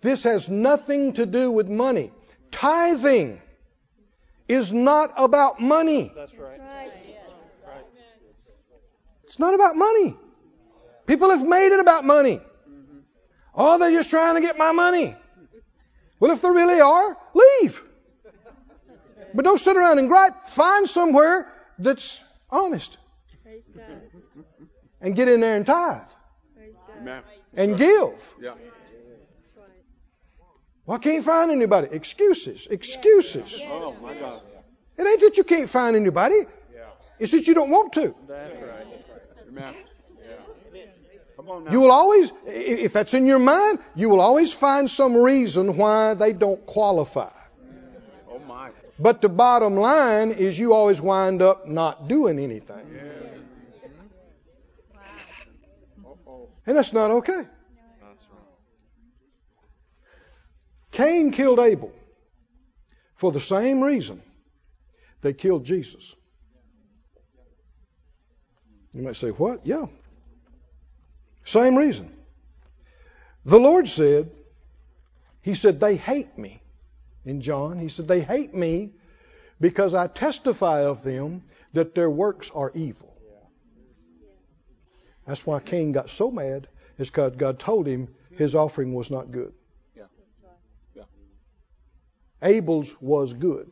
This 0.00 0.24
has 0.24 0.48
nothing 0.48 1.12
to 1.14 1.26
do 1.26 1.50
with 1.50 1.68
money. 1.68 2.10
Tithing 2.50 3.40
is 4.48 4.72
not 4.72 5.12
about 5.16 5.60
money. 5.60 6.12
That's 6.14 6.34
right. 6.34 6.58
Right. 6.58 6.92
It's 9.24 9.38
not 9.38 9.54
about 9.54 9.76
money. 9.76 10.16
People 11.06 11.30
have 11.30 11.46
made 11.46 11.72
it 11.72 11.80
about 11.80 12.04
money. 12.04 12.36
Mm-hmm. 12.36 12.98
Oh, 13.54 13.78
they're 13.78 13.92
just 13.92 14.10
trying 14.10 14.34
to 14.34 14.40
get 14.40 14.58
my 14.58 14.72
money. 14.72 15.16
Well, 16.20 16.32
if 16.32 16.42
they 16.42 16.50
really 16.50 16.80
are, 16.80 17.16
leave. 17.34 17.80
But 19.34 19.44
don't 19.44 19.58
sit 19.58 19.76
around 19.76 19.98
and 19.98 20.08
gripe. 20.08 20.48
Find 20.48 20.88
somewhere 20.88 21.50
that's 21.78 22.20
honest 22.50 22.98
and 25.00 25.16
get 25.16 25.28
in 25.28 25.40
there 25.40 25.56
and 25.56 25.66
tithe 25.66 26.02
Praise 26.02 26.04
God. 26.06 26.21
Amen. 27.02 27.22
and 27.56 27.76
give. 27.76 28.34
Yeah. 28.40 28.54
Well, 30.86 30.96
I 30.96 30.98
can't 30.98 31.24
find 31.24 31.50
anybody. 31.50 31.88
Excuses. 31.92 32.66
Excuses. 32.68 33.60
Oh 33.64 33.94
my 34.02 34.14
God. 34.14 34.40
It 34.98 35.06
ain't 35.06 35.20
that 35.20 35.36
you 35.36 35.44
can't 35.44 35.70
find 35.70 35.96
anybody. 35.96 36.46
Yeah. 36.74 36.80
It's 37.18 37.32
that 37.32 37.46
you 37.46 37.54
don't 37.54 37.70
want 37.70 37.92
to. 37.94 38.14
That's 38.28 38.52
right. 38.60 38.86
Amen. 39.48 39.74
Yeah. 40.18 40.32
Come 41.36 41.48
on 41.50 41.64
now. 41.64 41.70
You 41.72 41.80
will 41.80 41.90
always, 41.92 42.32
if 42.46 42.92
that's 42.92 43.14
in 43.14 43.26
your 43.26 43.38
mind, 43.38 43.78
you 43.94 44.08
will 44.08 44.20
always 44.20 44.52
find 44.52 44.90
some 44.90 45.16
reason 45.16 45.76
why 45.76 46.14
they 46.14 46.32
don't 46.32 46.64
qualify. 46.66 47.30
Oh 48.28 48.40
my. 48.40 48.70
But 48.98 49.22
the 49.22 49.28
bottom 49.28 49.76
line 49.76 50.32
is 50.32 50.58
you 50.58 50.74
always 50.74 51.00
wind 51.00 51.42
up 51.42 51.68
not 51.68 52.08
doing 52.08 52.38
anything. 52.38 52.76
Uh-oh. 52.76 53.21
And 56.66 56.76
that's 56.76 56.92
not 56.92 57.10
okay. 57.10 57.32
That's 58.02 58.26
right. 58.30 58.40
Cain 60.92 61.32
killed 61.32 61.58
Abel 61.58 61.92
for 63.16 63.32
the 63.32 63.40
same 63.40 63.80
reason 63.82 64.22
they 65.22 65.32
killed 65.32 65.64
Jesus. 65.64 66.14
You 68.92 69.02
might 69.02 69.16
say, 69.16 69.30
what? 69.30 69.66
Yeah. 69.66 69.86
Same 71.44 71.76
reason. 71.76 72.12
The 73.44 73.58
Lord 73.58 73.88
said, 73.88 74.30
He 75.40 75.54
said, 75.54 75.80
they 75.80 75.96
hate 75.96 76.36
me. 76.38 76.60
In 77.24 77.40
John, 77.40 77.78
He 77.78 77.88
said, 77.88 78.06
they 78.06 78.20
hate 78.20 78.54
me 78.54 78.90
because 79.60 79.94
I 79.94 80.06
testify 80.08 80.82
of 80.84 81.02
them 81.02 81.42
that 81.72 81.94
their 81.94 82.10
works 82.10 82.50
are 82.54 82.70
evil. 82.74 83.11
That's 85.26 85.46
why 85.46 85.60
Cain 85.60 85.92
got 85.92 86.10
so 86.10 86.30
mad, 86.30 86.68
is 86.98 87.10
because 87.10 87.36
God 87.36 87.58
told 87.58 87.86
him 87.86 88.08
his 88.36 88.54
offering 88.54 88.94
was 88.94 89.10
not 89.10 89.30
good. 89.30 89.52
Abel's 92.44 93.00
was 93.00 93.34
good, 93.34 93.70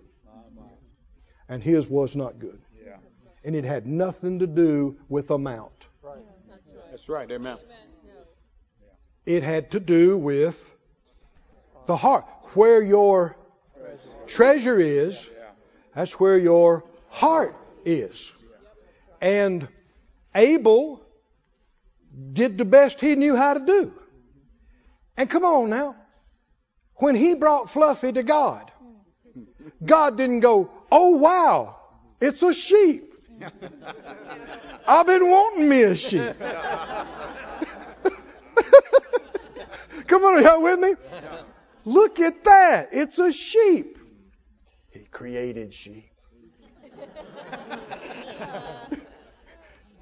and 1.49 1.61
his 1.61 1.89
was 1.89 2.15
not 2.15 2.39
good. 2.39 2.61
Yeah. 2.87 2.99
And 3.45 3.57
it 3.57 3.65
had 3.65 3.85
nothing 3.85 4.39
to 4.39 4.47
do 4.47 4.97
with 5.09 5.31
amount. 5.31 5.89
That's 6.91 7.09
right. 7.09 7.29
Amen. 7.31 7.57
It 9.27 9.43
had 9.43 9.73
to 9.73 9.81
do 9.81 10.17
with 10.17 10.77
the 11.87 11.97
heart. 11.97 12.27
Where 12.55 12.83
your 12.83 13.37
treasure 14.27 14.79
is, 14.79 15.29
that's 15.95 16.21
where 16.21 16.39
your 16.39 16.85
heart 17.09 17.57
is. 17.85 18.33
And 19.21 19.67
Abel 20.35 21.00
did 22.33 22.59
the 22.59 22.65
best 22.65 23.01
he 23.01 23.15
knew 23.15 23.37
how 23.37 23.55
to 23.55 23.61
do. 23.61 23.93
And 25.17 25.29
come 25.29 25.45
on 25.45 25.71
now. 25.71 25.97
When 26.97 27.15
he 27.15 27.35
brought 27.35 27.71
Fluffy 27.71 28.13
to 28.13 28.23
God, 28.23 28.71
God 29.85 30.17
didn't 30.17 30.41
go, 30.41 30.71
oh 30.91 31.11
wow, 31.11 31.77
it's 32.21 32.43
a 32.43 32.53
sheep. 32.53 33.15
I've 34.87 35.07
been 35.07 35.31
wanting 35.31 35.69
me 35.69 35.83
a 35.83 35.95
sheep. 35.97 36.35
Come 40.07 40.25
on, 40.25 40.43
y'all 40.43 40.63
with 40.63 40.81
me? 40.81 40.95
Look 41.85 42.21
at 42.21 42.45
that. 42.45 42.89
It's 42.93 43.19
a 43.19 43.33
sheep. 43.33 43.97
He 44.91 45.01
created 45.05 45.73
sheep. 45.73 46.11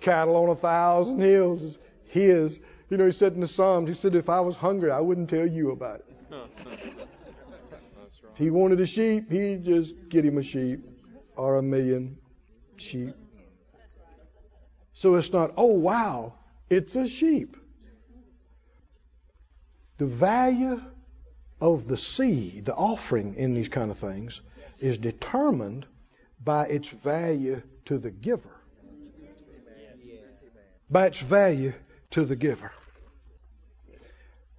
Cattle 0.01 0.37
on 0.37 0.49
a 0.49 0.57
thousand 0.57 1.21
hills 1.21 1.79
his. 2.09 2.61
You 2.91 2.97
know, 2.97 3.07
he 3.07 3.13
said 3.13 3.35
in 3.35 3.41
the 3.41 3.49
Psalms, 3.49 3.89
he 3.89 3.95
said, 3.95 4.15
if 4.15 4.29
I 4.29 4.41
was 4.41 4.57
hungry, 4.57 4.91
I 4.91 5.01
wouldn't 5.01 5.31
tell 5.31 5.47
you 5.47 5.71
about 5.71 6.01
it. 6.01 6.07
If 8.39 8.45
he 8.45 8.51
wanted 8.51 8.79
a 8.79 8.87
sheep, 8.87 9.33
he'd 9.33 9.65
just 9.65 9.97
get 10.09 10.25
him 10.25 10.39
a 10.39 10.45
sheep 10.45 10.89
or 11.37 11.57
a 11.57 11.63
million 11.63 12.19
sheep. 12.77 13.17
So 14.95 15.17
it's 15.17 15.33
not, 15.33 15.55
oh, 15.57 15.75
wow, 15.75 16.35
it's 16.71 16.95
a 16.95 17.09
sheep. 17.09 17.57
The 19.97 20.07
value 20.07 20.81
of 21.61 21.89
the 21.89 21.97
seed, 21.97 22.65
the 22.65 22.75
offering 22.75 23.35
in 23.35 23.55
these 23.55 23.69
kind 23.69 23.91
of 23.91 23.99
things, 23.99 24.41
is 24.81 24.99
determined 24.99 25.87
by 26.43 26.67
its 26.67 26.89
value 26.89 27.61
to 27.87 27.99
the 27.99 28.13
giver. 28.13 28.55
By 30.89 31.07
its 31.07 31.21
value 31.21 31.73
to 32.11 32.25
the 32.25 32.37
giver. 32.37 32.73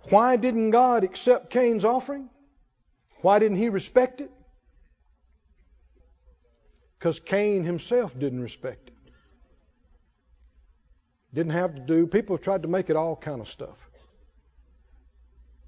Why 0.10 0.38
didn't 0.38 0.72
God 0.72 1.04
accept 1.04 1.50
Cain's 1.50 1.86
offering? 1.86 2.30
Why 3.22 3.40
didn't 3.40 3.58
he 3.58 3.70
respect 3.70 4.22
it? 4.22 4.32
Because 6.98 7.20
Cain 7.20 7.64
himself 7.64 8.18
didn't 8.18 8.42
respect 8.42 8.90
it. 8.90 8.94
Didn't 11.34 11.52
have 11.52 11.76
to 11.76 11.82
do. 11.82 12.08
People 12.08 12.38
have 12.38 12.44
tried 12.44 12.64
to 12.64 12.68
make 12.68 12.90
it 12.90 12.96
all 12.96 13.16
kind 13.16 13.40
of 13.40 13.48
stuff. 13.48 13.90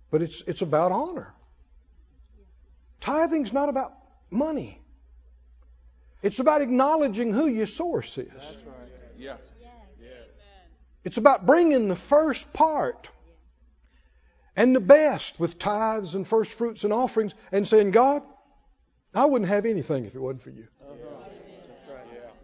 But 0.09 0.21
it's 0.21 0.41
it's 0.47 0.61
about 0.61 0.91
honor. 0.91 1.33
Tithing's 2.99 3.53
not 3.53 3.69
about 3.69 3.93
money. 4.29 4.81
It's 6.21 6.39
about 6.39 6.61
acknowledging 6.61 7.33
who 7.33 7.47
your 7.47 7.65
source 7.65 8.17
is. 8.17 8.29
That's 8.33 8.65
right. 8.65 8.89
Yes. 9.17 9.39
It's 11.03 11.17
about 11.17 11.45
bringing 11.45 11.87
the 11.87 11.95
first 11.95 12.53
part 12.53 13.09
and 14.55 14.75
the 14.75 14.79
best 14.79 15.39
with 15.39 15.57
tithes 15.57 16.15
and 16.15 16.27
first 16.27 16.53
fruits 16.53 16.83
and 16.83 16.93
offerings 16.93 17.33
and 17.51 17.67
saying, 17.67 17.91
God, 17.91 18.21
I 19.13 19.25
wouldn't 19.25 19.49
have 19.49 19.65
anything 19.65 20.05
if 20.05 20.15
it 20.15 20.19
wasn't 20.19 20.43
for 20.43 20.51
you. 20.51 20.67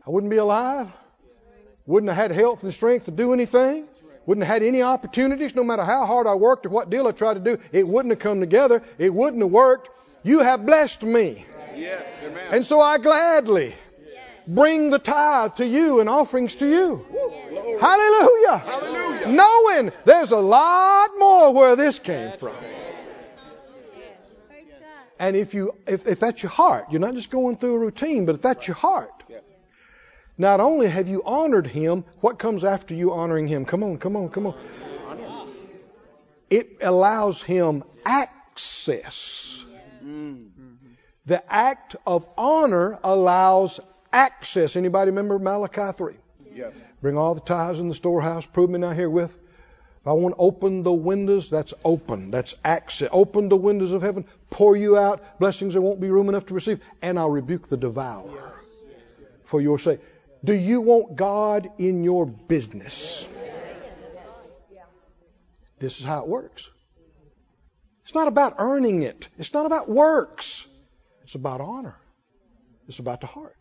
I 0.06 0.10
wouldn't 0.10 0.32
be 0.32 0.38
alive. 0.38 0.90
Wouldn't 1.86 2.10
have 2.10 2.18
had 2.18 2.32
health 2.32 2.64
and 2.64 2.74
strength 2.74 3.06
to 3.06 3.12
do 3.12 3.34
anything. 3.34 3.88
Wouldn't 4.26 4.46
have 4.46 4.56
had 4.56 4.64
any 4.64 4.82
opportunities, 4.82 5.56
no 5.56 5.64
matter 5.64 5.84
how 5.84 6.06
hard 6.06 6.28
I 6.28 6.34
worked 6.34 6.66
or 6.66 6.70
what 6.70 6.90
deal 6.90 7.08
I 7.08 7.12
tried 7.12 7.36
to 7.36 7.40
do. 7.40 7.60
It 7.72 7.88
wouldn't 7.88 8.12
have 8.12 8.20
come 8.20 8.42
together. 8.42 8.84
It 8.98 9.14
wouldn't 9.14 9.42
have 9.42 9.52
worked. 9.52 9.90
You 10.24 10.40
have 10.40 10.66
blessed 10.66 11.04
me. 11.04 11.46
Yes. 11.76 12.06
Amen. 12.24 12.48
And 12.52 12.66
so 12.66 12.82
I 12.82 12.98
gladly 12.98 13.74
bring 14.48 14.90
the 14.90 15.00
tithe 15.00 15.56
to 15.56 15.66
you 15.66 16.00
and 16.00 16.10
offerings 16.10 16.56
to 16.56 16.68
you. 16.68 17.06
Hallelujah. 17.80 18.27
Hallelujah. 18.46 19.28
Knowing 19.28 19.92
there's 20.06 20.32
a 20.32 20.38
lot 20.38 21.10
more 21.18 21.54
where 21.54 21.76
this 21.76 22.00
came 22.00 22.38
from. 22.38 22.56
And 25.20 25.36
if 25.36 25.54
you 25.54 25.74
if, 25.88 26.08
if 26.08 26.20
that's 26.20 26.44
your 26.44 26.52
heart, 26.52 26.86
you're 26.92 27.02
not 27.02 27.16
just 27.16 27.32
going 27.32 27.58
through 27.58 27.76
a 27.76 27.80
routine, 27.80 28.26
but 28.26 28.36
if 28.36 28.42
that's 28.42 28.68
your 28.68 28.76
heart, 28.76 29.12
not 30.38 30.60
only 30.60 30.88
have 30.88 31.10
you 31.10 31.24
honored 31.26 31.66
him, 31.66 32.04
what 32.22 32.38
comes 32.38 32.64
after 32.64 32.94
you 32.94 33.14
honoring 33.14 33.48
him? 33.48 33.66
Come 33.66 33.84
on, 33.84 33.98
come 33.98 34.16
on, 34.16 34.30
come 34.30 34.46
on. 34.46 34.56
It 36.50 36.78
allows 36.82 37.42
him 37.42 37.84
access. 38.06 39.64
Mm. 40.04 40.50
The 41.26 41.44
act 41.54 41.96
of 42.06 42.26
honor 42.38 43.00
allows 43.04 43.80
access. 44.14 44.76
Anybody 44.76 45.10
remember 45.10 45.40
Malachi 45.40 45.92
3? 45.92 46.14
Yes. 46.54 46.74
Bring 47.02 47.18
all 47.18 47.36
the 47.36 47.42
tithes 47.42 47.80
in 47.80 47.90
the 47.90 47.96
storehouse. 47.96 48.46
Prove 48.46 48.70
me 48.70 48.80
now 48.80 48.92
herewith. 48.92 49.38
If 50.02 50.08
I 50.08 50.14
want 50.14 50.36
to 50.36 50.42
open 50.42 50.84
the 50.84 50.94
windows, 50.94 51.50
that's 51.50 51.74
open. 51.84 52.32
That's 52.32 52.56
access. 52.64 53.10
Open 53.12 53.50
the 53.50 53.58
windows 53.58 53.92
of 53.92 54.02
heaven. 54.02 54.26
Pour 54.50 54.76
you 54.76 54.98
out 54.98 55.40
blessings 55.40 55.74
there 55.74 55.82
won't 55.82 56.00
be 56.00 56.10
room 56.10 56.30
enough 56.30 56.46
to 56.48 56.54
receive. 56.54 56.80
And 57.02 57.20
I'll 57.20 57.30
rebuke 57.30 57.68
the 57.70 57.78
devourer 57.78 58.54
for 59.44 59.62
your 59.62 59.80
sake. 59.80 60.00
Do 60.44 60.54
you 60.54 60.82
want 60.82 61.16
God 61.16 61.70
in 61.78 62.04
your 62.04 62.26
business? 62.26 63.28
This 65.80 66.00
is 66.00 66.06
how 66.06 66.22
it 66.22 66.28
works. 66.28 66.70
It's 68.04 68.16
not 68.16 68.28
about 68.28 68.56
earning 68.58 69.04
it. 69.04 69.28
It's 69.38 69.54
not 69.54 69.66
about 69.66 69.90
works. 69.90 70.66
It's 71.24 71.36
about 71.36 71.60
honor. 71.60 71.96
It's 72.88 73.00
about 73.00 73.22
the 73.22 73.28
heart. 73.28 73.57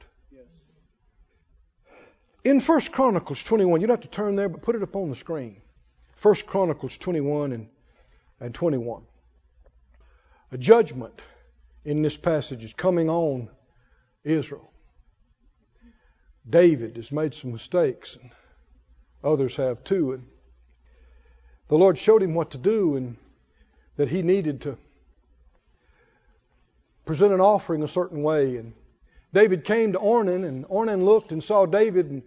In 2.46 2.60
1 2.60 2.80
Chronicles 2.92 3.42
21, 3.42 3.80
you 3.80 3.88
don't 3.88 4.00
have 4.00 4.08
to 4.08 4.16
turn 4.16 4.36
there, 4.36 4.48
but 4.48 4.62
put 4.62 4.76
it 4.76 4.82
up 4.84 4.94
on 4.94 5.10
the 5.10 5.16
screen. 5.16 5.60
1 6.22 6.34
Chronicles 6.46 6.96
21 6.96 7.50
and, 7.50 7.66
and 8.38 8.54
21. 8.54 9.02
A 10.52 10.56
judgment 10.56 11.20
in 11.84 12.02
this 12.02 12.16
passage 12.16 12.62
is 12.62 12.72
coming 12.72 13.10
on 13.10 13.48
Israel. 14.22 14.70
David 16.48 16.94
has 16.94 17.10
made 17.10 17.34
some 17.34 17.50
mistakes, 17.50 18.14
and 18.14 18.30
others 19.24 19.56
have 19.56 19.82
too. 19.82 20.12
And 20.12 20.24
the 21.66 21.78
Lord 21.78 21.98
showed 21.98 22.22
him 22.22 22.34
what 22.34 22.52
to 22.52 22.58
do, 22.58 22.94
and 22.94 23.16
that 23.96 24.08
he 24.08 24.22
needed 24.22 24.60
to 24.60 24.78
present 27.06 27.32
an 27.32 27.40
offering 27.40 27.82
a 27.82 27.88
certain 27.88 28.22
way. 28.22 28.56
And 28.56 28.72
David 29.34 29.64
came 29.64 29.94
to 29.94 29.98
Ornan, 29.98 30.44
and 30.46 30.64
Ornan 30.68 31.04
looked 31.04 31.32
and 31.32 31.42
saw 31.42 31.66
David, 31.66 32.08
and 32.08 32.22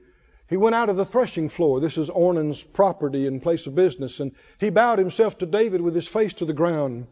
he 0.50 0.58
went 0.58 0.74
out 0.74 0.90
of 0.90 0.98
the 0.98 1.06
threshing 1.06 1.48
floor. 1.48 1.80
This 1.80 2.00
is 2.00 2.10
Ornan's 2.10 2.64
property 2.64 3.28
and 3.28 3.42
place 3.42 3.68
of 3.68 3.76
business. 3.76 4.20
And 4.20 4.32
he 4.58 4.72
bowed 4.72 4.98
himself 4.98 5.38
to 5.38 5.46
David 5.46 5.80
with 5.80 5.94
his 5.94 6.08
face 6.08 6.34
to 6.36 6.46
the 6.46 6.54
ground. 6.54 7.06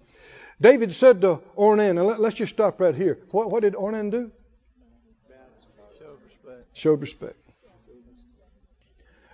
David 0.59 0.91
said 0.91 1.21
to 1.21 1.39
Ornan, 1.55 1.95
now 1.95 2.01
let, 2.01 2.19
us 2.19 2.33
just 2.33 2.53
stop 2.53 2.81
right 2.81 2.95
here. 2.95 3.19
What, 3.29 3.51
what 3.51 3.61
did 3.61 3.75
Ornan 3.75 4.09
do? 4.09 4.31
Showed 5.99 6.19
respect. 6.23 6.77
Showed 6.77 7.01
respect. 7.01 7.37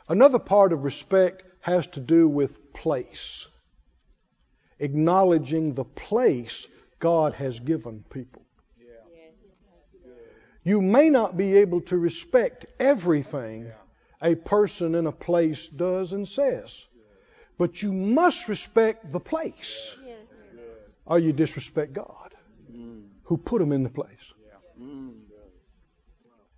Another 0.09 0.39
part 0.39 0.73
of 0.73 0.83
respect 0.83 1.43
has 1.61 1.87
to 1.87 2.01
do 2.01 2.27
with 2.27 2.73
place. 2.73 3.47
Acknowledging 4.79 5.75
the 5.75 5.85
place 5.85 6.67
God 6.99 7.35
has 7.35 7.61
given 7.61 8.03
people. 8.09 8.41
You 10.65 10.81
may 10.81 11.09
not 11.09 11.37
be 11.37 11.57
able 11.57 11.81
to 11.81 11.97
respect 11.97 12.65
everything 12.79 13.71
a 14.23 14.35
person 14.35 14.95
in 14.95 15.05
a 15.05 15.11
place 15.11 15.67
does 15.67 16.13
and 16.13 16.27
says, 16.27 16.85
but 17.57 17.83
you 17.83 17.91
must 17.91 18.47
respect 18.47 19.11
the 19.11 19.19
place, 19.19 19.93
or 21.05 21.19
you 21.19 21.33
disrespect 21.33 21.93
God, 21.93 22.33
who 23.23 23.37
put 23.37 23.59
them 23.59 23.71
in 23.71 23.83
the 23.83 23.89
place. 23.89 24.33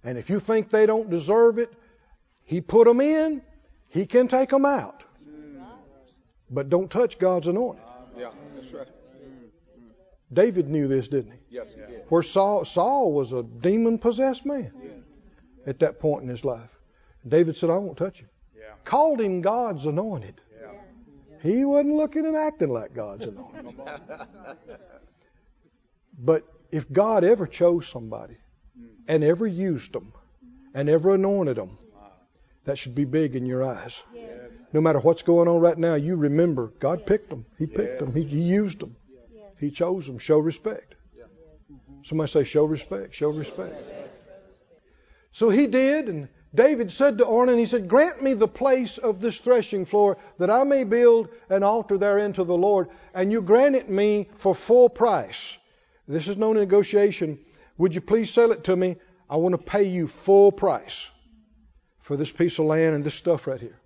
And 0.03 0.17
if 0.19 0.29
you 0.29 0.39
think 0.39 0.69
they 0.69 0.85
don't 0.85 1.09
deserve 1.09 1.57
it, 1.57 1.73
He 2.43 2.61
put 2.61 2.85
them 2.85 3.01
in, 3.01 3.41
He 3.89 4.05
can 4.05 4.27
take 4.27 4.49
them 4.49 4.65
out. 4.65 5.03
But 6.49 6.69
don't 6.69 6.91
touch 6.91 7.17
God's 7.17 7.47
anointed. 7.47 7.83
Yeah. 8.15 8.29
That's 8.53 8.71
right. 8.71 8.87
David 10.31 10.69
knew 10.69 10.87
this, 10.87 11.07
didn't 11.07 11.31
he? 11.31 11.39
Yes. 11.49 11.73
He 11.73 11.81
did. 11.81 12.03
Where 12.09 12.21
Saul, 12.21 12.65
Saul 12.65 13.13
was 13.13 13.33
a 13.33 13.41
demon 13.41 13.97
possessed 13.97 14.45
man 14.45 14.71
at 15.65 15.79
that 15.79 15.99
point 15.99 16.23
in 16.23 16.29
his 16.29 16.45
life. 16.45 16.74
David 17.27 17.55
said, 17.55 17.69
I 17.69 17.77
won't 17.77 17.97
touch 17.97 18.19
him. 18.19 18.29
Yeah. 18.55 18.73
Called 18.83 19.19
him 19.19 19.41
God's 19.41 19.85
anointed. 19.85 20.39
Yeah. 20.61 20.79
He 21.41 21.65
wasn't 21.65 21.95
looking 21.95 22.25
and 22.25 22.35
acting 22.35 22.69
like 22.69 22.93
God's 22.93 23.25
anointed. 23.25 23.75
But 26.17 26.43
if 26.71 26.89
God 26.89 27.25
ever 27.25 27.45
chose 27.45 27.87
somebody 27.87 28.37
hmm. 28.77 28.85
and 29.07 29.21
ever 29.21 29.45
used 29.45 29.91
them 29.91 30.13
and 30.73 30.87
ever 30.87 31.13
anointed 31.13 31.57
them, 31.57 31.77
that 32.63 32.77
should 32.77 32.95
be 32.95 33.05
big 33.05 33.35
in 33.35 33.45
your 33.45 33.63
eyes. 33.63 34.01
Yes. 34.13 34.49
No 34.73 34.81
matter 34.81 34.99
what's 34.99 35.21
going 35.21 35.47
on 35.47 35.59
right 35.59 35.77
now, 35.77 35.95
you 35.95 36.15
remember 36.15 36.67
God 36.79 37.05
picked 37.05 37.29
them. 37.29 37.45
He 37.57 37.67
picked 37.67 37.99
them. 37.99 38.13
He, 38.13 38.23
he 38.23 38.41
used 38.41 38.79
them. 38.79 38.95
He 39.59 39.71
chose 39.71 40.07
them. 40.07 40.19
Show 40.19 40.39
respect. 40.39 40.95
Somebody 42.03 42.29
say, 42.29 42.43
show 42.43 42.65
respect. 42.65 43.15
Show 43.15 43.29
respect. 43.29 43.75
So 45.31 45.49
he 45.49 45.67
did, 45.67 46.07
and 46.07 46.27
David 46.55 46.91
said 46.91 47.17
to 47.17 47.25
Ornan, 47.25 47.57
he 47.57 47.65
said, 47.65 47.89
Grant 47.89 48.23
me 48.23 48.33
the 48.33 48.47
place 48.47 48.97
of 48.97 49.19
this 49.19 49.37
threshing 49.37 49.85
floor 49.85 50.17
that 50.37 50.49
I 50.49 50.63
may 50.63 50.83
build 50.85 51.29
an 51.49 51.63
altar 51.63 51.97
therein 51.97 52.33
to 52.33 52.43
the 52.43 52.57
Lord, 52.57 52.89
and 53.13 53.31
you 53.31 53.41
grant 53.41 53.75
it 53.75 53.89
me 53.89 54.29
for 54.37 54.55
full 54.55 54.89
price. 54.89 55.57
This 56.07 56.27
is 56.27 56.37
no 56.37 56.53
negotiation. 56.53 57.39
Would 57.77 57.95
you 57.95 58.01
please 58.01 58.31
sell 58.31 58.51
it 58.51 58.63
to 58.65 58.75
me? 58.75 58.97
I 59.29 59.37
want 59.37 59.53
to 59.53 59.57
pay 59.57 59.83
you 59.83 60.07
full 60.07 60.51
price 60.51 61.09
for 61.99 62.15
this 62.15 62.31
piece 62.31 62.59
of 62.59 62.65
land 62.65 62.95
and 62.95 63.03
this 63.03 63.15
stuff 63.15 63.47
right 63.47 63.59
here. 63.59 63.79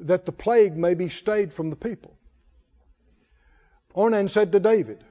That 0.00 0.26
the 0.26 0.32
plague 0.32 0.76
may 0.76 0.94
be 0.94 1.10
stayed 1.10 1.52
from 1.52 1.70
the 1.70 1.76
people. 1.76 2.16
Ornan 3.94 4.30
said 4.30 4.52
to 4.52 4.60
David, 4.60 5.04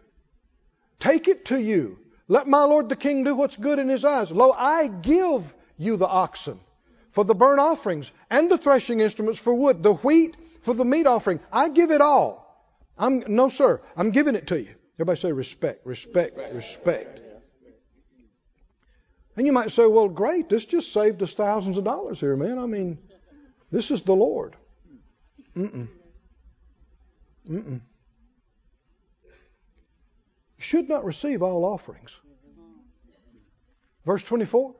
Take 0.99 1.27
it 1.27 1.45
to 1.45 1.59
you. 1.59 1.99
Let 2.27 2.47
my 2.47 2.63
lord 2.63 2.89
the 2.89 2.95
king 2.95 3.23
do 3.23 3.35
what's 3.35 3.55
good 3.55 3.79
in 3.79 3.89
his 3.89 4.03
eyes. 4.03 4.31
Lo, 4.31 4.51
I 4.51 4.87
give 4.87 5.53
you 5.81 5.97
the 5.97 6.07
oxen 6.07 6.59
for 7.11 7.23
the 7.23 7.35
burnt 7.35 7.59
offerings 7.59 8.11
and 8.29 8.49
the 8.49 8.57
threshing 8.57 8.99
instruments 8.99 9.39
for 9.39 9.53
wood, 9.53 9.83
the 9.83 9.93
wheat 9.93 10.35
for 10.61 10.73
the 10.73 10.85
meat 10.85 11.07
offering. 11.07 11.39
I 11.51 11.69
give 11.69 11.91
it 11.91 12.01
all. 12.01 12.37
I'm 12.97 13.23
no 13.27 13.49
sir, 13.49 13.81
I'm 13.97 14.11
giving 14.11 14.35
it 14.35 14.47
to 14.47 14.61
you. 14.61 14.75
Everybody 14.95 15.19
say 15.19 15.31
respect, 15.31 15.85
respect, 15.85 16.37
respect. 16.53 17.21
And 19.35 19.47
you 19.47 19.53
might 19.53 19.71
say, 19.71 19.87
well, 19.87 20.09
great, 20.09 20.49
this 20.49 20.65
just 20.65 20.91
saved 20.91 21.23
us 21.23 21.33
thousands 21.33 21.77
of 21.77 21.83
dollars 21.85 22.19
here, 22.19 22.35
man. 22.35 22.59
I 22.59 22.65
mean, 22.65 22.99
this 23.71 23.89
is 23.89 24.01
the 24.01 24.13
Lord. 24.13 24.55
Mm-mm. 25.55 25.87
Mm-mm. 27.49 27.81
You 30.57 30.63
should 30.63 30.89
not 30.89 31.05
receive 31.05 31.41
all 31.41 31.65
offerings. 31.65 32.15
Verse 34.05 34.23
24. 34.23 34.75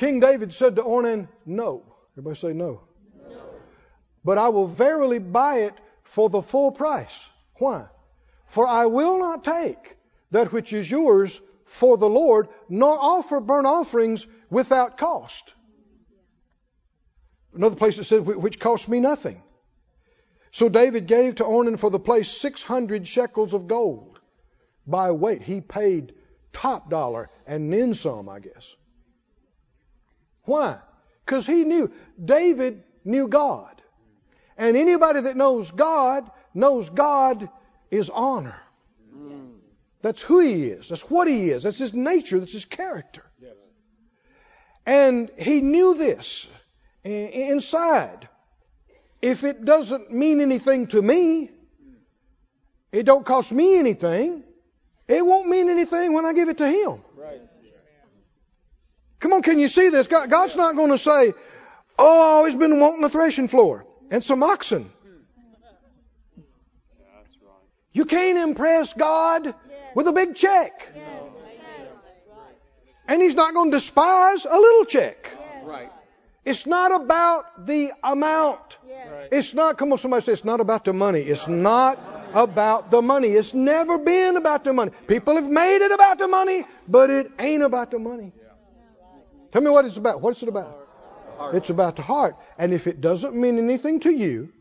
King 0.00 0.18
David 0.18 0.54
said 0.54 0.76
to 0.76 0.82
Ornan, 0.82 1.28
No. 1.44 1.82
Everybody 2.14 2.34
say 2.34 2.54
no. 2.54 2.80
no. 3.28 3.42
But 4.24 4.38
I 4.38 4.48
will 4.48 4.66
verily 4.66 5.18
buy 5.18 5.64
it 5.64 5.74
for 6.04 6.30
the 6.30 6.40
full 6.40 6.72
price. 6.72 7.22
Why? 7.58 7.84
For 8.46 8.66
I 8.66 8.86
will 8.86 9.18
not 9.18 9.44
take 9.44 9.98
that 10.30 10.52
which 10.52 10.72
is 10.72 10.90
yours 10.90 11.38
for 11.66 11.98
the 11.98 12.08
Lord, 12.08 12.48
nor 12.70 12.96
offer 12.98 13.40
burnt 13.40 13.66
offerings 13.66 14.26
without 14.48 14.96
cost. 14.96 15.52
Another 17.54 17.76
place 17.76 17.98
it 17.98 18.04
says, 18.04 18.22
which 18.22 18.58
cost 18.58 18.88
me 18.88 19.00
nothing. 19.00 19.42
So 20.50 20.70
David 20.70 21.08
gave 21.08 21.34
to 21.34 21.44
Ornan 21.44 21.78
for 21.78 21.90
the 21.90 22.00
place 22.00 22.30
600 22.30 23.06
shekels 23.06 23.52
of 23.52 23.68
gold 23.68 24.18
by 24.86 25.10
weight. 25.10 25.42
He 25.42 25.60
paid 25.60 26.14
top 26.54 26.88
dollar 26.88 27.28
and 27.46 27.70
then 27.70 27.92
some, 27.92 28.30
I 28.30 28.40
guess. 28.40 28.76
Why? 30.44 30.78
Because 31.24 31.46
he 31.46 31.64
knew. 31.64 31.90
David 32.22 32.82
knew 33.04 33.28
God. 33.28 33.80
And 34.56 34.76
anybody 34.76 35.22
that 35.22 35.36
knows 35.36 35.70
God 35.70 36.30
knows 36.54 36.90
God 36.90 37.48
is 37.90 38.10
honor. 38.10 38.60
That's 40.02 40.22
who 40.22 40.40
he 40.40 40.64
is. 40.64 40.88
That's 40.88 41.02
what 41.02 41.28
he 41.28 41.50
is. 41.50 41.62
That's 41.62 41.78
his 41.78 41.92
nature. 41.92 42.38
That's 42.40 42.52
his 42.52 42.64
character. 42.64 43.24
And 44.86 45.30
he 45.38 45.60
knew 45.60 45.94
this 45.94 46.46
inside. 47.04 48.28
If 49.20 49.44
it 49.44 49.64
doesn't 49.64 50.10
mean 50.10 50.40
anything 50.40 50.86
to 50.88 51.02
me, 51.02 51.50
it 52.92 53.04
don't 53.04 53.24
cost 53.24 53.52
me 53.52 53.78
anything. 53.78 54.42
It 55.06 55.24
won't 55.24 55.48
mean 55.48 55.68
anything 55.68 56.12
when 56.12 56.24
I 56.24 56.32
give 56.32 56.48
it 56.48 56.58
to 56.58 56.68
him. 56.68 57.02
Right. 59.20 59.30
Come 59.30 59.32
on, 59.32 59.42
can 59.42 59.58
you 59.58 59.68
see 59.68 59.90
this? 59.90 60.06
God, 60.06 60.30
God's 60.30 60.56
not 60.56 60.76
going 60.76 60.90
to 60.90 60.98
say, 60.98 61.32
"Oh, 61.98 62.20
I've 62.20 62.36
always 62.36 62.54
been 62.54 62.80
wanting 62.80 63.04
a 63.04 63.08
threshing 63.08 63.48
floor 63.48 63.84
and 64.10 64.24
some 64.24 64.42
oxen." 64.42 64.90
You 67.92 68.04
can't 68.04 68.38
impress 68.38 68.92
God 68.92 69.52
with 69.94 70.06
a 70.06 70.12
big 70.12 70.36
check. 70.36 70.92
And 73.08 73.20
He's 73.20 73.34
not 73.34 73.52
going 73.52 73.72
to 73.72 73.76
despise 73.76 74.44
a 74.44 74.56
little 74.56 74.84
check. 74.84 75.36
Right. 75.64 75.90
It's 76.44 76.66
not 76.66 76.92
about 76.92 77.66
the 77.66 77.90
amount. 78.02 78.78
It's 79.32 79.52
not, 79.52 79.76
come 79.76 79.92
on, 79.92 79.98
somebody 79.98 80.24
say, 80.24 80.32
it's 80.32 80.44
not 80.44 80.60
about 80.60 80.84
the 80.84 80.92
money. 80.92 81.20
It's 81.20 81.48
not 81.48 81.98
about 82.32 82.90
the 82.90 83.02
money. 83.02 83.28
It's 83.28 83.52
never 83.52 83.98
been 83.98 84.36
about 84.36 84.64
the 84.64 84.72
money. 84.72 84.92
People 85.08 85.34
have 85.34 85.48
made 85.48 85.84
it 85.84 85.90
about 85.90 86.18
the 86.18 86.28
money, 86.28 86.64
but 86.88 87.10
it 87.10 87.32
ain't 87.38 87.62
about 87.62 87.90
the 87.90 87.98
money. 87.98 88.32
Tell 89.52 89.62
me 89.62 89.70
what 89.70 89.84
it's 89.84 89.96
about. 89.96 90.20
What's 90.20 90.42
it 90.42 90.48
about? 90.48 90.76
It's 91.54 91.70
about 91.70 91.96
the 91.96 92.02
heart. 92.02 92.36
And 92.58 92.72
if 92.72 92.86
it 92.86 93.00
doesn't 93.00 93.34
mean 93.34 93.58
anything 93.58 94.00
to 94.00 94.10
you, 94.10 94.52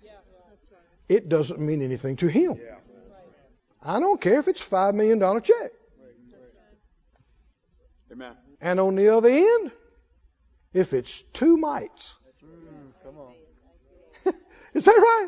it 1.07 1.27
doesn't 1.27 1.59
mean 1.59 1.81
anything 1.81 2.15
to 2.17 2.27
Him. 2.27 2.59
I 3.81 3.99
don't 3.99 4.19
care 4.19 4.39
if 4.39 4.47
it's 4.47 4.63
$5 4.63 4.93
million 4.93 5.19
check. 5.41 5.71
Amen. 8.11 8.35
And 8.61 8.79
on 8.79 8.95
the 8.95 9.09
other 9.09 9.29
end, 9.29 9.71
if 10.73 10.93
it's 10.93 11.21
two 11.21 11.57
mites. 11.57 12.15
Is 14.73 14.85
that 14.85 14.91
right? 14.91 15.27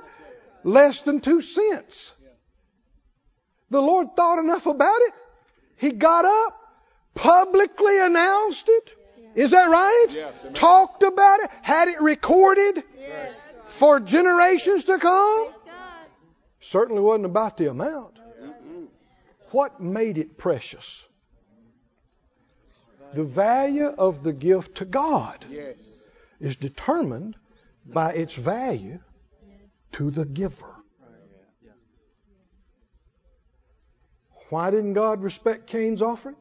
Less 0.64 1.02
than 1.02 1.20
two 1.20 1.42
cents. 1.42 2.14
The 3.70 3.82
Lord 3.82 4.16
thought 4.16 4.40
enough 4.40 4.66
about 4.66 5.00
it. 5.02 5.14
He 5.78 5.92
got 5.92 6.26
up, 6.26 6.60
publicly 7.16 8.00
announced 8.00 8.68
it. 8.68 8.94
Is 9.36 9.52
that 9.52 9.70
right? 9.70 10.08
Yes, 10.12 10.46
Talked 10.54 11.04
about 11.04 11.40
it, 11.42 11.50
had 11.62 11.88
it 11.88 12.02
recorded 12.02 12.84
yes. 12.98 13.34
for 13.68 14.00
generations 14.00 14.86
to 14.86 14.98
come. 14.98 15.50
Certainly 16.60 17.02
wasn't 17.02 17.26
about 17.26 17.58
the 17.58 17.70
amount. 17.70 18.18
What 19.52 19.82
made 19.82 20.18
it 20.18 20.38
precious? 20.38 21.04
The 23.14 23.24
value 23.24 23.88
of 23.88 24.24
the 24.24 24.32
gift 24.32 24.78
to 24.78 24.86
God 24.86 25.46
yes. 25.50 25.76
is 26.40 26.56
determined 26.56 27.36
by 27.86 28.14
its 28.14 28.36
value 28.36 29.00
to 29.94 30.12
the 30.12 30.26
giver. 30.26 30.76
Why 34.50 34.70
didn't 34.70 34.94
God 34.94 35.24
respect 35.24 35.68
Cain's 35.68 36.02
offering? 36.02 36.36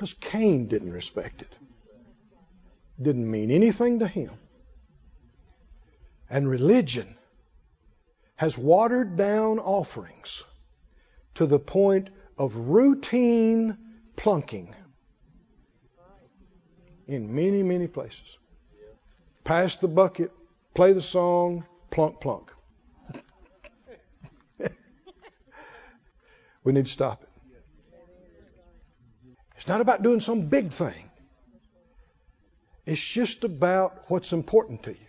Because 0.00 0.14
Cain 0.14 0.66
didn't 0.66 0.94
respect 0.94 1.42
it. 1.42 1.54
Didn't 3.02 3.30
mean 3.30 3.50
anything 3.50 3.98
to 3.98 4.08
him. 4.08 4.30
And 6.30 6.48
religion 6.48 7.18
has 8.36 8.56
watered 8.56 9.18
down 9.18 9.58
offerings 9.58 10.42
to 11.34 11.44
the 11.44 11.58
point 11.58 12.08
of 12.38 12.56
routine 12.56 13.76
plunking 14.16 14.74
in 17.06 17.34
many, 17.34 17.62
many 17.62 17.86
places. 17.86 18.38
Pass 19.44 19.76
the 19.76 19.88
bucket, 19.88 20.32
play 20.72 20.94
the 20.94 21.02
song, 21.02 21.66
plunk, 21.90 22.22
plunk. 22.22 22.50
we 26.64 26.72
need 26.72 26.86
to 26.86 26.90
stop 26.90 27.22
it. 27.22 27.29
It's 29.60 29.68
not 29.68 29.82
about 29.82 30.02
doing 30.02 30.20
some 30.20 30.46
big 30.46 30.70
thing. 30.70 31.10
It's 32.86 33.06
just 33.06 33.44
about 33.44 34.04
what's 34.08 34.32
important 34.32 34.84
to 34.84 34.92
you. 34.92 35.06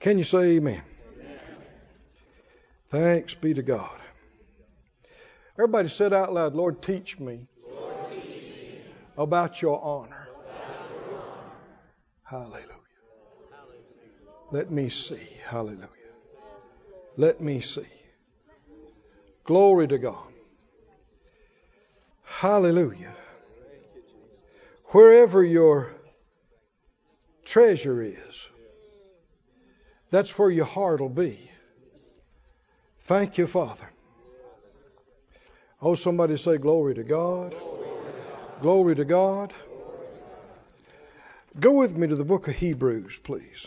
Can 0.00 0.18
you 0.18 0.24
say 0.24 0.56
amen? 0.56 0.82
amen. 1.14 1.38
Thanks 2.88 3.34
be 3.34 3.54
to 3.54 3.62
God. 3.62 3.96
Everybody 5.54 5.88
said 5.88 6.12
out 6.12 6.34
loud, 6.34 6.56
Lord, 6.56 6.82
teach 6.82 7.16
me, 7.20 7.46
Lord, 7.70 7.94
teach 8.10 8.24
me 8.24 8.80
about 9.16 9.62
your 9.62 9.80
honor. 9.80 10.26
About 10.28 10.90
your 11.06 11.20
honor. 11.20 12.50
Hallelujah. 12.50 12.64
Let 14.50 14.72
me 14.72 14.88
see. 14.88 15.28
Hallelujah. 15.44 15.86
Let 17.16 17.40
me 17.40 17.60
see. 17.60 17.86
Glory 19.44 19.86
to 19.86 19.98
God. 19.98 20.32
Hallelujah. 22.28 23.14
Wherever 24.86 25.42
your 25.42 25.92
treasure 27.44 28.00
is, 28.02 28.46
that's 30.10 30.38
where 30.38 30.50
your 30.50 30.64
heart 30.64 31.00
will 31.00 31.08
be. 31.08 31.50
Thank 33.00 33.38
you, 33.38 33.46
Father. 33.46 33.88
Oh, 35.82 35.94
somebody 35.94 36.36
say, 36.36 36.58
Glory 36.58 36.94
to 36.94 37.02
God. 37.02 37.56
Glory 38.60 38.94
to 38.94 39.04
God. 39.04 39.52
Go 41.58 41.72
with 41.72 41.96
me 41.96 42.06
to 42.06 42.14
the 42.14 42.24
book 42.24 42.46
of 42.46 42.54
Hebrews, 42.54 43.18
please. 43.18 43.66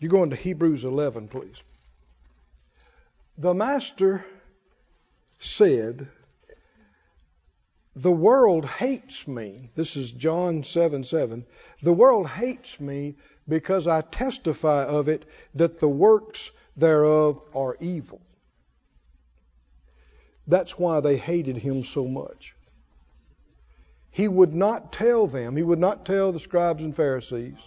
You 0.00 0.08
go 0.08 0.22
into 0.22 0.36
Hebrews 0.36 0.84
11, 0.84 1.28
please. 1.28 1.62
The 3.38 3.54
Master 3.54 4.24
said, 5.38 6.08
The 7.94 8.12
world 8.12 8.64
hates 8.64 9.26
me. 9.26 9.70
This 9.74 9.96
is 9.96 10.10
John 10.10 10.64
7 10.64 11.04
7. 11.04 11.46
The 11.82 11.92
world 11.92 12.28
hates 12.28 12.80
me 12.80 13.16
because 13.48 13.86
I 13.86 14.02
testify 14.02 14.84
of 14.84 15.08
it 15.08 15.24
that 15.54 15.80
the 15.80 15.88
works 15.88 16.50
thereof 16.76 17.40
are 17.54 17.76
evil. 17.80 18.20
That's 20.46 20.78
why 20.78 21.00
they 21.00 21.16
hated 21.16 21.56
him 21.56 21.84
so 21.84 22.06
much. 22.06 22.54
He 24.10 24.26
would 24.26 24.54
not 24.54 24.92
tell 24.92 25.26
them, 25.26 25.56
he 25.56 25.62
would 25.62 25.78
not 25.78 26.06
tell 26.06 26.32
the 26.32 26.38
scribes 26.38 26.82
and 26.82 26.96
Pharisees 26.96 27.58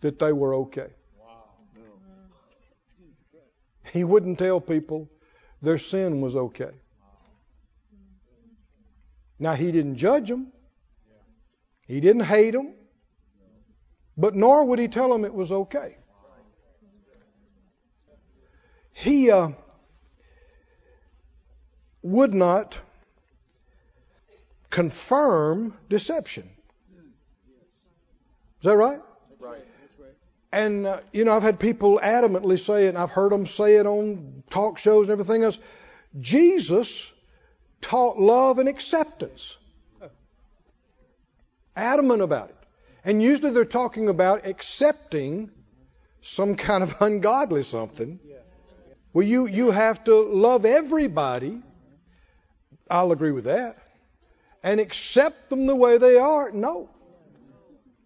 that 0.00 0.18
they 0.18 0.32
were 0.32 0.54
okay. 0.54 0.88
He 3.92 4.04
wouldn't 4.04 4.38
tell 4.38 4.60
people 4.60 5.10
their 5.60 5.78
sin 5.78 6.20
was 6.20 6.36
okay. 6.36 6.70
Now, 9.38 9.54
he 9.54 9.72
didn't 9.72 9.96
judge 9.96 10.28
them, 10.28 10.52
he 11.86 12.00
didn't 12.00 12.24
hate 12.24 12.52
them, 12.52 12.74
but 14.16 14.34
nor 14.34 14.64
would 14.64 14.78
he 14.78 14.88
tell 14.88 15.08
them 15.08 15.24
it 15.24 15.34
was 15.34 15.50
okay. 15.52 15.96
He 18.92 19.30
uh, 19.30 19.50
would 22.02 22.32
not 22.32 22.78
confirm 24.70 25.76
deception. 25.88 26.48
Is 28.60 28.64
that 28.64 28.76
right? 28.76 29.00
Right. 29.40 29.64
And, 30.52 30.86
uh, 30.86 31.00
you 31.12 31.24
know, 31.24 31.32
I've 31.32 31.42
had 31.42 31.58
people 31.58 32.00
adamantly 32.00 32.58
say 32.58 32.86
it, 32.86 32.90
and 32.90 32.98
I've 32.98 33.10
heard 33.10 33.32
them 33.32 33.46
say 33.46 33.76
it 33.76 33.86
on 33.86 34.44
talk 34.50 34.78
shows 34.78 35.06
and 35.06 35.12
everything 35.12 35.42
else. 35.42 35.58
Jesus 36.18 37.10
taught 37.84 38.18
love 38.18 38.58
and 38.58 38.68
acceptance. 38.68 39.56
Adamant 41.76 42.22
about 42.22 42.48
it. 42.48 42.56
And 43.04 43.22
usually 43.22 43.50
they're 43.50 43.66
talking 43.66 44.08
about 44.08 44.46
accepting 44.46 45.50
some 46.22 46.56
kind 46.56 46.82
of 46.82 46.94
ungodly 47.00 47.62
something. 47.62 48.18
Well, 49.12 49.26
you, 49.26 49.46
you 49.46 49.70
have 49.70 50.02
to 50.04 50.22
love 50.22 50.64
everybody. 50.64 51.60
I'll 52.90 53.12
agree 53.12 53.32
with 53.32 53.44
that. 53.44 53.76
And 54.62 54.80
accept 54.80 55.50
them 55.50 55.66
the 55.66 55.76
way 55.76 55.98
they 55.98 56.16
are. 56.16 56.50
No. 56.50 56.88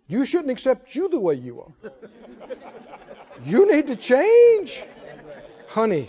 You 0.08 0.24
shouldn't 0.24 0.50
accept 0.50 0.94
you 0.96 1.08
the 1.08 1.20
way 1.20 1.34
you 1.34 1.60
are. 1.60 1.92
You 3.44 3.70
need 3.70 3.86
to 3.86 3.96
change. 3.96 4.82
Honey. 5.68 6.08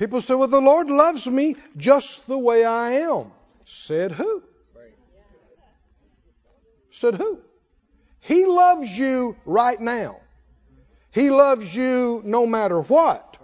People 0.00 0.22
say, 0.22 0.34
well, 0.34 0.48
the 0.48 0.62
Lord 0.62 0.88
loves 0.88 1.26
me 1.26 1.56
just 1.76 2.26
the 2.26 2.38
way 2.38 2.64
I 2.64 2.92
am. 3.10 3.32
Said 3.66 4.12
who? 4.12 4.42
Said 6.90 7.16
who? 7.16 7.38
He 8.20 8.46
loves 8.46 8.98
you 8.98 9.36
right 9.44 9.78
now. 9.78 10.16
He 11.10 11.28
loves 11.28 11.76
you 11.76 12.22
no 12.24 12.46
matter 12.46 12.80
what. 12.80 13.36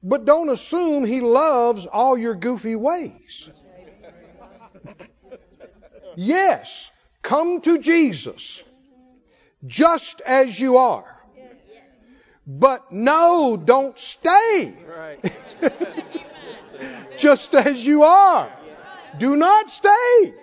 But 0.00 0.24
don't 0.24 0.48
assume 0.48 1.04
He 1.04 1.20
loves 1.20 1.86
all 1.86 2.16
your 2.16 2.36
goofy 2.36 2.76
ways. 2.76 3.48
Yes, 6.14 6.88
come 7.20 7.60
to 7.62 7.78
Jesus 7.78 8.62
just 9.66 10.20
as 10.20 10.60
you 10.60 10.76
are. 10.76 11.13
But 12.46 12.92
no, 12.92 13.56
don't 13.56 13.98
stay 13.98 14.74
just 17.16 17.54
as 17.54 17.86
you 17.86 18.02
are. 18.02 18.52
Do 19.18 19.36
not 19.36 19.70
stay 19.70 20.34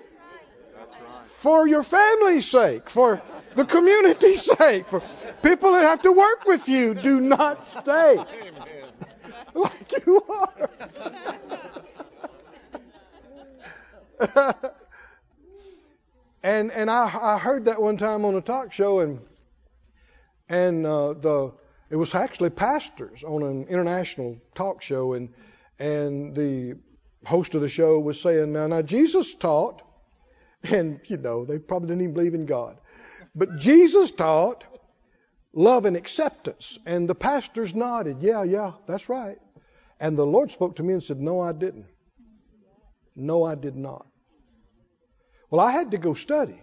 for 1.26 1.68
your 1.68 1.84
family's 1.84 2.49
sake, 2.49 2.89
for 2.89 3.22
the 3.56 3.66
community's 3.66 4.41
sake, 4.41 4.88
for 4.88 5.02
people 5.43 5.74
that 5.74 5.84
have 5.84 6.02
to 6.04 6.12
work 6.12 6.45
with 6.45 6.68
you. 6.70 6.93
Do 6.95 7.20
not 7.20 7.66
stay 7.66 8.16
like 9.54 10.06
you 10.06 10.24
are. 10.30 10.70
and 16.43 16.72
and 16.72 16.89
I, 16.89 17.20
I 17.22 17.38
heard 17.38 17.66
that 17.66 17.82
one 17.82 17.97
time 17.97 18.26
on 18.26 18.36
a 18.36 18.41
talk 18.41 18.74
show, 18.74 18.99
and 18.99 19.20
and 20.47 20.86
uh, 20.86 21.14
the 21.14 21.52
it 21.92 21.98
was 21.98 22.16
actually 22.16 22.50
pastors 22.50 23.24
on 23.24 23.44
an 23.44 23.66
international 23.68 24.38
talk 24.56 24.82
show, 24.82 25.14
and 25.14 25.30
and 25.78 26.34
the 26.36 26.78
host 27.26 27.54
of 27.54 27.62
the 27.62 27.70
show 27.70 28.00
was 28.00 28.20
saying, 28.20 28.54
now, 28.54 28.68
now 28.68 28.82
Jesus 28.82 29.34
taught, 29.34 29.82
and 30.64 31.02
you 31.06 31.18
know 31.18 31.46
they 31.46 31.60
probably 31.60 31.89
didn't 31.89 32.04
even 32.04 32.14
believe 32.14 32.34
in 32.34 32.46
God, 32.46 32.78
but 33.36 33.58
Jesus 33.58 34.10
taught 34.10 34.64
love 35.54 35.84
and 35.84 35.98
acceptance, 35.98 36.80
and 36.86 37.10
the 37.10 37.16
pastors 37.16 37.76
nodded, 37.76 38.22
yeah, 38.22 38.44
yeah, 38.44 38.72
that's 38.88 39.10
right, 39.10 39.38
and 40.00 40.18
the 40.18 40.26
Lord 40.26 40.50
spoke 40.50 40.78
to 40.78 40.84
me 40.84 40.94
and 40.94 41.04
said, 41.04 41.20
no, 41.20 41.42
I 41.42 41.52
didn't, 41.52 41.88
no, 43.18 43.44
I 43.44 43.56
did 43.56 43.76
not. 43.76 44.08
Well, 45.50 45.60
I 45.60 45.72
had 45.72 45.92
to 45.92 45.98
go 45.98 46.14
study. 46.14 46.62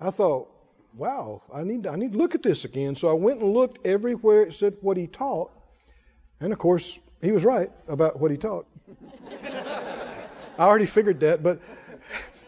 I 0.00 0.10
thought, 0.10 0.50
wow, 0.96 1.42
I 1.52 1.62
need 1.64 1.86
I 1.86 1.96
need 1.96 2.12
to 2.12 2.18
look 2.18 2.34
at 2.34 2.42
this 2.42 2.64
again. 2.64 2.94
So 2.94 3.08
I 3.08 3.12
went 3.12 3.40
and 3.40 3.52
looked 3.52 3.86
everywhere 3.86 4.42
it 4.42 4.54
said 4.54 4.76
what 4.80 4.96
he 4.96 5.06
taught, 5.06 5.50
and 6.40 6.52
of 6.52 6.58
course 6.58 6.98
he 7.22 7.32
was 7.32 7.44
right 7.44 7.70
about 7.88 8.18
what 8.18 8.30
he 8.30 8.36
taught. 8.36 8.66
I 10.58 10.62
already 10.62 10.86
figured 10.86 11.20
that, 11.20 11.42
but 11.42 11.60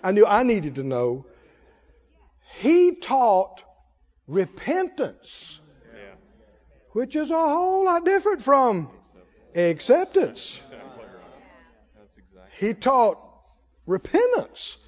I 0.03 0.13
knew 0.13 0.25
I 0.27 0.43
needed 0.43 0.77
to 0.77 0.83
know. 0.83 1.27
He 2.61 2.97
taught 2.97 3.63
repentance, 4.27 5.61
Yeah. 5.95 6.15
which 6.93 7.17
is 7.17 7.31
a 7.31 7.35
whole 7.35 7.85
lot 7.85 8.05
different 8.05 8.43
from 8.43 8.89
acceptance. 9.55 10.61
He 12.59 12.75
taught 12.75 13.19
repentance, 13.87 14.79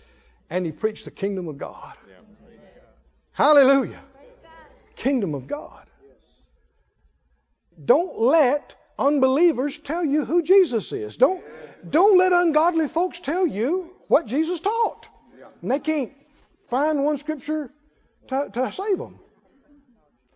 and 0.49 0.67
he 0.67 0.73
preached 0.73 1.05
the 1.05 1.11
kingdom 1.13 1.47
of 1.49 1.59
God. 1.59 1.97
Hallelujah. 3.33 4.01
Kingdom 4.97 5.35
of 5.35 5.47
God. 5.47 5.87
Don't 7.83 8.19
let 8.19 8.75
unbelievers 8.99 9.79
tell 9.79 10.05
you 10.05 10.25
who 10.25 10.43
Jesus 10.43 10.93
is. 10.93 11.17
Don't 11.17 11.43
don't 11.89 12.19
let 12.19 12.33
ungodly 12.33 12.89
folks 12.89 13.21
tell 13.21 13.47
you 13.47 13.91
what 14.09 14.27
Jesus 14.27 14.61
taught. 14.61 15.09
And 15.63 15.71
they 15.71 15.79
can't 15.79 16.13
find 16.69 17.03
one 17.03 17.17
scripture 17.17 17.71
to, 18.29 18.51
to 18.53 18.73
save 18.73 18.99
them. 18.99 19.19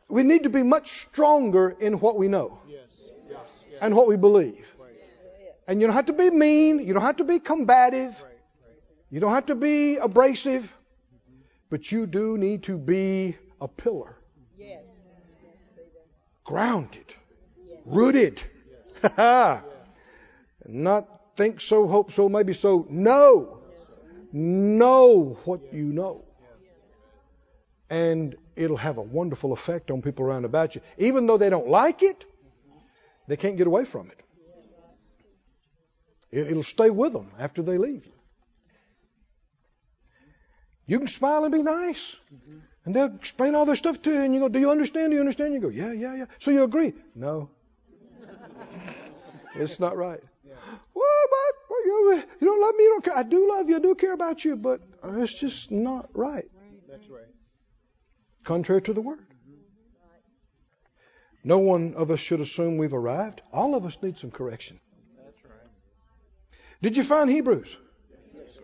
We 0.09 0.23
need 0.23 0.45
to 0.45 0.49
be 0.49 0.63
much 0.63 0.89
stronger 0.93 1.77
in 1.79 2.01
what 2.01 2.17
we 2.17 2.29
know 2.29 2.59
and 3.81 3.95
what 3.95 4.07
we 4.07 4.17
believe. 4.17 4.67
And 5.67 5.81
you 5.81 5.87
don't 5.87 5.97
have 5.97 6.07
to 6.07 6.13
be 6.13 6.31
mean. 6.31 6.79
You 6.79 6.93
don't 6.93 7.03
have 7.03 7.17
to 7.17 7.25
be 7.25 7.39
combative. 7.39 8.23
You 9.11 9.21
don't 9.21 9.33
have 9.33 9.47
to 9.47 9.55
be 9.55 9.97
abrasive. 9.97 10.75
But 11.75 11.91
you 11.91 12.07
do 12.07 12.39
need 12.39 12.63
to 12.71 12.79
be 12.79 13.35
a 13.61 13.67
pillar. 13.67 14.15
Grounded. 16.45 17.17
Rooted. 17.85 18.41
Not 20.69 21.09
think 21.37 21.61
so, 21.61 21.89
hope 21.89 22.13
so, 22.13 22.29
maybe 22.29 22.53
so. 22.53 22.87
No. 22.89 23.59
Know 24.33 25.37
what 25.47 25.73
you 25.73 25.87
know. 25.87 26.25
And 27.91 28.37
it'll 28.55 28.77
have 28.77 28.99
a 28.99 29.03
wonderful 29.03 29.53
effect 29.53 29.91
on 29.91 30.01
people 30.01 30.25
around 30.27 30.45
about 30.45 30.77
you. 30.77 30.81
Even 30.99 31.27
though 31.27 31.39
they 31.39 31.51
don't 31.51 31.69
like 31.69 32.05
it, 32.05 32.25
they 33.27 33.37
can't 33.37 33.57
get 33.57 33.67
away 33.67 33.85
from 33.85 34.13
it. 34.13 34.21
It- 36.31 36.53
It'll 36.53 36.63
stay 36.63 36.91
with 36.91 37.13
them 37.13 37.33
after 37.37 37.63
they 37.63 37.79
leave 37.79 38.07
you. 38.07 38.14
You 40.87 40.99
can 40.99 41.09
smile 41.09 41.45
and 41.45 41.53
be 41.53 41.63
nice. 41.63 42.17
And 42.85 42.95
they'll 42.95 43.15
explain 43.15 43.55
all 43.55 43.65
their 43.65 43.77
stuff 43.77 44.03
to 44.03 44.13
you, 44.13 44.21
and 44.21 44.35
you 44.35 44.41
go, 44.41 44.49
Do 44.49 44.59
you 44.59 44.71
understand? 44.71 45.11
Do 45.11 45.15
you 45.15 45.21
understand? 45.21 45.55
You 45.55 45.61
go, 45.61 45.69
Yeah, 45.69 45.93
yeah, 45.93 46.15
yeah. 46.15 46.27
So 46.39 46.51
you 46.51 46.65
agree? 46.65 46.93
No. 47.15 47.49
it's 49.55 49.81
not 49.81 49.97
right. 49.97 50.21
Well, 50.95 51.25
but 51.31 51.71
well, 51.71 51.87
you, 51.87 52.23
you 52.41 52.47
don't 52.47 52.61
love 52.61 52.75
me, 52.77 52.85
you 52.85 52.91
don't 52.91 53.05
care. 53.05 53.17
I 53.17 53.23
do 53.23 53.49
love 53.49 53.69
you, 53.69 53.77
I 53.77 53.79
do 53.81 53.95
care 53.95 54.13
about 54.13 54.45
you, 54.45 54.57
but 54.57 54.81
it's 55.05 55.39
just 55.39 55.71
not 55.71 56.09
right. 56.15 56.49
That's 56.89 57.09
right. 57.09 57.25
Contrary 58.45 58.83
to 58.83 58.93
the 58.93 59.01
word. 59.01 59.19
No 61.43 61.59
one 61.59 61.95
of 61.95 62.11
us 62.11 62.21
should 62.21 62.41
assume 62.41 62.79
we've 62.79 62.95
arrived. 62.95 63.43
All 63.53 63.75
of 63.75 63.85
us 63.85 63.99
need 64.03 64.17
some 64.17 64.31
correction. 64.31 64.81
That's 65.23 65.45
right. 65.45 65.53
Did 66.81 66.97
you 66.97 67.05
find 67.05 67.29
Hebrews? 67.29 67.77
Yes, 68.33 68.55
sir. 68.55 68.61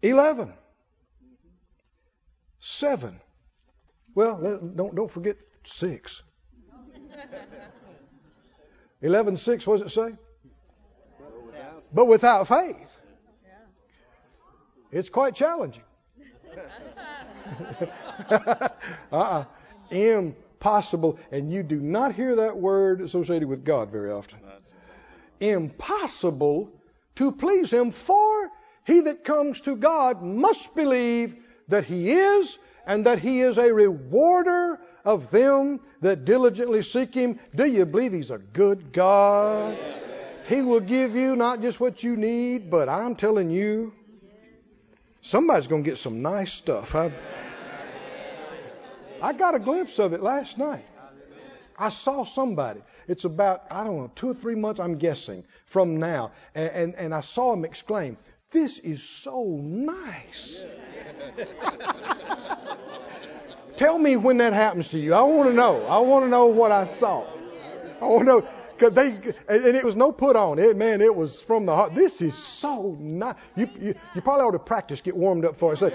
11. 0.00 0.54
7. 2.62 3.20
Well, 4.14 4.60
don't, 4.76 4.94
don't 4.94 5.10
forget 5.10 5.36
6. 5.64 6.22
11, 9.02 9.36
6, 9.36 9.66
what 9.66 9.80
does 9.80 9.90
it 9.90 9.94
say? 9.94 10.14
But 11.92 12.06
without 12.06 12.48
faith. 12.48 12.98
It's 14.90 15.10
quite 15.10 15.34
challenging. 15.34 15.82
uh-uh. 19.10 19.44
Impossible. 19.90 21.18
And 21.30 21.52
you 21.52 21.62
do 21.62 21.80
not 21.80 22.14
hear 22.14 22.36
that 22.36 22.56
word 22.56 23.00
associated 23.00 23.48
with 23.48 23.64
God 23.64 23.90
very 23.90 24.10
often 24.12 24.38
impossible 25.42 26.70
to 27.16 27.32
please 27.32 27.72
him, 27.72 27.90
for 27.90 28.48
he 28.86 29.00
that 29.02 29.24
comes 29.24 29.60
to 29.62 29.76
God 29.76 30.22
must 30.22 30.74
believe 30.74 31.36
that 31.72 31.84
he 31.84 32.12
is, 32.12 32.58
and 32.86 33.06
that 33.06 33.18
he 33.18 33.40
is 33.40 33.58
a 33.58 33.72
rewarder 33.72 34.78
of 35.04 35.30
them 35.30 35.80
that 36.00 36.24
diligently 36.24 36.82
seek 36.82 37.14
Him. 37.14 37.38
Do 37.54 37.66
you 37.66 37.84
believe 37.86 38.12
He's 38.12 38.30
a 38.30 38.38
good 38.38 38.92
God? 38.92 39.76
He 40.48 40.62
will 40.62 40.80
give 40.80 41.14
you 41.16 41.36
not 41.36 41.62
just 41.62 41.80
what 41.80 42.02
you 42.02 42.16
need, 42.16 42.70
but 42.70 42.88
I'm 42.88 43.14
telling 43.14 43.50
you, 43.50 43.92
somebody's 45.20 45.68
going 45.68 45.84
to 45.84 45.90
get 45.90 45.98
some 45.98 46.22
nice 46.22 46.52
stuff. 46.52 46.94
I, 46.94 47.12
I 49.20 49.32
got 49.32 49.54
a 49.54 49.58
glimpse 49.58 49.98
of 49.98 50.12
it 50.12 50.20
last 50.20 50.58
night. 50.58 50.84
I 51.78 51.88
saw 51.88 52.24
somebody. 52.24 52.80
It's 53.08 53.24
about, 53.24 53.64
I 53.70 53.82
don't 53.84 53.96
know, 53.96 54.10
two 54.14 54.30
or 54.30 54.34
three 54.34 54.54
months, 54.54 54.78
I'm 54.78 54.98
guessing, 54.98 55.44
from 55.66 55.96
now. 55.96 56.32
And, 56.54 56.70
and, 56.70 56.94
and 56.94 57.14
I 57.14 57.22
saw 57.22 57.52
him 57.52 57.64
exclaim, 57.64 58.16
This 58.52 58.78
is 58.78 59.02
so 59.02 59.44
nice. 59.44 60.62
Tell 63.76 63.98
me 63.98 64.16
when 64.16 64.36
that 64.38 64.52
happens 64.52 64.88
to 64.88 64.98
you. 64.98 65.14
I 65.14 65.22
want 65.22 65.48
to 65.48 65.54
know. 65.54 65.86
I 65.86 66.00
want 66.00 66.26
to 66.26 66.28
know 66.28 66.46
what 66.46 66.70
I 66.70 66.84
saw. 66.84 67.24
I 68.00 68.04
want 68.04 68.20
to 68.20 68.24
know. 68.26 68.48
Cause 68.78 68.92
they, 68.92 69.08
and 69.48 69.76
it 69.76 69.84
was 69.84 69.96
no 69.96 70.12
put 70.12 70.34
on. 70.36 70.58
It, 70.58 70.76
man, 70.76 71.00
it 71.00 71.14
was 71.14 71.40
from 71.40 71.66
the 71.66 71.74
heart. 71.74 71.94
This 71.94 72.20
is 72.20 72.36
so 72.36 72.96
nice. 72.98 73.36
You, 73.54 73.68
you, 73.80 73.94
you 74.14 74.20
probably 74.20 74.44
ought 74.44 74.50
to 74.50 74.58
practice, 74.58 75.00
get 75.00 75.16
warmed 75.16 75.44
up 75.44 75.56
for 75.56 75.72
it. 75.72 75.76
Say, 75.76 75.94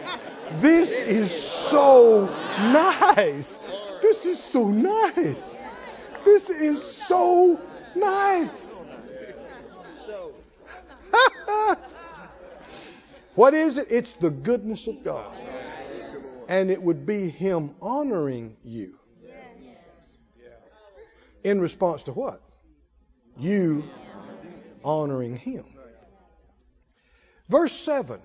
this 0.53 0.97
is 0.97 1.30
so 1.30 2.26
nice. 2.26 3.60
This 4.01 4.26
is 4.26 4.41
so 4.41 4.68
nice. 4.70 5.58
This 6.24 6.49
is 6.49 6.82
so 6.82 7.60
nice. 7.95 8.82
what 13.38 13.53
is 13.53 13.77
it? 13.77 13.89
It's 13.91 14.13
the 14.13 14.31
goodness 14.31 14.88
of 14.88 15.03
God. 15.03 15.31
And 16.47 16.71
it 16.71 16.81
would 16.81 17.05
be 17.05 17.29
Him 17.29 17.75
honoring 17.79 18.57
you. 18.63 18.97
In 21.43 21.61
response 21.61 22.03
to 22.03 22.13
what? 22.13 22.41
You 23.38 23.83
honoring 24.83 25.38
Him. 25.38 25.65
Verse 27.47 27.73
7 27.73 28.19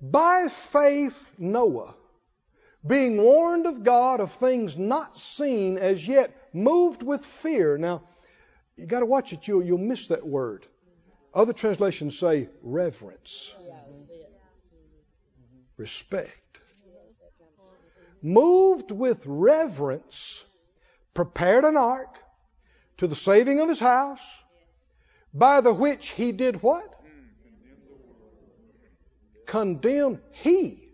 By 0.00 0.46
faith, 0.50 1.26
Noah, 1.36 1.96
being 2.86 3.20
warned 3.20 3.66
of 3.66 3.82
God 3.82 4.20
of 4.20 4.30
things 4.30 4.78
not 4.78 5.18
seen 5.18 5.78
as 5.78 6.06
yet, 6.06 6.32
moved 6.52 7.02
with 7.02 7.24
fear. 7.24 7.76
Now, 7.76 8.02
you 8.76 8.86
got 8.86 9.00
to 9.00 9.06
watch 9.06 9.32
it, 9.32 9.48
you'll, 9.48 9.64
you'll 9.64 9.78
miss 9.78 10.06
that 10.06 10.24
word. 10.24 10.64
Other 11.32 11.52
translations 11.52 12.18
say 12.18 12.48
reverence, 12.62 13.54
respect. 15.76 16.58
Moved 18.22 18.90
with 18.90 19.24
reverence, 19.26 20.44
prepared 21.14 21.64
an 21.64 21.76
ark 21.76 22.18
to 22.98 23.06
the 23.06 23.14
saving 23.14 23.60
of 23.60 23.68
his 23.68 23.78
house, 23.78 24.42
by 25.32 25.60
the 25.60 25.72
which 25.72 26.10
he 26.10 26.32
did 26.32 26.62
what? 26.62 27.00
Condemned 29.46 30.20
he. 30.32 30.88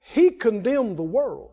He 0.00 0.30
condemned 0.30 0.96
the 0.96 1.02
world 1.02 1.52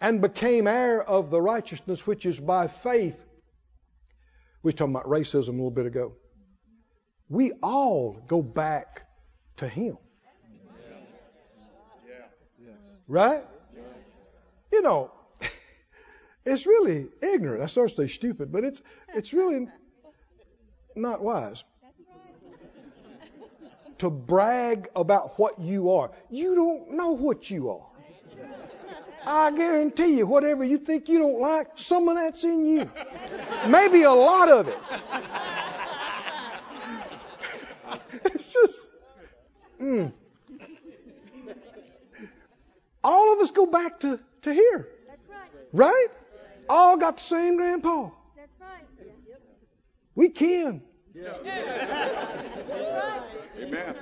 and 0.00 0.22
became 0.22 0.66
heir 0.66 1.02
of 1.02 1.30
the 1.30 1.40
righteousness 1.40 2.06
which 2.06 2.24
is 2.24 2.40
by 2.40 2.68
faith. 2.68 3.22
We 4.68 4.72
were 4.72 4.76
talking 4.76 4.96
about 4.96 5.06
racism 5.06 5.48
a 5.48 5.52
little 5.52 5.70
bit 5.70 5.86
ago. 5.86 6.12
We 7.30 7.52
all 7.62 8.20
go 8.26 8.42
back 8.42 9.08
to 9.56 9.66
him. 9.66 9.96
Right? 13.06 13.42
You 14.70 14.82
know, 14.82 15.10
it's 16.44 16.66
really 16.66 17.08
ignorant. 17.22 17.62
I 17.62 17.66
start 17.66 17.88
to 17.88 17.96
say 17.96 18.08
stupid, 18.08 18.52
but 18.52 18.62
it's 18.62 18.82
it's 19.14 19.32
really 19.32 19.68
not 20.94 21.22
wise 21.22 21.64
to 24.00 24.10
brag 24.10 24.90
about 24.94 25.38
what 25.38 25.58
you 25.58 25.92
are. 25.92 26.10
You 26.28 26.54
don't 26.54 26.90
know 26.90 27.12
what 27.12 27.50
you 27.50 27.70
are. 27.70 27.87
I 29.28 29.50
guarantee 29.50 30.16
you, 30.16 30.26
whatever 30.26 30.64
you 30.64 30.78
think 30.78 31.10
you 31.10 31.18
don't 31.18 31.38
like, 31.38 31.66
some 31.76 32.08
of 32.08 32.16
that's 32.16 32.44
in 32.44 32.64
you. 32.64 32.90
Maybe 33.66 34.04
a 34.04 34.12
lot 34.12 34.48
of 34.48 34.68
it. 34.68 34.78
it's 38.24 38.54
just, 38.54 38.90
mm. 39.78 40.10
all 43.04 43.34
of 43.34 43.40
us 43.40 43.50
go 43.50 43.66
back 43.66 44.00
to, 44.00 44.18
to 44.42 44.52
here. 44.54 44.88
That's 45.06 45.28
right. 45.28 45.50
Right? 45.74 46.06
All 46.70 46.96
got 46.96 47.18
the 47.18 47.22
same 47.22 47.56
grandpa. 47.56 48.10
That's 48.34 48.58
right. 48.58 48.86
We 50.14 50.30
can. 50.30 50.80
Amen. 53.58 53.94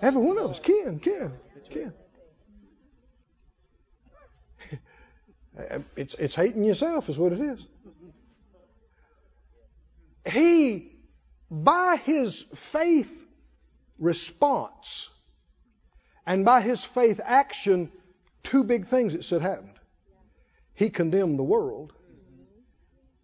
Every 0.00 0.22
one 0.22 0.38
of 0.38 0.50
us 0.50 0.58
can, 0.58 1.00
can, 1.00 1.32
can. 1.68 1.92
It's, 5.96 6.14
it's 6.14 6.34
hating 6.34 6.64
yourself, 6.64 7.08
is 7.08 7.18
what 7.18 7.32
it 7.32 7.40
is. 7.40 7.66
He, 10.26 10.90
by 11.50 12.00
his 12.04 12.42
faith 12.54 13.26
response 13.98 15.08
and 16.26 16.44
by 16.44 16.60
his 16.60 16.84
faith 16.84 17.20
action, 17.22 17.90
two 18.42 18.64
big 18.64 18.86
things 18.86 19.14
it 19.14 19.24
said 19.24 19.42
happened. 19.42 19.78
He 20.74 20.90
condemned 20.90 21.38
the 21.38 21.44
world 21.44 21.92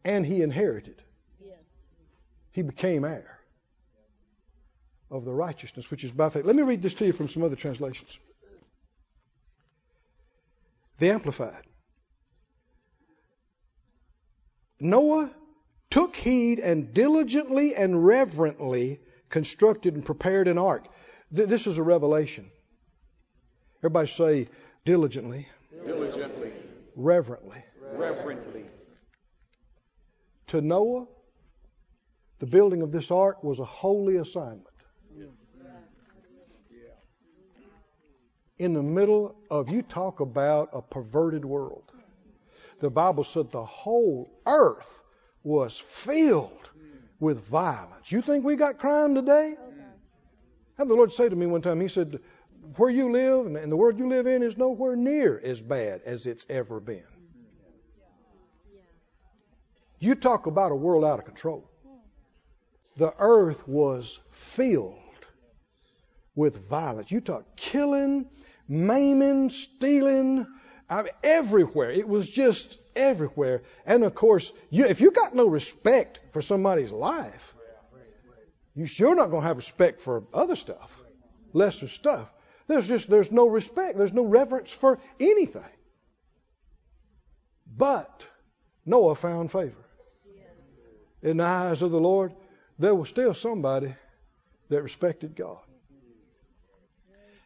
and 0.05 0.27
he 0.27 0.43
inherited. 0.43 1.03
He 2.53 2.63
became 2.63 3.05
heir 3.05 3.39
of 5.11 5.25
the 5.25 5.33
righteousness 5.33 5.91
which 5.91 6.05
is 6.05 6.13
by 6.13 6.29
faith. 6.29 6.45
Let 6.45 6.57
me 6.57 6.63
read 6.63 6.83
this 6.83 6.95
to 6.95 7.07
you 7.07 7.13
from 7.13 7.29
some 7.29 7.45
other 7.45 7.57
translations. 7.57 8.19
The 10.99 11.11
Amplified. 11.11 11.63
Noah 14.81 15.31
took 15.91 16.15
heed 16.17 16.59
and 16.61 16.93
diligently 16.93 17.75
and 17.75 18.05
reverently 18.05 19.01
constructed 19.29 19.95
and 19.95 20.05
prepared 20.05 20.49
an 20.49 20.59
ark. 20.59 20.87
Th- 21.35 21.49
This 21.49 21.67
is 21.67 21.79
a 21.79 21.83
revelation. 21.83 22.51
Everybody 23.81 24.09
say 24.09 24.49
diligently, 24.85 25.47
Diligently, 25.85 26.53
reverently. 26.97 27.63
reverently. 27.93 28.65
To 30.49 30.61
Noah, 30.61 31.07
the 32.39 32.47
building 32.47 32.83
of 32.83 32.91
this 32.91 33.11
ark 33.11 33.45
was 33.45 33.59
a 33.61 33.65
holy 33.65 34.17
assignment. 34.17 34.65
In 38.59 38.73
the 38.75 38.83
middle 38.83 39.37
of, 39.51 39.69
you 39.71 39.83
talk 39.83 40.19
about 40.19 40.71
a 40.73 40.83
perverted 40.83 41.45
world. 41.45 41.93
The 42.81 42.91
Bible 42.91 43.25
said 43.25 43.51
the 43.51 43.65
whole 43.65 44.31
earth 44.47 45.03
was 45.43 45.79
filled 45.79 46.71
with 47.21 47.45
violence. 47.45 48.13
You 48.13 48.23
think 48.23 48.45
we 48.45 48.57
got 48.57 48.79
crime 48.79 49.15
today? 49.15 49.57
And 50.79 50.89
the 50.89 50.95
Lord 50.95 51.13
said 51.13 51.31
to 51.31 51.37
me 51.37 51.47
one 51.47 51.63
time, 51.63 51.81
He 51.81 51.89
said, 51.89 52.21
Where 52.77 52.91
you 52.91 53.11
live 53.11 53.47
and 53.47 53.73
the 53.73 53.77
world 53.77 53.99
you 53.99 54.09
live 54.09 54.27
in 54.27 54.43
is 54.43 54.57
nowhere 54.57 54.95
near 54.95 55.41
as 55.43 55.61
bad 55.61 56.03
as 56.05 56.27
it's 56.27 56.47
ever 56.49 56.79
been. 56.79 57.03
You 59.99 60.15
talk 60.15 60.47
about 60.47 60.71
a 60.71 60.77
world 60.77 61.05
out 61.05 61.19
of 61.19 61.25
control. 61.25 61.69
The 62.97 63.13
earth 63.19 63.67
was 63.67 64.21
filled 64.33 64.95
with 66.37 66.69
violence. 66.69 67.11
You 67.11 67.21
talk 67.21 67.57
killing, 67.57 68.27
maiming, 68.69 69.51
stealing, 69.51 70.47
I 70.91 71.03
mean, 71.03 71.13
everywhere. 71.23 71.91
It 71.91 72.09
was 72.09 72.29
just 72.29 72.79
everywhere. 72.97 73.63
And 73.85 74.05
of 74.05 74.15
course, 74.15 74.53
you, 74.71 74.87
if 74.87 75.01
you 75.01 75.11
got 75.11 75.35
no 75.35 75.47
respect 75.47 76.21
for 76.33 76.41
somebody's 76.41 76.93
life, 76.93 77.55
you 78.75 78.87
sure 78.87 79.15
not 79.15 79.31
going 79.31 79.43
to 79.43 79.49
have 79.49 79.57
respect 79.57 80.01
for 80.01 80.25
other 80.33 80.57
stuff, 80.57 80.97
lesser 81.53 81.89
stuff. 81.89 82.33
There's 82.69 82.87
just 82.87 83.11
there's 83.11 83.33
no 83.33 83.49
respect. 83.49 83.99
There's 83.99 84.13
no 84.13 84.25
reverence 84.25 84.73
for 84.73 84.99
anything. 85.19 85.63
But 87.77 88.27
Noah 88.87 89.15
found 89.15 89.51
favor 89.51 89.85
in 91.23 91.39
the 91.39 91.45
eyes 91.45 91.83
of 91.83 91.91
the 91.91 92.01
Lord. 92.01 92.35
There 92.79 92.95
was 92.95 93.09
still 93.09 93.35
somebody 93.35 93.95
that 94.69 94.83
respected 94.83 95.35
God. 95.35 95.59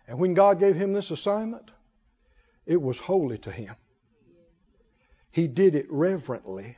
And 0.07 0.19
when 0.19 0.35
God 0.35 0.59
gave 0.59 0.77
him 0.77 0.93
this 0.93 1.11
assignment, 1.11 1.71
it 2.67 2.81
was 2.81 2.99
holy 2.99 3.39
to 3.39 3.51
him. 3.51 3.75
He 5.31 5.49
did 5.49 5.75
it 5.75 5.87
reverently. 5.91 6.77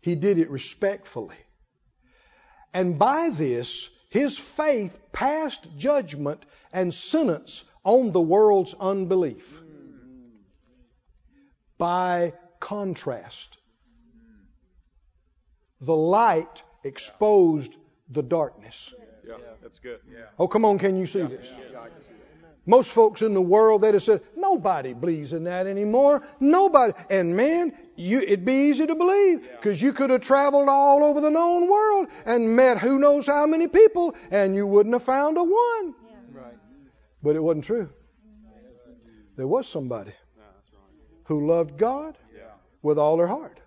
He 0.00 0.14
did 0.14 0.38
it 0.38 0.50
respectfully. 0.50 1.36
And 2.72 2.98
by 2.98 3.30
this, 3.30 3.88
his 4.10 4.38
faith 4.38 4.98
passed 5.12 5.76
judgment 5.76 6.44
and 6.72 6.94
sentence 6.94 7.64
on 7.84 8.12
the 8.12 8.20
world's 8.20 8.74
unbelief. 8.74 9.62
By 11.78 12.32
contrast, 12.60 13.58
the 15.80 15.96
light 15.96 16.62
exposed 16.84 17.74
the 18.08 18.22
darkness. 18.22 18.94
Yeah, 19.26 19.34
that's 19.60 19.78
good. 19.80 20.00
Yeah. 20.10 20.26
Oh, 20.38 20.46
come 20.46 20.64
on, 20.64 20.78
can 20.78 20.96
you 20.96 21.06
see 21.06 21.22
this? 21.22 21.46
Most 22.66 22.90
folks 22.90 23.22
in 23.22 23.32
the 23.32 23.40
world, 23.40 23.82
they'd 23.82 23.94
have 23.94 24.02
said, 24.02 24.22
nobody 24.36 24.92
believes 24.92 25.32
in 25.32 25.44
that 25.44 25.68
anymore. 25.68 26.22
Nobody. 26.40 26.94
And 27.08 27.36
man, 27.36 27.72
you, 27.94 28.18
it'd 28.18 28.44
be 28.44 28.68
easy 28.70 28.86
to 28.86 28.94
believe 28.96 29.42
because 29.52 29.80
you 29.80 29.92
could 29.92 30.10
have 30.10 30.22
traveled 30.22 30.68
all 30.68 31.04
over 31.04 31.20
the 31.20 31.30
known 31.30 31.70
world 31.70 32.08
and 32.24 32.56
met 32.56 32.78
who 32.78 32.98
knows 32.98 33.26
how 33.26 33.46
many 33.46 33.68
people 33.68 34.16
and 34.32 34.56
you 34.56 34.66
wouldn't 34.66 34.94
have 34.96 35.04
found 35.04 35.38
a 35.38 35.44
one. 35.44 35.94
Right. 36.32 36.58
But 37.22 37.36
it 37.36 37.40
wasn't 37.42 37.66
true. 37.66 37.88
There 39.36 39.46
was 39.46 39.68
somebody 39.68 40.10
Yeah, 40.36 40.42
that's 40.56 40.72
right. 40.72 41.26
who 41.26 41.46
loved 41.46 41.76
God 41.78 42.16
with 42.82 42.98
all 42.98 43.18
her 43.18 43.26
heart, 43.26 43.60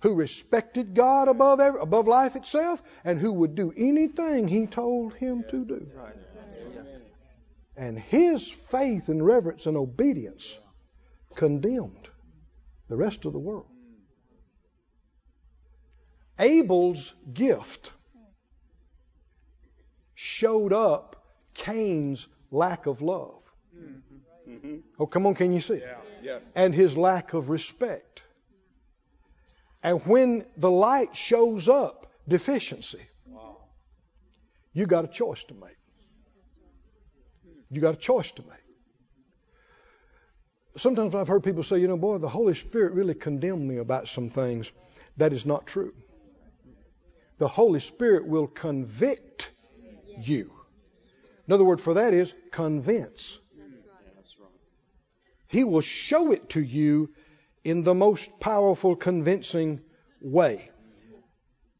who 0.00 0.14
respected 0.14 0.94
God 0.94 1.28
above 1.28 1.58
every, 1.58 1.80
above 1.80 2.06
life 2.06 2.36
itself, 2.36 2.82
and 3.04 3.18
who 3.18 3.32
would 3.32 3.54
do 3.54 3.72
anything 3.76 4.46
He 4.46 4.66
told 4.66 5.14
him 5.14 5.44
to 5.50 5.64
do. 5.64 5.86
And 7.76 7.98
his 7.98 8.50
faith 8.50 9.08
and 9.08 9.24
reverence 9.24 9.66
and 9.66 9.76
obedience 9.76 10.56
condemned 11.34 12.08
the 12.88 12.96
rest 12.96 13.24
of 13.26 13.32
the 13.32 13.38
world. 13.38 13.66
Abel's 16.38 17.14
gift 17.32 17.92
showed 20.14 20.72
up 20.72 21.24
Cain's 21.54 22.26
lack 22.50 22.86
of 22.86 23.02
love. 23.02 23.42
Mm-hmm. 24.48 24.76
Oh, 24.98 25.06
come 25.06 25.26
on, 25.26 25.34
can 25.34 25.52
you 25.52 25.60
see? 25.60 25.78
Yeah. 25.78 25.96
Yes. 26.22 26.52
And 26.54 26.74
his 26.74 26.96
lack 26.96 27.34
of 27.34 27.50
respect. 27.50 28.22
And 29.82 30.00
when 30.06 30.46
the 30.56 30.70
light 30.70 31.14
shows 31.14 31.68
up, 31.68 32.06
deficiency, 32.28 33.00
Wow. 33.26 33.58
you 34.72 34.86
got 34.86 35.04
a 35.04 35.08
choice 35.08 35.44
to 35.44 35.54
make. 35.54 35.76
You 37.70 37.80
got 37.80 37.94
a 37.94 37.98
choice 37.98 38.30
to 38.32 38.42
make. 38.42 38.52
Sometimes 40.76 41.14
I've 41.14 41.28
heard 41.28 41.42
people 41.42 41.62
say, 41.62 41.78
you 41.78 41.88
know, 41.88 41.96
boy, 41.96 42.18
the 42.18 42.28
Holy 42.28 42.54
Spirit 42.54 42.92
really 42.92 43.14
condemned 43.14 43.66
me 43.66 43.78
about 43.78 44.08
some 44.08 44.28
things. 44.28 44.70
That 45.16 45.32
is 45.32 45.46
not 45.46 45.66
true. 45.66 45.94
The 47.38 47.48
Holy 47.48 47.80
Spirit 47.80 48.26
will 48.26 48.46
convict 48.46 49.50
you. 50.20 50.52
Another 51.46 51.64
word 51.64 51.80
for 51.80 51.94
that 51.94 52.12
is 52.12 52.34
convince. 52.50 53.38
He 55.48 55.64
will 55.64 55.80
show 55.80 56.32
it 56.32 56.50
to 56.50 56.60
you 56.60 57.10
in 57.64 57.82
the 57.82 57.94
most 57.94 58.40
powerful, 58.40 58.96
convincing 58.96 59.80
way. 60.20 60.70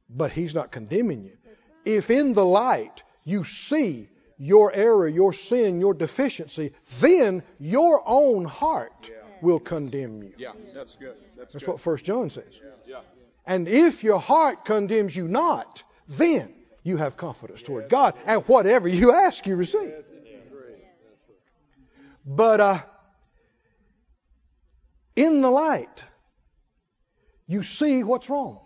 But 0.08 0.32
He's 0.32 0.54
not 0.54 0.70
condemning 0.70 1.24
you. 1.24 1.36
If 1.84 2.10
in 2.10 2.32
the 2.32 2.44
light 2.44 3.02
you 3.24 3.44
see 3.44 4.08
your 4.38 4.72
error, 4.72 5.08
your 5.08 5.32
sin, 5.32 5.80
your 5.80 5.94
deficiency, 5.94 6.72
then 7.00 7.42
your 7.58 8.02
own 8.06 8.44
heart 8.44 9.10
will 9.40 9.60
condemn 9.60 10.22
you. 10.22 10.32
Yeah, 10.36 10.52
that's 10.74 10.96
good. 10.96 11.14
That's, 11.36 11.52
That's 11.52 11.64
good. 11.64 11.72
what 11.72 11.80
First 11.80 12.04
John 12.04 12.30
says. 12.30 12.44
Yeah. 12.86 13.00
And 13.46 13.68
if 13.68 14.02
your 14.02 14.20
heart 14.20 14.64
condemns 14.64 15.16
you 15.16 15.28
not, 15.28 15.82
then 16.08 16.52
you 16.82 16.96
have 16.96 17.16
confidence 17.16 17.62
toward 17.62 17.88
God, 17.88 18.14
and 18.26 18.42
whatever 18.42 18.88
you 18.88 19.12
ask, 19.12 19.46
you 19.46 19.56
receive. 19.56 19.92
But 22.24 22.60
uh, 22.60 22.78
in 25.14 25.40
the 25.40 25.50
light, 25.50 26.04
you 27.46 27.62
see 27.62 28.02
what's 28.02 28.28
wrong. 28.28 28.60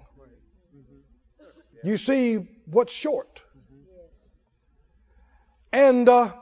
You 1.82 1.97
see 1.97 2.36
what's 2.66 2.92
short. 2.92 3.42
And 5.72 6.09
uh, 6.09 6.32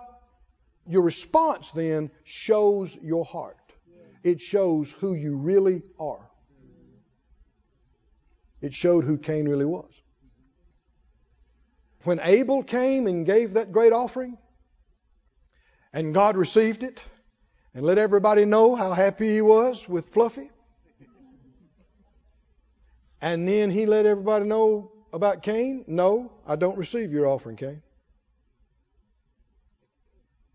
your 0.87 1.03
response 1.03 1.71
then 1.71 2.11
shows 2.25 2.97
your 3.03 3.25
heart. 3.25 3.57
It 4.23 4.41
shows 4.41 4.91
who 4.91 5.15
you 5.15 5.37
really 5.37 5.83
are. 5.99 6.29
It 8.61 8.75
showed 8.75 9.05
who 9.05 9.19
Cain 9.19 9.49
really 9.49 9.65
was. 9.65 9.93
When 12.05 12.21
Abel 12.23 12.63
came 12.63 13.07
and 13.07 13.27
gave 13.27 13.55
that 13.55 13.71
great 13.71 13.93
offering, 13.93 14.39
and 15.93 16.15
God 16.15 16.37
received 16.37 16.83
it, 16.83 17.05
and 17.75 17.85
let 17.85 17.99
everybody 17.99 18.45
know 18.45 18.75
how 18.75 18.93
happy 18.93 19.29
he 19.35 19.43
was 19.43 19.89
with 19.89 20.07
Fluffy, 20.07 20.51
and 23.21 23.49
then 23.49 23.71
he 23.71 23.87
let 23.87 24.07
everybody 24.07 24.45
know 24.45 24.93
about 25.13 25.43
Cain, 25.43 25.85
no, 25.87 26.33
I 26.47 26.57
don't 26.57 26.79
receive 26.79 27.13
your 27.13 27.27
offering, 27.27 27.57
Cain. 27.57 27.83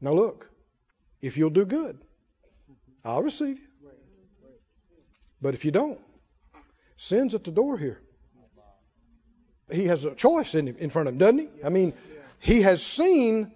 Now 0.04 0.12
look, 0.12 0.50
if 1.22 1.38
you'll 1.38 1.50
do 1.50 1.64
good, 1.64 1.98
I'll 3.06 3.24
receive 3.24 3.58
you. 3.58 3.68
But 5.42 5.54
if 5.54 5.64
you 5.64 5.72
don't, 5.72 6.00
sin's 6.98 7.34
at 7.36 7.46
the 7.46 7.52
door 7.52 7.78
here. 7.78 8.02
He 9.72 9.86
has 9.86 10.04
a 10.04 10.14
choice 10.14 10.56
in, 10.56 10.68
in 10.68 10.90
front 10.90 11.08
of 11.08 11.14
him, 11.14 11.20
doesn't 11.20 11.40
he? 11.40 11.48
I 11.64 11.70
mean, 11.70 11.94
he 12.40 12.64
has 12.64 12.86
seen 12.86 13.54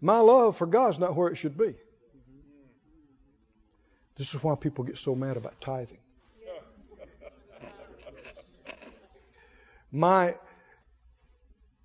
my 0.00 0.18
love 0.18 0.56
for 0.56 0.66
God's 0.66 0.98
not 0.98 1.14
where 1.14 1.28
it 1.28 1.36
should 1.36 1.56
be. 1.56 1.74
This 4.16 4.34
is 4.34 4.42
why 4.42 4.56
people 4.56 4.82
get 4.82 4.98
so 4.98 5.14
mad 5.14 5.36
about 5.36 5.60
tithing. 5.60 5.98
My 9.92 10.34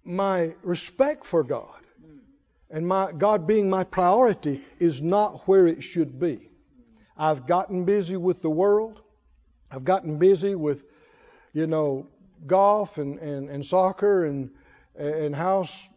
my 0.04 0.56
respect 0.64 1.24
for 1.24 1.44
God 1.44 1.83
and 2.74 2.88
my 2.88 3.12
God 3.12 3.46
being 3.46 3.70
my 3.70 3.84
priority 3.84 4.60
is 4.80 5.00
not 5.00 5.48
where 5.48 5.68
it 5.68 5.84
should 5.84 6.20
be. 6.20 6.50
I've 7.16 7.46
gotten 7.46 7.86
busy 7.86 8.18
with 8.18 8.42
the 8.42 8.50
world. 8.50 9.00
I've 9.70 9.84
gotten 9.84 10.18
busy 10.18 10.56
with, 10.56 10.84
you 11.54 11.68
know, 11.68 12.08
golf 12.48 12.98
and, 12.98 13.20
and, 13.20 13.48
and 13.50 13.64
soccer 13.64 14.26
and 14.26 14.50
and 14.96 15.36
house 15.36 15.88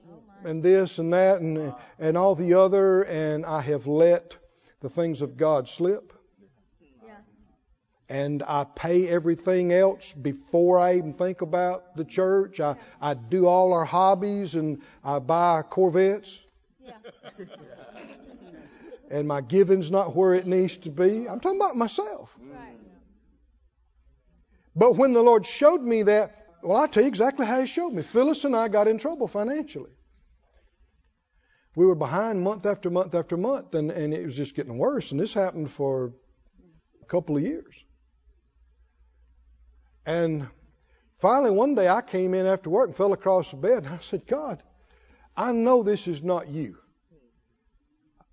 and 0.44 0.62
this 0.62 0.98
and 0.98 1.14
that 1.14 1.40
and 1.40 1.74
and 1.98 2.18
all 2.18 2.34
the 2.34 2.54
other, 2.54 3.02
and 3.04 3.46
I 3.46 3.62
have 3.62 3.86
let 3.86 4.36
the 4.80 4.90
things 4.90 5.22
of 5.22 5.38
God 5.38 5.70
slip. 5.70 6.12
Yeah. 7.02 7.14
And 8.10 8.42
I 8.42 8.64
pay 8.64 9.08
everything 9.08 9.72
else 9.72 10.12
before 10.12 10.78
I 10.78 10.96
even 10.96 11.14
think 11.14 11.40
about 11.40 11.96
the 11.96 12.04
church. 12.04 12.60
I, 12.60 12.76
I 13.00 13.14
do 13.14 13.46
all 13.46 13.72
our 13.72 13.86
hobbies 13.86 14.54
and 14.54 14.82
I 15.02 15.20
buy 15.20 15.62
Corvettes. 15.62 16.42
And 19.08 19.28
my 19.28 19.40
giving's 19.40 19.90
not 19.90 20.16
where 20.16 20.34
it 20.34 20.46
needs 20.46 20.78
to 20.78 20.90
be. 20.90 21.28
I'm 21.28 21.38
talking 21.40 21.60
about 21.60 21.76
myself. 21.76 22.36
Right. 22.40 22.76
But 24.74 24.96
when 24.96 25.12
the 25.12 25.22
Lord 25.22 25.46
showed 25.46 25.80
me 25.80 26.02
that, 26.02 26.46
well, 26.62 26.78
I'll 26.78 26.88
tell 26.88 27.02
you 27.02 27.08
exactly 27.08 27.46
how 27.46 27.60
He 27.60 27.66
showed 27.66 27.90
me. 27.90 28.02
Phyllis 28.02 28.44
and 28.44 28.56
I 28.56 28.68
got 28.68 28.88
in 28.88 28.98
trouble 28.98 29.28
financially. 29.28 29.90
We 31.76 31.86
were 31.86 31.94
behind 31.94 32.42
month 32.42 32.66
after 32.66 32.90
month 32.90 33.14
after 33.14 33.36
month, 33.36 33.74
and, 33.74 33.90
and 33.90 34.12
it 34.12 34.24
was 34.24 34.36
just 34.36 34.56
getting 34.56 34.76
worse. 34.76 35.12
And 35.12 35.20
this 35.20 35.34
happened 35.34 35.70
for 35.70 36.12
a 37.02 37.06
couple 37.06 37.36
of 37.36 37.42
years. 37.42 37.74
And 40.04 40.48
finally, 41.20 41.50
one 41.50 41.74
day 41.74 41.88
I 41.88 42.00
came 42.00 42.34
in 42.34 42.46
after 42.46 42.70
work 42.70 42.88
and 42.88 42.96
fell 42.96 43.12
across 43.12 43.50
the 43.50 43.56
bed, 43.56 43.84
and 43.84 43.94
I 43.94 43.98
said, 44.00 44.26
God, 44.26 44.62
I 45.36 45.52
know 45.52 45.82
this 45.82 46.08
is 46.08 46.22
not 46.22 46.48
you. 46.48 46.78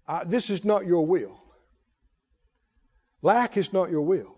I, 0.08 0.24
this 0.24 0.50
is 0.50 0.64
not 0.64 0.86
your 0.86 1.06
will. 1.06 1.40
Lack 3.22 3.58
is 3.58 3.72
not 3.72 3.90
your 3.90 4.02
will. 4.02 4.36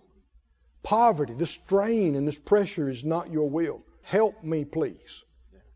Poverty, 0.84 1.34
the 1.34 1.48
strain 1.48 2.16
and 2.16 2.28
this 2.28 2.38
pressure 2.38 2.90
is 2.90 3.04
not 3.04 3.32
your 3.32 3.50
will. 3.50 3.82
Help 4.04 4.44
me, 4.44 4.66
please. 4.66 5.24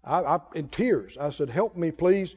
I, 0.03 0.22
I, 0.22 0.40
in 0.53 0.70
tears, 0.70 1.18
I 1.18 1.32
said, 1.32 1.49
Help 1.49 1.76
me, 1.76 1.91
please. 1.91 2.36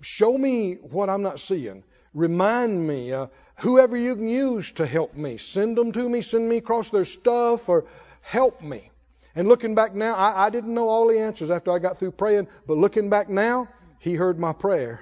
Show 0.00 0.36
me 0.36 0.74
what 0.74 1.08
I'm 1.08 1.22
not 1.22 1.40
seeing. 1.40 1.82
Remind 2.14 2.86
me. 2.86 3.12
Uh, 3.12 3.28
whoever 3.56 3.96
you 3.96 4.14
can 4.16 4.28
use 4.28 4.72
to 4.72 4.86
help 4.86 5.14
me, 5.14 5.38
send 5.38 5.76
them 5.76 5.92
to 5.92 6.08
me, 6.08 6.22
send 6.22 6.48
me 6.48 6.58
across 6.58 6.90
their 6.90 7.04
stuff, 7.04 7.68
or 7.68 7.86
help 8.20 8.62
me. 8.62 8.90
And 9.38 9.46
looking 9.46 9.76
back 9.76 9.94
now, 9.94 10.16
I, 10.16 10.46
I 10.46 10.50
didn't 10.50 10.74
know 10.74 10.88
all 10.88 11.06
the 11.06 11.20
answers 11.20 11.48
after 11.48 11.70
I 11.70 11.78
got 11.78 11.98
through 11.98 12.10
praying, 12.10 12.48
but 12.66 12.76
looking 12.76 13.08
back 13.08 13.28
now, 13.28 13.68
He 14.00 14.14
heard 14.14 14.36
my 14.36 14.52
prayer. 14.52 15.00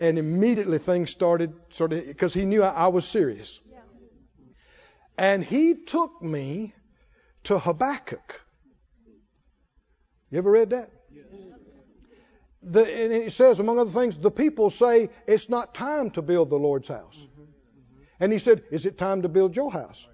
And 0.00 0.20
immediately 0.20 0.78
things 0.78 1.10
started, 1.10 1.52
started 1.70 2.06
because 2.06 2.32
He 2.32 2.44
knew 2.44 2.62
I, 2.62 2.68
I 2.68 2.86
was 2.86 3.08
serious. 3.08 3.58
Yeah. 3.68 3.80
And 5.18 5.42
he 5.42 5.82
took 5.82 6.22
me 6.22 6.74
to 7.44 7.58
Habakkuk. 7.58 8.40
You 10.30 10.38
ever 10.38 10.50
read 10.50 10.70
that? 10.70 10.90
Yes. 11.12 11.24
The, 12.62 12.82
and 12.82 13.12
it 13.12 13.32
says, 13.32 13.58
among 13.58 13.80
other 13.80 13.90
things, 13.90 14.16
the 14.16 14.30
people 14.30 14.70
say 14.70 15.10
it's 15.26 15.48
not 15.48 15.74
time 15.74 16.12
to 16.12 16.22
build 16.22 16.50
the 16.50 16.56
Lord's 16.56 16.86
house. 16.86 17.16
Mm-hmm. 17.16 17.42
Mm-hmm. 17.42 18.02
And 18.20 18.32
he 18.32 18.38
said, 18.38 18.62
Is 18.70 18.86
it 18.86 18.96
time 18.96 19.22
to 19.22 19.28
build 19.28 19.56
your 19.56 19.72
house? 19.72 20.06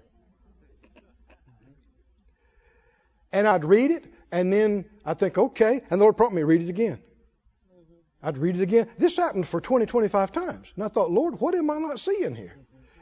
And 3.33 3.47
I'd 3.47 3.65
read 3.65 3.91
it, 3.91 4.05
and 4.31 4.53
then 4.53 4.85
I'd 5.03 5.19
think, 5.19 5.37
okay. 5.37 5.81
And 5.89 5.99
the 5.99 6.05
Lord 6.05 6.15
prompted 6.15 6.35
me 6.35 6.41
to 6.43 6.45
read 6.45 6.61
it 6.61 6.69
again. 6.69 6.99
I'd 8.21 8.37
read 8.37 8.55
it 8.55 8.61
again. 8.61 8.87
This 8.97 9.17
happened 9.17 9.47
for 9.47 9.59
20, 9.59 9.85
25 9.85 10.31
times. 10.31 10.71
And 10.75 10.85
I 10.85 10.87
thought, 10.87 11.11
Lord, 11.11 11.41
what 11.41 11.53
am 11.55 11.69
I 11.69 11.77
not 11.79 11.99
seeing 11.99 12.35
here? 12.35 12.53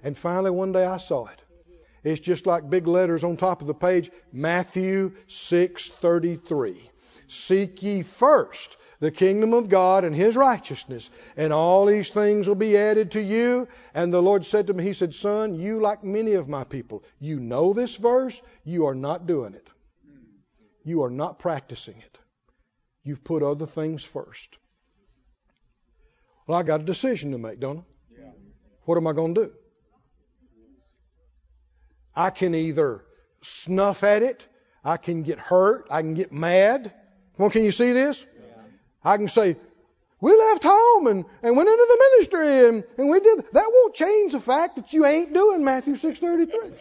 And 0.04 0.18
finally, 0.18 0.50
one 0.50 0.72
day 0.72 0.84
I 0.84 0.98
saw 0.98 1.28
it. 1.28 1.40
It's 2.04 2.20
just 2.20 2.48
like 2.48 2.68
big 2.70 2.88
letters 2.88 3.24
on 3.24 3.38
top 3.38 3.62
of 3.62 3.68
the 3.68 3.76
page 3.76 4.10
Matthew 4.32 5.12
6:33. 5.28 6.78
Seek 7.28 7.84
ye 7.84 8.02
first 8.02 8.76
the 9.00 9.12
kingdom 9.12 9.54
of 9.54 9.70
God 9.70 10.04
and 10.04 10.16
his 10.16 10.36
righteousness, 10.36 11.10
and 11.38 11.54
all 11.54 11.86
these 11.86 12.10
things 12.10 12.48
will 12.48 12.56
be 12.56 12.78
added 12.78 13.12
to 13.12 13.22
you. 13.22 13.68
And 13.94 14.12
the 14.12 14.22
Lord 14.22 14.46
said 14.46 14.68
to 14.68 14.74
me, 14.74 14.84
He 14.84 14.94
said, 14.94 15.14
Son, 15.14 15.56
you, 15.56 15.80
like 15.80 16.04
many 16.04 16.34
of 16.34 16.50
my 16.50 16.64
people, 16.64 17.04
you 17.20 17.40
know 17.40 17.74
this 17.74 17.96
verse, 17.96 18.42
you 18.64 18.88
are 18.88 18.96
not 18.96 19.28
doing 19.28 19.54
it. 19.54 19.68
You 20.84 21.04
are 21.04 21.10
not 21.10 21.40
practicing 21.40 21.98
it. 21.98 22.20
You've 23.04 23.24
put 23.24 23.44
other 23.44 23.66
things 23.66 24.04
first. 24.04 24.58
Well, 26.48 26.58
I 26.58 26.64
got 26.64 26.82
a 26.82 26.84
decision 26.84 27.32
to 27.32 27.38
make, 27.38 27.60
don't 27.60 27.80
I? 27.80 27.84
What 28.86 28.98
am 28.98 29.08
I 29.08 29.14
going 29.14 29.36
to 29.36 29.46
do? 29.46 29.52
I 32.16 32.30
can 32.30 32.56
either 32.56 33.04
snuff 33.42 34.04
at 34.04 34.22
it, 34.22 34.46
I 34.84 34.98
can 34.98 35.24
get 35.24 35.40
hurt, 35.40 35.88
I 35.90 36.02
can 36.02 36.14
get 36.14 36.32
mad. 36.32 36.94
Come 37.38 37.46
on, 37.46 37.52
can 37.52 37.64
you 37.64 37.72
see 37.72 37.94
this? 37.94 38.26
I 39.04 39.18
can 39.18 39.30
say, 39.30 39.56
we 40.20 40.36
left 40.36 40.64
home 40.64 41.08
and, 41.08 41.26
and 41.42 41.58
went 41.58 41.70
into 41.70 41.88
the 41.88 41.98
ministry 42.12 42.68
and, 42.68 42.84
and 42.98 43.10
we 43.10 43.20
did 43.20 43.44
that 43.54 43.72
won't 43.74 43.96
change 43.96 44.34
the 44.34 44.40
fact 44.40 44.76
that 44.76 44.94
you 44.94 45.06
ain't 45.06 45.34
doing 45.34 45.64
Matthew 45.64 45.96
six 45.96 46.20
thirty 46.20 46.46
three. 46.46 46.74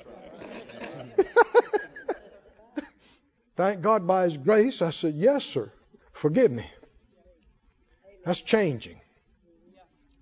Thank 3.61 3.82
God 3.82 4.07
by 4.07 4.24
his 4.24 4.39
grace 4.39 4.81
I 4.81 4.89
said, 4.89 5.16
Yes, 5.16 5.45
sir. 5.45 5.70
Forgive 6.15 6.51
me. 6.51 6.65
That's 8.24 8.41
changing. 8.41 8.99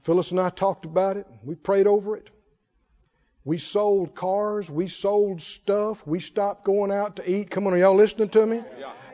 Phyllis 0.01 0.33
and 0.33 0.41
I 0.41 0.51
talked 0.51 0.85
about 0.85 1.17
it, 1.17 1.27
we 1.45 1.55
prayed 1.55 1.87
over 1.87 2.17
it. 2.17 2.31
We 3.45 3.59
sold 3.59 4.17
cars, 4.17 4.69
we 4.69 4.89
sold 4.89 5.41
stuff, 5.41 6.05
we 6.05 6.19
stopped 6.19 6.65
going 6.65 6.91
out 6.91 7.15
to 7.17 7.31
eat. 7.31 7.49
Come 7.49 7.69
on, 7.69 7.75
are 7.75 7.79
y'all 7.79 7.95
listening 7.95 8.31
to 8.31 8.45
me? 8.45 8.65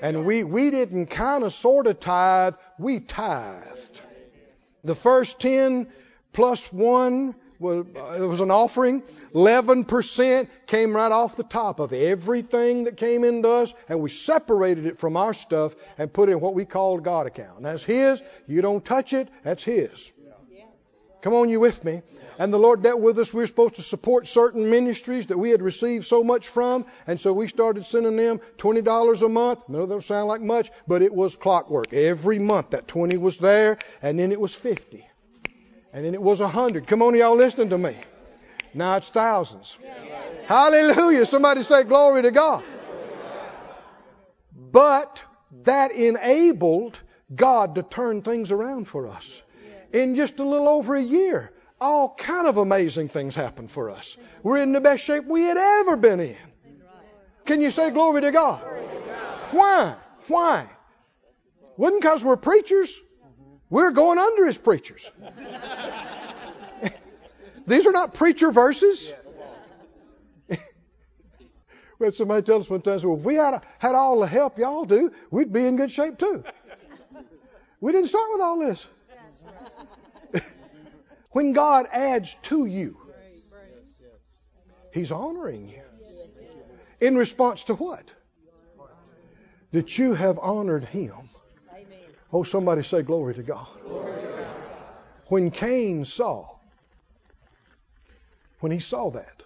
And 0.00 0.24
we, 0.24 0.42
we 0.42 0.70
didn't 0.70 1.08
kind 1.08 1.44
of 1.44 1.52
sort 1.52 1.86
of 1.86 2.00
tithe, 2.00 2.54
we 2.78 3.00
tithed. 3.00 4.00
The 4.84 4.94
first 4.94 5.38
10 5.38 5.86
plus 6.32 6.72
1 6.72 7.34
was, 7.58 7.86
uh, 7.96 8.22
it 8.22 8.26
was 8.26 8.40
an 8.40 8.50
offering. 8.50 9.02
11% 9.34 10.48
came 10.66 10.94
right 10.94 11.12
off 11.12 11.36
the 11.36 11.44
top 11.44 11.80
of 11.80 11.92
everything 11.92 12.84
that 12.84 12.96
came 12.96 13.24
into 13.24 13.48
us, 13.48 13.74
and 13.88 14.00
we 14.00 14.10
separated 14.10 14.86
it 14.86 14.98
from 14.98 15.16
our 15.16 15.34
stuff 15.34 15.74
and 15.98 16.12
put 16.12 16.28
it 16.28 16.32
in 16.32 16.40
what 16.40 16.54
we 16.54 16.64
called 16.64 17.04
God 17.04 17.26
account. 17.26 17.56
And 17.56 17.66
that's 17.66 17.82
His. 17.82 18.22
You 18.46 18.62
don't 18.62 18.84
touch 18.84 19.12
it, 19.12 19.28
that's 19.42 19.64
His. 19.64 20.12
Come 21.22 21.32
on, 21.32 21.48
you 21.48 21.58
with 21.58 21.82
me? 21.84 22.02
And 22.38 22.52
the 22.52 22.58
Lord 22.58 22.82
dealt 22.82 23.00
with 23.00 23.18
us. 23.18 23.32
We 23.32 23.42
were 23.42 23.46
supposed 23.46 23.76
to 23.76 23.82
support 23.82 24.26
certain 24.26 24.68
ministries 24.68 25.26
that 25.28 25.38
we 25.38 25.50
had 25.50 25.62
received 25.62 26.04
so 26.04 26.22
much 26.22 26.48
from, 26.48 26.84
and 27.06 27.18
so 27.18 27.32
we 27.32 27.48
started 27.48 27.86
sending 27.86 28.16
them 28.16 28.40
twenty 28.58 28.82
dollars 28.82 29.22
a 29.22 29.28
month. 29.28 29.60
I 29.68 29.72
know 29.72 29.86
that 29.86 29.88
don't 29.88 30.02
sound 30.02 30.28
like 30.28 30.42
much, 30.42 30.70
but 30.86 31.00
it 31.00 31.14
was 31.14 31.36
clockwork. 31.36 31.94
Every 31.94 32.38
month 32.38 32.70
that 32.70 32.88
twenty 32.88 33.16
was 33.16 33.38
there, 33.38 33.78
and 34.02 34.18
then 34.18 34.32
it 34.32 34.40
was 34.40 34.54
fifty, 34.54 35.06
and 35.94 36.04
then 36.04 36.12
it 36.12 36.20
was 36.20 36.40
a 36.40 36.48
hundred. 36.48 36.88
Come 36.88 37.00
on, 37.02 37.14
y'all, 37.14 37.36
listening 37.36 37.70
to 37.70 37.78
me. 37.78 37.96
Now 38.74 38.96
it's 38.96 39.08
thousands. 39.08 39.78
Hallelujah! 40.46 41.24
Somebody 41.24 41.62
say 41.62 41.84
glory 41.84 42.22
to 42.22 42.32
God. 42.32 42.64
But 44.72 45.22
that 45.62 45.92
enabled 45.92 46.98
God 47.32 47.76
to 47.76 47.84
turn 47.84 48.22
things 48.22 48.50
around 48.50 48.86
for 48.86 49.06
us. 49.06 49.40
In 49.92 50.16
just 50.16 50.40
a 50.40 50.44
little 50.44 50.68
over 50.68 50.96
a 50.96 51.00
year, 51.00 51.52
all 51.80 52.12
kind 52.12 52.48
of 52.48 52.56
amazing 52.56 53.08
things 53.08 53.36
happened 53.36 53.70
for 53.70 53.90
us. 53.90 54.16
We're 54.42 54.58
in 54.58 54.72
the 54.72 54.80
best 54.80 55.04
shape 55.04 55.24
we 55.26 55.42
had 55.42 55.56
ever 55.56 55.96
been 55.96 56.18
in. 56.18 56.36
Can 57.44 57.60
you 57.60 57.70
say 57.70 57.90
glory 57.90 58.22
to 58.22 58.32
God? 58.32 58.62
Why? 59.52 59.94
Why? 60.26 60.66
Wasn't 61.76 62.02
because 62.02 62.24
we're 62.24 62.36
preachers. 62.36 62.98
We're 63.70 63.90
going 63.90 64.18
under 64.18 64.46
as 64.46 64.58
preachers. 64.58 65.10
These 67.66 67.86
are 67.86 67.92
not 67.92 68.14
preacher 68.14 68.50
verses. 68.50 69.12
we 70.48 70.56
had 72.00 72.14
somebody 72.14 72.42
tell 72.42 72.60
us 72.60 72.68
one 72.68 72.82
time, 72.82 73.00
well, 73.02 73.16
if 73.16 73.24
we 73.24 73.36
had, 73.36 73.62
had 73.78 73.94
all 73.94 74.20
the 74.20 74.26
help 74.26 74.58
y'all 74.58 74.84
do, 74.84 75.12
we'd 75.30 75.52
be 75.52 75.64
in 75.64 75.76
good 75.76 75.90
shape 75.90 76.18
too. 76.18 76.44
We 77.80 77.92
didn't 77.92 78.08
start 78.08 78.30
with 78.32 78.40
all 78.40 78.58
this. 78.58 78.86
When 81.30 81.52
God 81.52 81.86
adds 81.90 82.36
to 82.44 82.64
you, 82.64 82.96
He's 84.92 85.10
honoring 85.10 85.68
you. 85.68 85.82
In 87.00 87.16
response 87.16 87.64
to 87.64 87.74
what? 87.74 88.12
That 89.72 89.98
you 89.98 90.14
have 90.14 90.38
honored 90.38 90.84
Him. 90.84 91.23
Oh, 92.34 92.42
somebody 92.42 92.82
say 92.82 93.02
glory 93.02 93.34
to 93.34 93.42
God. 93.42 93.66
When 95.28 95.50
Cain 95.50 96.04
saw, 96.04 96.48
when 98.60 98.72
he 98.72 98.80
saw 98.80 99.10
that, 99.12 99.42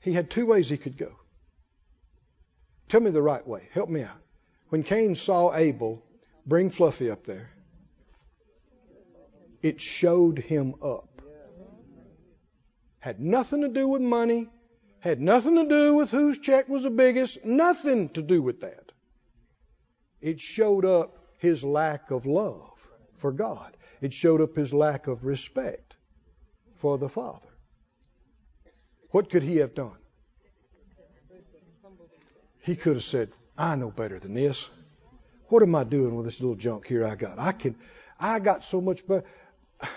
he 0.00 0.12
had 0.12 0.30
two 0.30 0.46
ways 0.46 0.68
he 0.68 0.76
could 0.76 0.96
go. 0.96 1.12
Tell 2.88 3.00
me 3.00 3.10
the 3.10 3.22
right 3.22 3.46
way. 3.46 3.68
Help 3.72 3.88
me 3.88 4.02
out. 4.02 4.18
When 4.70 4.82
Cain 4.82 5.14
saw 5.14 5.54
Abel, 5.54 6.02
bring 6.46 6.70
Fluffy 6.70 7.10
up 7.10 7.24
there 7.24 7.50
it 9.62 9.80
showed 9.80 10.38
him 10.38 10.74
up. 10.82 11.22
Had 12.98 13.20
nothing 13.20 13.62
to 13.62 13.68
do 13.68 13.88
with 13.88 14.02
money, 14.02 14.48
had 15.00 15.20
nothing 15.20 15.56
to 15.56 15.68
do 15.68 15.94
with 15.94 16.10
whose 16.10 16.38
check 16.38 16.68
was 16.68 16.82
the 16.82 16.90
biggest, 16.90 17.44
nothing 17.44 18.08
to 18.10 18.22
do 18.22 18.42
with 18.42 18.60
that. 18.60 18.91
It 20.22 20.40
showed 20.40 20.84
up 20.84 21.18
his 21.38 21.64
lack 21.64 22.12
of 22.12 22.24
love 22.24 22.70
for 23.16 23.32
God. 23.32 23.76
It 24.00 24.14
showed 24.14 24.40
up 24.40 24.56
his 24.56 24.72
lack 24.72 25.08
of 25.08 25.24
respect 25.24 25.96
for 26.76 26.96
the 26.96 27.08
Father. 27.08 27.48
What 29.10 29.28
could 29.28 29.42
he 29.42 29.56
have 29.58 29.74
done? 29.74 29.96
He 32.60 32.76
could 32.76 32.94
have 32.94 33.04
said, 33.04 33.30
I 33.58 33.74
know 33.74 33.90
better 33.90 34.18
than 34.20 34.34
this. 34.34 34.68
What 35.48 35.62
am 35.62 35.74
I 35.74 35.84
doing 35.84 36.16
with 36.16 36.24
this 36.24 36.40
little 36.40 36.54
junk 36.56 36.86
here 36.86 37.04
I 37.04 37.16
got? 37.16 37.38
I 37.38 37.52
can 37.52 37.74
I 38.18 38.38
got 38.38 38.64
so 38.64 38.80
much 38.80 39.06
better. 39.06 39.24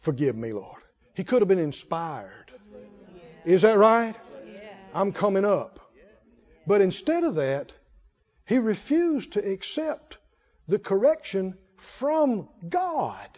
Forgive 0.00 0.36
me, 0.36 0.52
Lord. 0.52 0.82
He 1.14 1.24
could 1.24 1.40
have 1.40 1.48
been 1.48 1.58
inspired. 1.58 2.52
Is 3.44 3.62
that 3.62 3.78
right? 3.78 4.14
I'm 4.94 5.12
coming 5.12 5.44
up. 5.44 5.80
But 6.66 6.82
instead 6.82 7.24
of 7.24 7.36
that, 7.36 7.72
he 8.48 8.58
refused 8.58 9.34
to 9.34 9.46
accept 9.46 10.18
the 10.66 10.78
correction 10.78 11.56
from 11.76 12.48
God. 12.68 13.28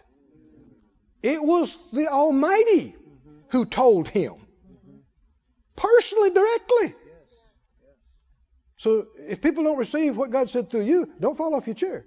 It 1.22 1.42
was 1.42 1.76
the 1.92 2.08
Almighty 2.08 2.96
who 3.48 3.64
told 3.66 4.08
him 4.08 4.34
personally, 5.80 6.30
directly. 6.30 6.94
So 8.76 9.08
if 9.18 9.40
people 9.40 9.64
don't 9.64 9.78
receive 9.78 10.16
what 10.16 10.30
God 10.30 10.48
said 10.48 10.70
through 10.70 10.84
you, 10.84 11.08
don't 11.18 11.36
fall 11.36 11.54
off 11.54 11.66
your 11.66 11.74
chair. 11.74 12.04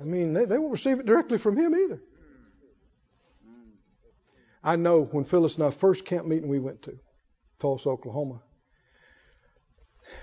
I 0.00 0.04
mean, 0.04 0.34
they, 0.34 0.44
they 0.44 0.58
won't 0.58 0.72
receive 0.72 1.00
it 1.00 1.06
directly 1.06 1.38
from 1.38 1.56
Him 1.56 1.74
either. 1.74 2.00
I 4.62 4.76
know 4.76 5.04
when 5.04 5.24
Phyllis 5.24 5.56
and 5.56 5.64
I 5.64 5.70
first 5.70 6.04
camp 6.04 6.26
meeting 6.26 6.48
we 6.48 6.58
went 6.58 6.82
to, 6.82 6.98
Tulsa, 7.60 7.88
Oklahoma, 7.88 8.42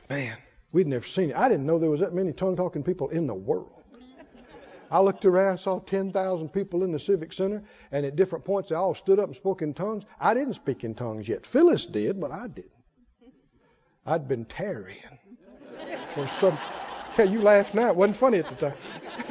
man, 0.10 0.38
we'd 0.72 0.88
never 0.88 1.06
seen 1.06 1.32
it. 1.32 1.36
I 1.36 1.50
didn't 1.50 1.66
know 1.66 1.80
there 1.80 1.90
was 1.90 2.02
that 2.02 2.14
many 2.14 2.34
tongue 2.34 2.56
talking 2.56 2.84
people 2.84 3.10
in 3.10 3.28
the 3.28 3.34
world. 3.34 3.84
I 4.92 5.00
looked 5.00 5.26
around, 5.26 5.58
saw 5.58 5.80
10,000 5.80 6.50
people 6.50 6.84
in 6.84 6.92
the 6.92 7.00
Civic 7.00 7.34
Center, 7.34 7.64
and 7.92 8.06
at 8.06 8.16
different 8.16 8.46
points 8.46 8.70
they 8.70 8.76
all 8.76 8.94
stood 8.94 9.18
up 9.18 9.26
and 9.26 9.36
spoke 9.36 9.64
in 9.64 9.74
tongues. 9.74 10.04
I 10.20 10.36
didn't 10.36 10.54
speak 10.54 10.84
in 10.84 10.94
tongues 10.94 11.28
yet. 11.28 11.48
Phyllis 11.48 11.88
did, 11.88 12.22
but 12.22 12.32
I 12.32 12.48
didn't. 12.48 12.70
I'd 14.06 14.28
been 14.28 14.46
tarrying 14.46 15.00
for 16.14 16.28
some. 16.28 16.58
Yeah, 17.18 17.26
you 17.26 17.42
laugh 17.42 17.74
now. 17.74 17.90
It 17.90 17.96
wasn't 17.96 18.18
funny 18.18 18.38
at 18.40 18.50
the 18.50 18.56
time. 18.56 18.78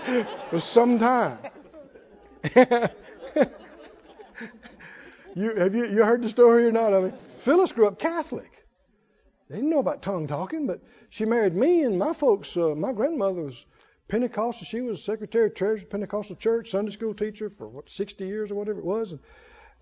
it 0.08 0.26
was 0.52 0.64
some 0.64 0.98
time. 0.98 1.38
you 5.36 5.54
have 5.54 5.74
you, 5.74 5.86
you 5.86 6.04
heard 6.04 6.22
the 6.22 6.28
story 6.28 6.66
or 6.66 6.72
not? 6.72 6.92
I 6.92 7.00
mean, 7.00 7.12
Phyllis 7.38 7.70
grew 7.70 7.86
up 7.86 7.98
Catholic. 7.98 8.61
They 9.48 9.56
didn't 9.56 9.70
know 9.70 9.78
about 9.78 10.02
tongue 10.02 10.26
talking, 10.26 10.66
but 10.66 10.80
she 11.10 11.24
married 11.24 11.54
me, 11.54 11.82
and 11.82 11.98
my 11.98 12.12
folks, 12.12 12.56
uh, 12.56 12.74
my 12.74 12.92
grandmother 12.92 13.42
was 13.42 13.64
Pentecostal. 14.08 14.66
She 14.66 14.80
was 14.80 15.02
secretary 15.02 15.46
of 15.46 15.54
treasury, 15.54 15.86
Pentecostal 15.86 16.36
church, 16.36 16.70
Sunday 16.70 16.92
school 16.92 17.14
teacher 17.14 17.50
for 17.50 17.68
what 17.68 17.90
60 17.90 18.26
years 18.26 18.50
or 18.50 18.54
whatever 18.54 18.78
it 18.78 18.84
was. 18.84 19.12
And 19.12 19.20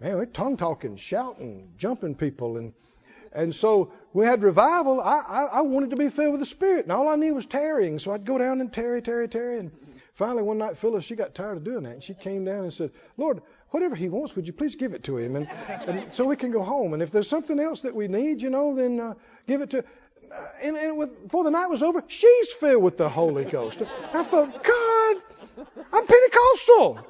man, 0.00 0.18
we 0.18 0.26
tongue 0.26 0.56
talking, 0.56 0.96
shouting, 0.96 1.72
jumping 1.76 2.14
people, 2.14 2.56
and 2.56 2.72
and 3.32 3.54
so 3.54 3.92
we 4.12 4.26
had 4.26 4.42
revival. 4.42 5.00
I, 5.00 5.18
I 5.20 5.42
I 5.44 5.60
wanted 5.62 5.90
to 5.90 5.96
be 5.96 6.10
filled 6.10 6.32
with 6.32 6.40
the 6.40 6.46
Spirit, 6.46 6.84
and 6.84 6.92
all 6.92 7.08
I 7.08 7.16
knew 7.16 7.34
was 7.34 7.46
tarrying. 7.46 7.98
So 7.98 8.10
I'd 8.12 8.24
go 8.24 8.38
down 8.38 8.60
and 8.60 8.72
tarry, 8.72 9.02
tarry, 9.02 9.28
tarry, 9.28 9.58
and 9.58 9.70
finally 10.14 10.42
one 10.42 10.58
night 10.58 10.78
Phyllis 10.78 11.04
she 11.04 11.14
got 11.14 11.34
tired 11.34 11.58
of 11.58 11.64
doing 11.64 11.84
that, 11.84 11.94
and 11.94 12.02
she 12.02 12.14
came 12.14 12.44
down 12.44 12.64
and 12.64 12.72
said, 12.72 12.90
Lord, 13.16 13.42
whatever 13.70 13.94
he 13.94 14.08
wants, 14.08 14.34
would 14.36 14.46
you 14.46 14.52
please 14.52 14.74
give 14.74 14.94
it 14.94 15.04
to 15.04 15.16
him, 15.16 15.36
and, 15.36 15.48
and 15.86 16.12
so 16.12 16.24
we 16.24 16.36
can 16.36 16.50
go 16.50 16.62
home. 16.62 16.92
And 16.92 17.02
if 17.02 17.10
there's 17.10 17.28
something 17.28 17.58
else 17.58 17.82
that 17.82 17.94
we 17.94 18.08
need, 18.08 18.42
you 18.42 18.50
know, 18.50 18.74
then 18.74 19.00
uh, 19.00 19.14
give 19.46 19.60
it 19.60 19.70
to. 19.70 19.78
Uh, 19.78 20.46
and, 20.62 20.76
and 20.76 20.96
with, 20.96 21.22
before 21.24 21.44
the 21.44 21.50
night 21.50 21.66
was 21.66 21.82
over, 21.82 22.04
she's 22.06 22.52
filled 22.52 22.82
with 22.82 22.96
the 22.96 23.08
Holy 23.08 23.44
Ghost. 23.44 23.82
I 24.12 24.22
thought, 24.22 24.62
God, 24.62 25.16
I'm 25.92 26.06
Pentecostal. 26.06 27.06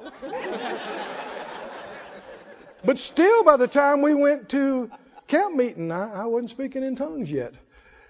but 2.83 2.97
still, 2.97 3.43
by 3.43 3.57
the 3.57 3.67
time 3.67 4.01
we 4.01 4.15
went 4.15 4.49
to 4.49 4.89
camp 5.27 5.55
meeting, 5.55 5.91
I, 5.91 6.23
I 6.23 6.25
wasn't 6.25 6.49
speaking 6.49 6.83
in 6.83 6.95
tongues 6.95 7.29
yet. 7.29 7.53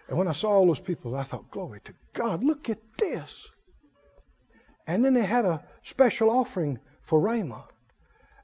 And 0.07 0.17
when 0.17 0.27
I 0.27 0.33
saw 0.33 0.51
all 0.51 0.67
those 0.67 0.79
people, 0.79 1.15
I 1.15 1.23
thought, 1.23 1.49
glory 1.51 1.79
to 1.85 1.93
God, 2.13 2.43
look 2.43 2.69
at 2.69 2.79
this. 2.97 3.49
And 4.87 5.05
then 5.05 5.13
they 5.13 5.23
had 5.23 5.45
a 5.45 5.63
special 5.83 6.29
offering 6.29 6.79
for 7.01 7.21
Rhema. 7.21 7.63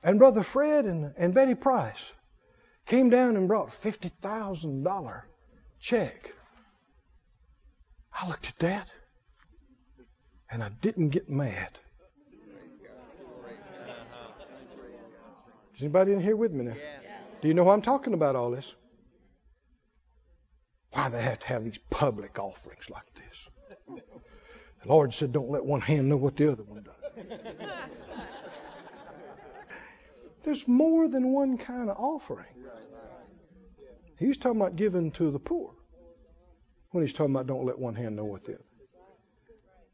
And 0.07 0.19
Brother 0.19 0.41
Fred 0.41 0.85
and, 0.85 1.13
and 1.17 1.33
Betty 1.33 1.53
Price 1.53 2.13
came 2.85 3.09
down 3.09 3.35
and 3.35 3.45
brought 3.45 3.71
$50,000 3.71 5.21
check. 5.81 6.33
I 8.13 8.29
looked 8.29 8.47
at 8.47 8.57
that 8.59 8.89
and 10.49 10.63
I 10.63 10.69
didn't 10.69 11.09
get 11.09 11.29
mad. 11.29 11.77
Is 15.75 15.81
anybody 15.81 16.13
in 16.13 16.21
here 16.21 16.37
with 16.37 16.53
me 16.53 16.63
now? 16.63 16.77
Do 17.41 17.49
you 17.49 17.53
know 17.53 17.65
why 17.65 17.73
I'm 17.73 17.81
talking 17.81 18.13
about 18.13 18.37
all 18.37 18.49
this? 18.49 18.75
Why 20.91 21.09
they 21.09 21.21
have 21.21 21.39
to 21.39 21.47
have 21.47 21.65
these 21.65 21.79
public 21.89 22.39
offerings 22.39 22.89
like 22.89 23.13
this. 23.13 23.49
The 23.89 24.87
Lord 24.87 25.13
said, 25.13 25.33
don't 25.33 25.49
let 25.49 25.65
one 25.65 25.81
hand 25.81 26.07
know 26.07 26.15
what 26.15 26.37
the 26.37 26.49
other 26.49 26.63
one 26.63 26.85
does. 26.85 27.27
There's 30.47 30.65
more 30.65 31.09
than 31.09 31.33
one 31.33 31.57
kind 31.57 31.89
of 31.89 31.97
offering. 31.97 32.47
He's 34.17 34.37
talking 34.37 34.61
about 34.61 34.77
giving 34.77 35.11
to 35.11 35.29
the 35.29 35.39
poor 35.39 35.73
when 36.91 37.03
he's 37.03 37.11
talking 37.11 37.35
about 37.35 37.47
don't 37.47 37.65
let 37.65 37.77
one 37.77 37.95
hand 37.95 38.15
know 38.15 38.23
what 38.23 38.45
the 38.45 38.53
other. 38.53 38.63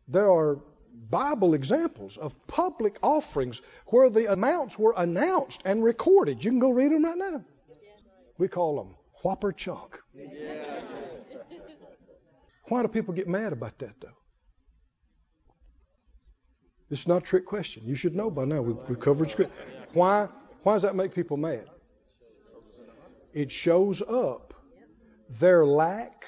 There 0.08 0.32
are 0.32 0.60
Bible 1.10 1.56
examples 1.56 2.18
of 2.18 2.36
public 2.46 3.00
offerings 3.02 3.64
where 3.88 4.12
the 4.12 4.32
amounts 4.32 4.78
were 4.78 4.94
announced 4.96 5.64
and 5.66 5.84
recorded. 5.84 6.46
You 6.46 6.52
can 6.52 6.60
go 6.60 6.70
read 6.70 6.92
them 6.92 7.04
right 7.04 7.18
now. 7.18 7.44
We 8.38 8.48
call 8.48 8.76
them 8.76 8.94
whopper 9.24 9.54
chunk. 9.54 10.00
Why 12.68 12.84
do 12.84 12.88
people 12.90 13.16
get 13.16 13.28
mad 13.28 13.54
about 13.54 13.80
that, 13.80 14.00
though? 14.00 14.20
This 16.92 17.00
is 17.00 17.08
not 17.08 17.24
a 17.24 17.26
trick 17.26 17.48
question. 17.48 17.88
You 17.88 17.96
should 17.96 18.16
know 18.16 18.30
by 18.30 18.46
now. 18.46 18.62
We've, 18.62 18.78
we've 18.88 19.00
covered 19.00 19.32
script. 19.32 19.52
Why? 19.94 20.28
Why 20.64 20.74
does 20.74 20.82
that 20.84 20.96
make 20.96 21.14
people 21.14 21.38
mad? 21.38 21.70
It 23.34 23.52
shows 23.52 24.02
up 24.02 24.54
their 25.30 25.66
lack 25.66 26.26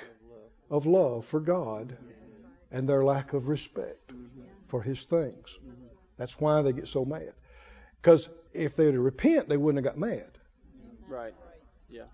of 0.70 0.86
love 0.86 1.26
for 1.26 1.40
God 1.40 1.98
and 2.72 2.88
their 2.90 3.04
lack 3.04 3.34
of 3.34 3.48
respect 3.48 4.12
for 4.68 4.82
His 4.82 5.04
things. 5.04 5.58
That's 6.18 6.40
why 6.40 6.62
they 6.62 6.74
get 6.74 6.88
so 6.88 7.06
mad. 7.06 7.34
Because 8.02 8.30
if 8.54 8.76
they'd 8.76 8.96
repent, 8.96 9.50
they 9.50 9.58
wouldn't 9.58 9.86
have 9.86 9.94
got 9.94 10.00
mad. 10.00 10.30
Right. 11.08 11.34
Yeah. 11.90 12.06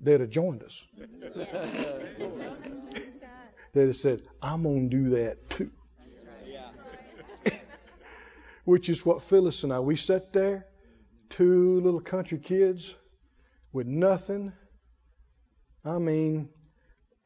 They'd 0.00 0.20
have 0.20 0.30
joined 0.30 0.62
us. 0.62 0.86
They'd 3.72 3.86
have 3.86 3.96
said, 3.96 4.22
I'm 4.40 4.62
going 4.62 4.90
to 4.90 4.96
do 4.96 5.10
that 5.10 5.50
too. 5.50 5.70
Which 8.64 8.88
is 8.88 9.04
what 9.04 9.22
Phyllis 9.22 9.64
and 9.64 9.72
I, 9.72 9.80
we 9.80 9.96
sat 9.96 10.32
there, 10.32 10.66
two 11.30 11.80
little 11.80 12.00
country 12.00 12.38
kids 12.38 12.94
with 13.72 13.86
nothing. 13.86 14.52
I 15.84 15.98
mean, 15.98 16.48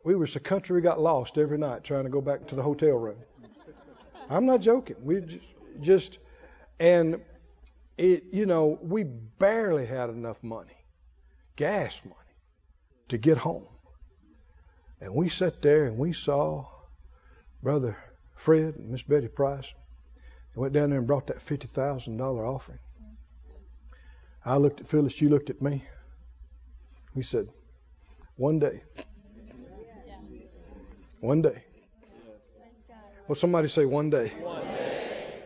we 0.05 0.15
were 0.15 0.27
so 0.27 0.41
country 0.41 0.75
we 0.75 0.83
got 0.83 1.01
lost 1.01 1.39
every 1.39 1.59
night 1.59 1.85
trying 1.85 2.05
to 2.05 2.11
go 2.11 2.21
back 2.21 2.47
to 2.49 2.55
the 2.55 2.63
hotel 2.63 2.95
room. 2.95 3.19
I'm 4.31 4.47
not 4.47 4.61
joking. 4.61 4.97
We 5.03 5.21
just, 5.21 5.45
just 5.81 6.19
and 6.81 7.21
it, 7.97 8.25
you 8.33 8.47
know, 8.47 8.79
we 8.81 9.05
barely 9.05 9.87
had 9.87 10.11
enough 10.11 10.43
money, 10.43 10.77
gas 11.57 12.01
money, 12.05 12.15
to 13.09 13.19
get 13.19 13.39
home. 13.39 13.67
And 15.01 15.15
we 15.15 15.29
sat 15.29 15.63
there 15.63 15.87
and 15.87 15.99
we 15.99 16.13
saw 16.13 16.67
Brother 17.63 17.97
Fred 18.37 18.77
and 18.77 18.91
Miss 18.91 19.03
Betty 19.03 19.29
Price. 19.29 19.73
They 20.55 20.61
went 20.61 20.73
down 20.73 20.91
there 20.91 20.99
and 20.99 21.07
brought 21.07 21.29
that 21.29 21.43
fifty 21.43 21.67
thousand 21.67 22.17
dollar 22.17 22.47
offering. 22.47 22.79
I 24.49 24.57
looked 24.57 24.81
at 24.81 24.89
Phyllis, 24.89 25.21
you 25.21 25.29
looked 25.29 25.51
at 25.51 25.61
me. 25.61 25.85
We 27.15 27.23
said, 27.23 27.53
one 28.37 28.59
day. 28.59 28.81
One 31.21 31.43
day. 31.43 31.63
Well, 33.27 33.37
somebody 33.37 33.69
say 33.69 33.85
one 33.85 34.09
day. 34.09 34.29
One 34.41 34.63
day. 34.63 35.43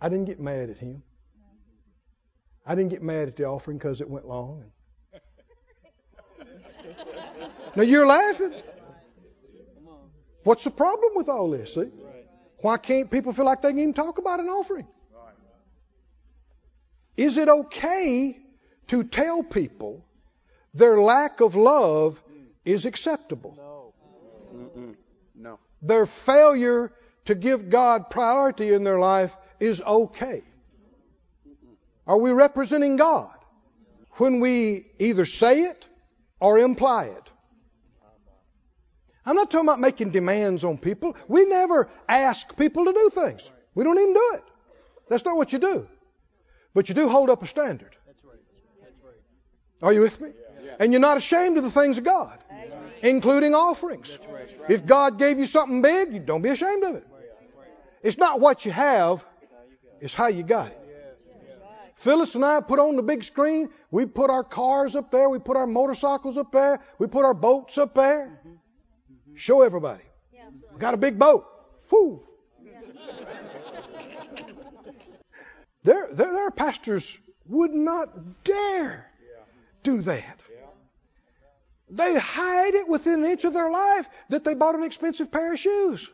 I 0.00 0.08
didn't 0.08 0.24
get 0.24 0.40
mad 0.40 0.70
at 0.70 0.78
him. 0.78 1.02
I 2.64 2.74
didn't 2.74 2.92
get 2.92 3.02
mad 3.02 3.28
at 3.28 3.36
the 3.36 3.44
offering 3.44 3.76
because 3.76 4.00
it 4.00 4.08
went 4.08 4.26
long. 4.26 4.64
now 7.76 7.82
you're 7.82 8.06
laughing. 8.06 8.54
What's 10.44 10.64
the 10.64 10.70
problem 10.70 11.12
with 11.14 11.28
all 11.28 11.50
this? 11.50 11.74
See? 11.74 11.90
Why 12.62 12.78
can't 12.78 13.10
people 13.10 13.34
feel 13.34 13.44
like 13.44 13.60
they 13.60 13.68
can 13.68 13.78
even 13.80 13.92
talk 13.92 14.16
about 14.16 14.40
an 14.40 14.46
offering? 14.46 14.86
Is 17.20 17.36
it 17.36 17.50
okay 17.50 18.38
to 18.88 19.04
tell 19.04 19.42
people 19.42 20.02
their 20.72 20.98
lack 20.98 21.42
of 21.42 21.54
love 21.54 22.22
is 22.64 22.86
acceptable? 22.86 23.58
Mm-mm. 24.56 24.94
No. 25.34 25.58
Their 25.82 26.06
failure 26.06 26.90
to 27.26 27.34
give 27.34 27.68
God 27.68 28.08
priority 28.08 28.72
in 28.72 28.84
their 28.84 28.98
life 28.98 29.36
is 29.58 29.82
okay. 29.82 30.42
Are 32.06 32.16
we 32.16 32.30
representing 32.30 32.96
God 32.96 33.36
when 34.12 34.40
we 34.40 34.86
either 34.98 35.26
say 35.26 35.60
it 35.64 35.86
or 36.40 36.58
imply 36.58 37.04
it? 37.04 37.30
I'm 39.26 39.36
not 39.36 39.50
talking 39.50 39.68
about 39.68 39.78
making 39.78 40.08
demands 40.08 40.64
on 40.64 40.78
people. 40.78 41.18
We 41.28 41.44
never 41.44 41.90
ask 42.08 42.56
people 42.56 42.86
to 42.86 42.94
do 42.94 43.10
things. 43.12 43.52
We 43.74 43.84
don't 43.84 43.98
even 43.98 44.14
do 44.14 44.30
it. 44.36 44.44
That's 45.10 45.26
not 45.26 45.36
what 45.36 45.52
you 45.52 45.58
do. 45.58 45.86
But 46.74 46.88
you 46.88 46.94
do 46.94 47.08
hold 47.08 47.30
up 47.30 47.42
a 47.42 47.46
standard. 47.46 47.96
That's 48.06 48.24
right. 48.24 48.36
That's 48.82 49.00
right. 49.02 49.14
Are 49.82 49.92
you 49.92 50.00
with 50.00 50.20
me? 50.20 50.30
And 50.78 50.92
you're 50.92 51.00
not 51.00 51.16
ashamed 51.16 51.58
of 51.58 51.64
the 51.64 51.70
things 51.70 51.98
of 51.98 52.04
God, 52.04 52.38
including 53.02 53.54
offerings. 53.54 54.16
If 54.68 54.86
God 54.86 55.18
gave 55.18 55.38
you 55.38 55.46
something 55.46 55.82
big, 55.82 56.12
you 56.12 56.20
don't 56.20 56.42
be 56.42 56.50
ashamed 56.50 56.84
of 56.84 56.94
it. 56.96 57.06
It's 58.02 58.16
not 58.16 58.40
what 58.40 58.64
you 58.64 58.70
have, 58.70 59.24
it's 60.00 60.14
how 60.14 60.28
you 60.28 60.42
got 60.42 60.68
it. 60.68 60.76
Phyllis 61.96 62.34
and 62.34 62.42
I 62.42 62.62
put 62.62 62.78
on 62.78 62.96
the 62.96 63.02
big 63.02 63.24
screen. 63.24 63.68
We 63.90 64.06
put 64.06 64.30
our 64.30 64.42
cars 64.42 64.96
up 64.96 65.10
there. 65.10 65.28
We 65.28 65.38
put 65.38 65.58
our 65.58 65.66
motorcycles 65.66 66.38
up 66.38 66.50
there. 66.50 66.80
We 66.98 67.08
put 67.08 67.26
our 67.26 67.34
boats 67.34 67.76
up 67.76 67.94
there. 67.94 68.40
Mm-hmm. 68.40 68.48
Mm-hmm. 68.48 69.36
Show 69.36 69.60
everybody. 69.60 70.02
We 70.72 70.78
got 70.78 70.94
a 70.94 70.96
big 70.96 71.18
boat. 71.18 71.46
Whoo! 71.90 72.22
There, 75.82 76.08
there 76.12 76.46
are 76.46 76.50
pastors 76.50 77.16
would 77.46 77.72
not 77.72 78.44
dare 78.44 79.06
do 79.82 80.02
that. 80.02 80.42
They 81.88 82.16
hide 82.16 82.74
it 82.74 82.86
within 82.86 83.24
an 83.24 83.30
inch 83.30 83.44
of 83.44 83.52
their 83.52 83.70
life 83.70 84.08
that 84.28 84.44
they 84.44 84.54
bought 84.54 84.76
an 84.76 84.84
expensive 84.84 85.32
pair 85.32 85.54
of 85.54 85.58
shoes. 85.58 86.08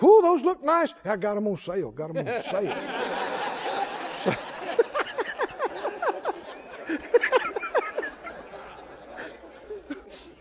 Whoo, 0.00 0.22
those 0.22 0.42
look 0.42 0.64
nice. 0.64 0.94
I 1.04 1.16
got 1.16 1.34
them 1.34 1.46
on 1.46 1.58
sale. 1.58 1.90
Got 1.90 2.14
them 2.14 2.26
on 2.26 2.42
sale. 2.42 2.76
So- 4.22 4.34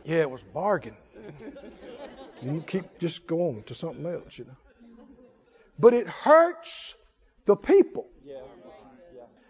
yeah, 0.06 0.22
it 0.22 0.32
was 0.32 0.42
bargain. 0.42 0.96
You 2.42 2.64
keep 2.66 3.00
just 3.00 3.28
going 3.28 3.64
to 3.64 3.76
something 3.76 4.06
else, 4.06 4.38
you 4.38 4.46
know. 4.46 4.56
But 5.78 5.94
it 5.94 6.08
hurts 6.08 6.96
the 7.46 7.56
people. 7.56 8.08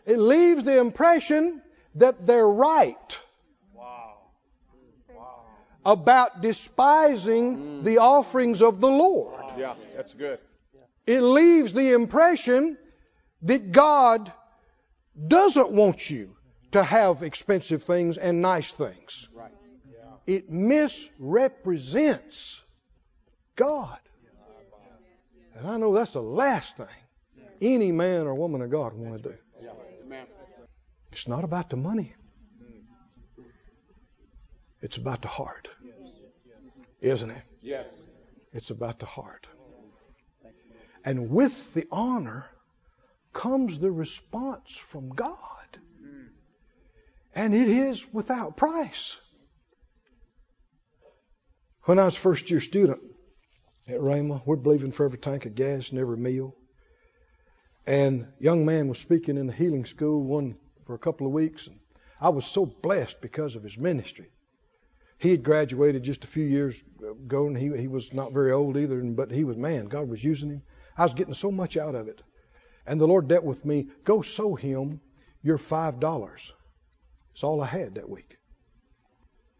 It 0.05 0.17
leaves 0.17 0.63
the 0.63 0.79
impression 0.79 1.61
that 1.95 2.25
they're 2.25 2.49
right. 2.49 3.19
about 5.85 6.41
despising 6.41 7.83
the 7.83 7.99
offerings 7.99 8.61
of 8.61 8.81
the 8.81 8.89
Lord. 8.89 9.41
Yeah, 9.57 9.75
that's 9.95 10.13
good. 10.13 10.39
It 11.07 11.21
leaves 11.21 11.73
the 11.73 11.93
impression 11.93 12.77
that 13.43 13.71
God 13.71 14.31
doesn't 15.27 15.71
want 15.71 16.09
you 16.09 16.35
to 16.71 16.83
have 16.83 17.23
expensive 17.23 17.83
things 17.83 18.17
and 18.17 18.41
nice 18.41 18.71
things. 18.71 19.27
Right. 19.33 19.51
It 20.27 20.49
misrepresents 20.49 22.61
God. 23.55 23.99
And 25.55 25.67
I 25.67 25.77
know 25.77 25.93
that's 25.93 26.13
the 26.13 26.21
last 26.21 26.77
thing 26.77 26.87
any 27.61 27.91
man 27.91 28.27
or 28.27 28.35
woman 28.35 28.61
of 28.61 28.69
God 28.69 28.93
want 28.93 29.21
to 29.21 29.29
do. 29.29 29.35
It's 31.11 31.27
not 31.27 31.43
about 31.43 31.69
the 31.69 31.77
money. 31.77 32.13
It's 34.81 34.97
about 34.97 35.21
the 35.21 35.27
heart. 35.27 35.69
Isn't 37.01 37.31
it? 37.31 37.41
Yes. 37.61 37.95
It's 38.53 38.69
about 38.69 38.99
the 38.99 39.05
heart. 39.05 39.47
And 41.03 41.29
with 41.29 41.73
the 41.73 41.85
honor 41.91 42.45
comes 43.33 43.77
the 43.79 43.91
response 43.91 44.77
from 44.77 45.09
God. 45.09 45.37
And 47.35 47.53
it 47.53 47.69
is 47.69 48.11
without 48.11 48.57
price. 48.57 49.17
When 51.83 51.99
I 51.99 52.05
was 52.05 52.15
a 52.17 52.19
first 52.19 52.49
year 52.49 52.59
student 52.59 52.99
at 53.87 53.99
Rhema, 53.99 54.41
we're 54.45 54.55
believing 54.55 54.91
for 54.91 55.05
every 55.05 55.19
tank 55.19 55.45
of 55.45 55.55
gas 55.55 55.89
and 55.89 55.99
every 55.99 56.17
meal. 56.17 56.55
And 57.89 58.27
young 58.39 58.67
man 58.67 58.87
was 58.87 58.99
speaking 58.99 59.35
in 59.35 59.47
the 59.47 59.51
healing 59.51 59.87
school 59.87 60.21
one 60.21 60.57
for 60.85 60.93
a 60.93 60.99
couple 60.99 61.25
of 61.25 61.33
weeks. 61.33 61.65
And 61.65 61.79
I 62.21 62.29
was 62.29 62.45
so 62.45 62.63
blessed 62.67 63.19
because 63.19 63.55
of 63.55 63.63
his 63.63 63.79
ministry. 63.79 64.29
He 65.17 65.31
had 65.31 65.41
graduated 65.41 66.03
just 66.03 66.23
a 66.23 66.27
few 66.27 66.45
years 66.45 66.79
ago, 67.01 67.47
and 67.47 67.57
he, 67.57 67.75
he 67.75 67.87
was 67.87 68.13
not 68.13 68.31
very 68.31 68.51
old 68.51 68.77
either, 68.77 69.01
but 69.01 69.31
he 69.31 69.43
was, 69.43 69.57
man, 69.57 69.85
God 69.85 70.07
was 70.07 70.23
using 70.23 70.51
him. 70.51 70.61
I 70.95 71.01
was 71.01 71.15
getting 71.15 71.33
so 71.33 71.49
much 71.49 71.77
out 71.77 71.95
of 71.95 72.07
it. 72.07 72.21
And 72.85 73.01
the 73.01 73.07
Lord 73.07 73.27
dealt 73.27 73.43
with 73.43 73.65
me, 73.65 73.87
go 74.03 74.21
sow 74.21 74.53
him 74.53 75.01
your 75.41 75.57
$5. 75.57 76.51
It's 77.33 77.43
all 77.43 77.59
I 77.59 77.65
had 77.65 77.95
that 77.95 78.07
week. 78.07 78.37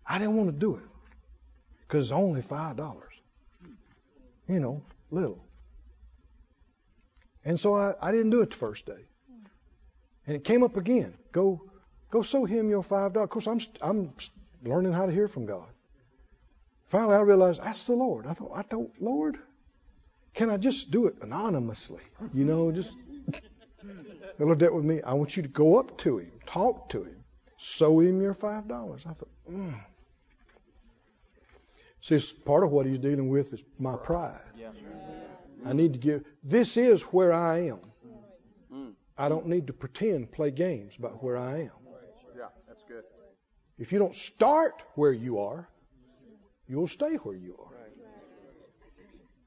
I 0.06 0.20
didn't 0.20 0.36
want 0.36 0.50
to 0.50 0.56
do 0.56 0.76
it 0.76 0.86
because 1.88 2.06
it's 2.06 2.12
only 2.12 2.44
$5. 2.44 3.00
You 4.48 4.60
know, 4.60 4.84
little. 5.10 5.49
And 7.46 7.60
so 7.60 7.74
I, 7.74 7.94
I 8.02 8.12
didn't 8.12 8.32
do 8.32 8.42
it 8.42 8.52
the 8.52 8.58
first 8.58 8.86
day. 8.86 9.06
And 10.28 10.36
it 10.36 10.44
came 10.44 10.64
up 10.64 10.78
again. 10.78 11.16
Go, 11.32 11.62
go 12.12 12.22
sow 12.22 12.46
him 12.46 12.70
your 12.70 12.84
five 12.84 13.14
dollars. 13.14 13.26
Of 13.26 13.30
course, 13.32 13.48
I'm 13.48 13.60
I'm 13.82 14.14
learning 14.64 14.94
how 14.94 15.06
to 15.06 15.12
hear 15.12 15.28
from 15.28 15.46
God. 15.46 15.68
Finally, 16.90 17.16
I 17.16 17.22
realized 17.22 17.64
that's 17.64 17.86
the 17.88 17.94
Lord. 17.94 18.28
I 18.28 18.34
thought, 18.34 18.52
I 18.54 18.62
thought, 18.64 18.92
Lord, 19.00 19.38
can 20.34 20.50
I 20.50 20.58
just 20.58 20.92
do 20.92 21.08
it 21.08 21.16
anonymously? 21.22 22.02
You 22.34 22.46
know, 22.46 22.72
just 22.72 22.92
the 23.28 24.46
Lord 24.46 24.58
dealt 24.60 24.74
with 24.74 24.86
me. 24.86 25.02
I 25.02 25.14
want 25.14 25.38
you 25.38 25.44
to 25.44 25.50
go 25.50 25.80
up 25.80 25.98
to 26.00 26.18
him, 26.18 26.32
talk 26.46 26.90
to 26.90 27.04
him, 27.04 27.24
sow 27.58 28.00
him 28.00 28.22
your 28.22 28.34
five 28.34 28.68
dollars. 28.68 29.04
I 29.06 29.14
thought, 29.14 29.30
mm. 29.50 29.80
see, 32.02 32.16
it's 32.16 32.32
part 32.32 32.64
of 32.64 32.72
what 32.72 32.86
he's 32.86 33.00
dealing 33.00 33.30
with 33.30 33.54
is 33.54 33.64
my 33.78 33.96
pride. 33.96 34.42
Yeah. 34.58 34.72
I 35.66 35.74
need 35.74 35.94
to 35.94 36.00
give. 36.00 36.26
This 36.44 36.78
is 36.78 37.04
where 37.04 37.34
I 37.34 37.68
am. 37.68 37.80
Mm. 38.74 38.94
I 39.18 39.30
don't 39.30 39.48
need 39.48 39.68
to 39.68 39.74
pretend, 39.74 40.32
play 40.32 40.52
games 40.52 40.96
about 40.98 41.24
where 41.24 41.38
I 41.38 41.62
am. 41.62 41.72
Yeah, 42.38 42.46
that's 42.68 42.84
good. 42.88 43.04
If 43.78 43.92
you 43.92 44.00
don't 44.00 44.16
start 44.16 44.82
where 44.96 45.12
you 45.12 45.40
are, 45.40 45.68
you'll 46.68 46.88
stay 46.88 47.16
where 47.16 47.36
you 47.36 47.58
are. 47.60 47.76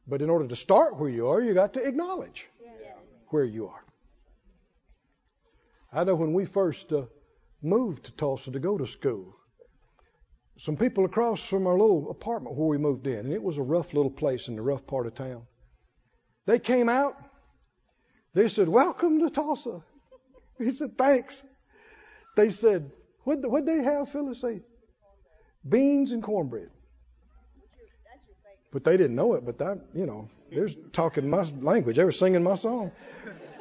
But 0.06 0.20
in 0.20 0.30
order 0.30 0.48
to 0.48 0.56
start 0.56 0.96
where 0.96 1.08
you 1.08 1.28
are, 1.28 1.40
you 1.40 1.54
got 1.54 1.74
to 1.74 1.86
acknowledge 1.86 2.48
where 3.28 3.44
you 3.44 3.68
are. 3.68 3.84
I 5.92 6.04
know 6.04 6.14
when 6.14 6.32
we 6.32 6.44
first 6.44 6.92
uh, 6.92 7.02
moved 7.62 8.04
to 8.04 8.12
Tulsa 8.12 8.50
to 8.50 8.58
go 8.58 8.78
to 8.78 8.86
school, 8.86 9.36
some 10.58 10.76
people 10.76 11.04
across 11.04 11.44
from 11.44 11.66
our 11.66 11.78
little 11.78 12.10
apartment 12.10 12.56
where 12.56 12.68
we 12.68 12.78
moved 12.78 13.06
in, 13.06 13.20
and 13.20 13.32
it 13.32 13.42
was 13.42 13.58
a 13.58 13.62
rough 13.62 13.94
little 13.94 14.10
place 14.10 14.48
in 14.48 14.56
the 14.56 14.62
rough 14.62 14.86
part 14.86 15.06
of 15.06 15.14
town. 15.14 15.42
They 16.46 16.58
came 16.58 16.88
out. 16.88 17.16
They 18.34 18.48
said, 18.48 18.68
"Welcome 18.68 19.20
to 19.20 19.30
Tulsa." 19.30 19.82
He 20.58 20.70
said, 20.70 20.96
"Thanks." 20.98 21.42
They 22.36 22.50
said, 22.50 22.90
"What 23.24 23.48
what 23.48 23.66
they 23.66 23.82
have?" 23.82 24.08
Phyllis 24.08 24.40
say, 24.40 24.62
"Beans 25.68 26.12
and 26.12 26.22
cornbread." 26.22 26.70
But 28.72 28.84
they 28.84 28.96
didn't 28.96 29.16
know 29.16 29.34
it. 29.34 29.44
But 29.44 29.58
that, 29.58 29.80
you 29.94 30.06
know, 30.06 30.28
they're 30.50 30.70
talking 30.92 31.28
my 31.28 31.42
language. 31.60 31.96
They 31.96 32.04
were 32.04 32.12
singing 32.12 32.42
my 32.42 32.54
song. 32.54 32.90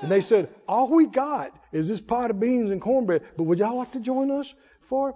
And 0.02 0.10
they 0.10 0.22
said, 0.22 0.50
"All 0.68 0.88
we 0.88 1.06
got 1.06 1.52
is 1.72 1.90
this 1.90 2.02
pot 2.02 2.32
of 2.32 2.40
beans 2.40 2.72
and 2.72 2.82
cornbread. 2.82 3.24
But 3.38 3.44
would 3.44 3.60
y'all 3.60 3.76
like 3.76 3.92
to 3.92 4.00
join 4.00 4.32
us 4.32 4.54
for?" 4.88 5.16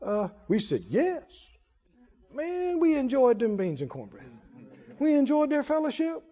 Uh, 0.00 0.28
we 0.48 0.58
said, 0.60 0.84
"Yes." 0.88 1.24
Man, 2.32 2.80
we 2.80 2.96
enjoyed 2.96 3.38
them 3.40 3.56
beans 3.56 3.82
and 3.82 3.90
cornbread. 3.90 4.24
We 4.98 5.14
enjoyed 5.14 5.50
their 5.50 5.62
fellowship. 5.62 6.22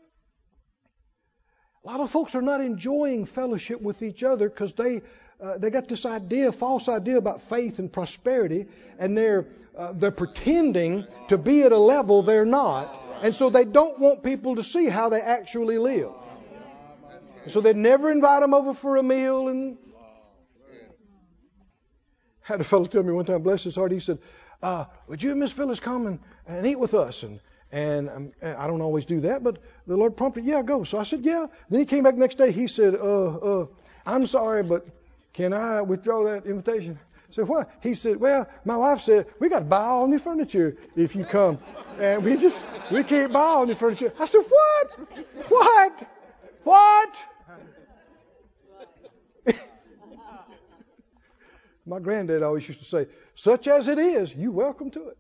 A 1.85 1.89
lot 1.89 2.01
of 2.01 2.11
folks 2.11 2.35
are 2.35 2.43
not 2.43 2.61
enjoying 2.61 3.25
fellowship 3.25 3.81
with 3.81 4.03
each 4.03 4.23
other 4.23 4.49
because 4.49 4.75
they 4.75 5.03
uh, 5.43 5.57
they 5.57 5.71
got 5.71 5.89
this 5.89 6.05
idea, 6.05 6.53
false 6.53 6.89
idea 6.89 7.17
about 7.17 7.41
faith 7.43 7.79
and 7.79 7.91
prosperity, 7.91 8.67
and 8.99 9.17
they're 9.17 9.47
uh, 9.77 9.93
they're 9.93 10.11
pretending 10.11 11.07
to 11.29 11.39
be 11.39 11.63
at 11.63 11.73
a 11.73 11.79
level 11.79 12.23
they're 12.23 12.45
not, 12.45 13.01
and 13.23 13.35
so 13.35 13.49
they 13.49 13.65
don't 13.65 13.99
want 13.99 14.23
people 14.23 14.57
to 14.57 14.63
see 14.63 14.91
how 14.91 15.09
they 15.09 15.21
actually 15.21 15.79
live. 15.79 16.11
So 17.47 17.63
they 17.63 17.73
never 17.73 18.11
invite 18.11 18.43
them 18.43 18.53
over 18.53 18.75
for 18.75 18.99
a 18.99 19.03
meal. 19.03 19.49
And 19.49 19.79
had 22.43 22.61
a 22.61 22.65
fellow 22.65 22.85
tell 22.85 23.03
me 23.03 23.13
one 23.13 23.25
time, 23.25 23.43
bless 23.43 23.63
his 23.63 23.77
heart, 23.77 23.93
he 23.93 24.01
said, 24.01 24.19
uh, 24.63 24.85
"Would 25.07 25.23
you 25.23 25.31
and 25.31 25.41
Miss 25.41 25.53
Phyllis 25.53 25.81
come 25.81 26.07
and, 26.07 26.19
and 26.47 26.67
eat 26.67 26.79
with 26.79 26.93
us?" 26.93 27.23
And 27.23 27.41
and 27.73 28.11
um, 28.11 28.33
I 28.43 28.67
don't 28.67 28.81
always 28.81 29.05
do 29.05 29.21
that, 29.21 29.45
but 29.45 29.59
the 29.87 29.97
Lord 29.97 30.17
prompted, 30.17 30.45
yeah, 30.45 30.63
go. 30.63 30.85
So 30.85 30.99
I 30.99 31.05
said, 31.05 31.25
yeah. 31.25 31.47
Then 31.69 31.81
he 31.81 31.87
came 31.87 32.03
back 32.03 32.15
the 32.15 32.21
next 32.21 32.37
day. 32.39 32.51
He 32.51 32.67
said, 32.67 32.95
uh, 32.95 32.99
uh, 32.99 33.67
I'm 34.05 34.27
sorry, 34.27 34.63
but 34.63 34.87
can 35.33 35.53
I 35.53 35.81
withdraw 35.83 36.25
that 36.25 36.47
invitation? 36.47 36.99
I 37.31 37.33
said, 37.33 37.47
what? 37.47 37.71
He 37.81 37.95
said, 37.95 38.17
well, 38.17 38.49
my 38.65 38.77
wife 38.77 39.03
said, 39.03 39.27
we 39.39 39.49
got 39.49 39.61
to 39.61 39.65
buy 39.65 39.85
all 39.85 40.09
new 40.09 40.19
furniture 40.19 40.77
if 40.97 41.15
you 41.15 41.25
come. 41.25 41.59
And 42.01 42.25
we 42.25 42.37
just, 42.37 42.67
we 42.91 43.05
can't 43.05 43.33
buy 43.33 43.41
all 43.41 43.67
new 43.67 43.77
furniture. 43.77 44.13
I 44.19 44.27
said, 44.27 44.43
what? 44.49 45.09
What? 45.49 46.09
What? 46.65 47.25
my 51.87 52.01
granddad 52.01 52.43
always 52.43 52.67
used 52.67 52.81
to 52.81 52.87
say, 52.87 53.07
such 53.37 53.69
as 53.69 53.87
it 53.87 53.99
is, 53.99 54.35
you 54.35 54.51
welcome 54.51 54.91
to 54.91 55.11
it. 55.11 55.19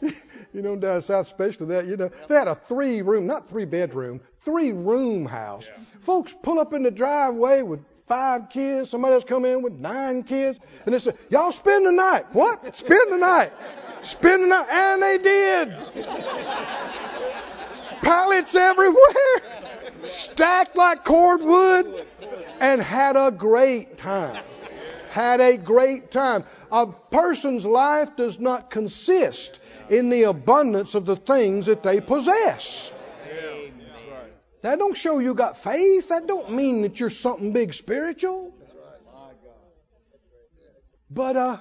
you 0.52 0.62
know, 0.62 0.76
down 0.76 1.02
south, 1.02 1.26
especially 1.26 1.66
that, 1.66 1.86
you 1.86 1.96
know, 1.96 2.10
they 2.28 2.34
had 2.34 2.48
a 2.48 2.54
three 2.54 3.02
room, 3.02 3.26
not 3.26 3.48
three 3.48 3.64
bedroom, 3.64 4.20
three 4.40 4.72
room 4.72 5.26
house. 5.26 5.68
Yeah. 5.68 5.82
Folks 6.00 6.34
pull 6.42 6.58
up 6.58 6.72
in 6.72 6.82
the 6.82 6.90
driveway 6.90 7.62
with 7.62 7.80
five 8.06 8.50
kids. 8.50 8.90
Somebody 8.90 9.14
else 9.14 9.24
come 9.24 9.44
in 9.44 9.62
with 9.62 9.74
nine 9.74 10.22
kids. 10.22 10.58
And 10.84 10.94
they 10.94 10.98
said, 10.98 11.16
y'all 11.30 11.52
spend 11.52 11.86
the 11.86 11.92
night. 11.92 12.26
What? 12.32 12.74
Spend 12.74 13.12
the 13.12 13.16
night. 13.18 13.52
Spend 14.02 14.44
the 14.44 14.48
night. 14.48 14.68
And 14.70 15.02
they 15.02 15.18
did. 15.18 15.76
Pallets 18.02 18.54
everywhere. 18.54 19.42
Stacked 20.02 20.76
like 20.76 21.04
cordwood. 21.04 22.06
And 22.60 22.80
had 22.80 23.16
a 23.16 23.30
great 23.30 23.98
time. 23.98 24.42
Had 25.10 25.40
a 25.40 25.56
great 25.56 26.10
time. 26.10 26.44
A 26.70 26.86
person's 26.86 27.66
life 27.66 28.16
does 28.16 28.38
not 28.38 28.70
consist 28.70 29.58
in 29.90 30.10
the 30.10 30.24
abundance 30.24 30.94
of 30.94 31.06
the 31.06 31.16
things 31.16 31.66
that 31.66 31.82
they 31.82 32.00
possess. 32.00 32.90
That 34.62 34.78
don't 34.78 34.96
show 34.96 35.18
you 35.18 35.34
got 35.34 35.58
faith. 35.58 36.08
That 36.08 36.26
don't 36.26 36.50
mean 36.50 36.82
that 36.82 36.98
you're 36.98 37.10
something 37.10 37.52
big 37.52 37.72
spiritual. 37.72 38.52
But 41.08 41.36
uh, 41.36 41.58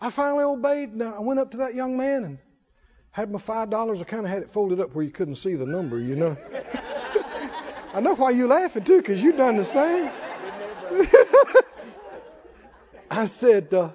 I 0.00 0.10
finally 0.10 0.44
obeyed. 0.44 1.00
I 1.02 1.18
went 1.20 1.40
up 1.40 1.50
to 1.52 1.56
that 1.58 1.74
young 1.74 1.96
man 1.96 2.24
and 2.24 2.38
had 3.10 3.30
my 3.30 3.38
five 3.38 3.70
dollars. 3.70 4.00
I 4.00 4.04
kind 4.04 4.24
of 4.24 4.30
had 4.30 4.42
it 4.42 4.50
folded 4.50 4.80
up 4.80 4.94
where 4.94 5.04
you 5.04 5.10
couldn't 5.10 5.34
see 5.36 5.54
the 5.54 5.66
number, 5.66 5.98
you 5.98 6.14
know. 6.14 6.36
I 7.94 8.00
know 8.00 8.14
why 8.14 8.30
you're 8.30 8.48
laughing 8.48 8.84
too, 8.84 8.98
because 8.98 9.22
you 9.22 9.32
done 9.32 9.56
the 9.56 9.64
same. 9.64 10.10
I 13.10 13.24
said, 13.26 13.72
uh, 13.74 13.90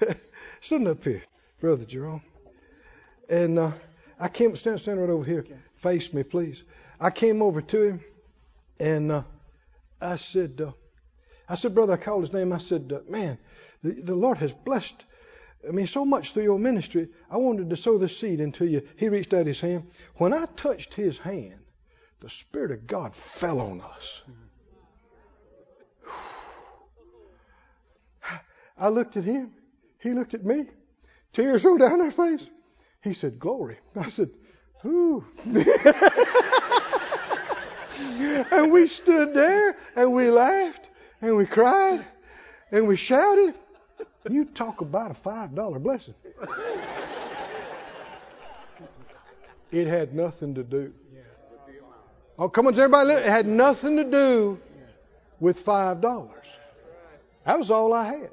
"Sitting 0.60 0.88
up 0.88 1.04
here, 1.04 1.22
brother 1.60 1.84
Jerome." 1.84 2.22
And 3.32 3.58
uh, 3.58 3.72
I 4.20 4.28
came, 4.28 4.54
stand, 4.56 4.78
stand 4.78 5.00
right 5.00 5.08
over 5.08 5.24
here. 5.24 5.46
Face 5.76 6.12
me, 6.12 6.22
please. 6.22 6.62
I 7.00 7.08
came 7.08 7.40
over 7.40 7.62
to 7.62 7.82
him 7.82 8.00
and 8.78 9.10
uh, 9.10 9.22
I 10.02 10.16
said, 10.16 10.60
uh, 10.60 10.72
I 11.48 11.54
said, 11.54 11.74
brother, 11.74 11.94
I 11.94 11.96
called 11.96 12.24
his 12.24 12.34
name. 12.34 12.52
I 12.52 12.58
said, 12.58 12.92
uh, 12.94 13.10
man, 13.10 13.38
the, 13.82 13.92
the 13.92 14.14
Lord 14.14 14.36
has 14.36 14.52
blessed 14.52 15.02
I 15.66 15.70
mean, 15.70 15.86
so 15.86 16.04
much 16.04 16.32
through 16.32 16.42
your 16.42 16.58
ministry. 16.58 17.08
I 17.30 17.36
wanted 17.36 17.70
to 17.70 17.76
sow 17.76 17.96
this 17.96 18.18
seed 18.18 18.40
into 18.40 18.66
you. 18.66 18.82
He 18.96 19.08
reached 19.08 19.32
out 19.32 19.46
his 19.46 19.60
hand. 19.60 19.88
When 20.16 20.34
I 20.34 20.46
touched 20.56 20.92
his 20.92 21.16
hand, 21.18 21.60
the 22.20 22.28
Spirit 22.28 22.72
of 22.72 22.86
God 22.86 23.14
fell 23.14 23.60
on 23.60 23.80
us. 23.80 24.22
I 28.76 28.88
looked 28.88 29.16
at 29.16 29.24
him. 29.24 29.54
He 30.00 30.10
looked 30.10 30.34
at 30.34 30.44
me. 30.44 30.66
Tears 31.32 31.64
rolled 31.64 31.78
down 31.78 32.00
our 32.00 32.10
face. 32.10 32.50
He 33.02 33.12
said, 33.12 33.38
Glory. 33.38 33.78
I 33.96 34.08
said, 34.08 34.30
Ooh. 34.84 35.24
and 38.50 38.72
we 38.72 38.86
stood 38.86 39.34
there 39.34 39.76
and 39.94 40.12
we 40.12 40.30
laughed 40.30 40.88
and 41.20 41.36
we 41.36 41.46
cried 41.46 42.04
and 42.70 42.86
we 42.86 42.96
shouted. 42.96 43.54
You 44.28 44.44
talk 44.44 44.80
about 44.80 45.10
a 45.10 45.14
$5 45.14 45.82
blessing. 45.82 46.14
It 49.70 49.86
had 49.86 50.14
nothing 50.14 50.54
to 50.54 50.62
do. 50.62 50.92
Oh, 52.38 52.48
come 52.48 52.66
on, 52.66 52.74
everybody. 52.74 53.12
It 53.12 53.24
had 53.24 53.46
nothing 53.46 53.96
to 53.96 54.04
do 54.04 54.60
with 55.40 55.64
$5. 55.64 56.28
That 57.44 57.58
was 57.58 57.70
all 57.70 57.92
I 57.92 58.04
had. 58.04 58.30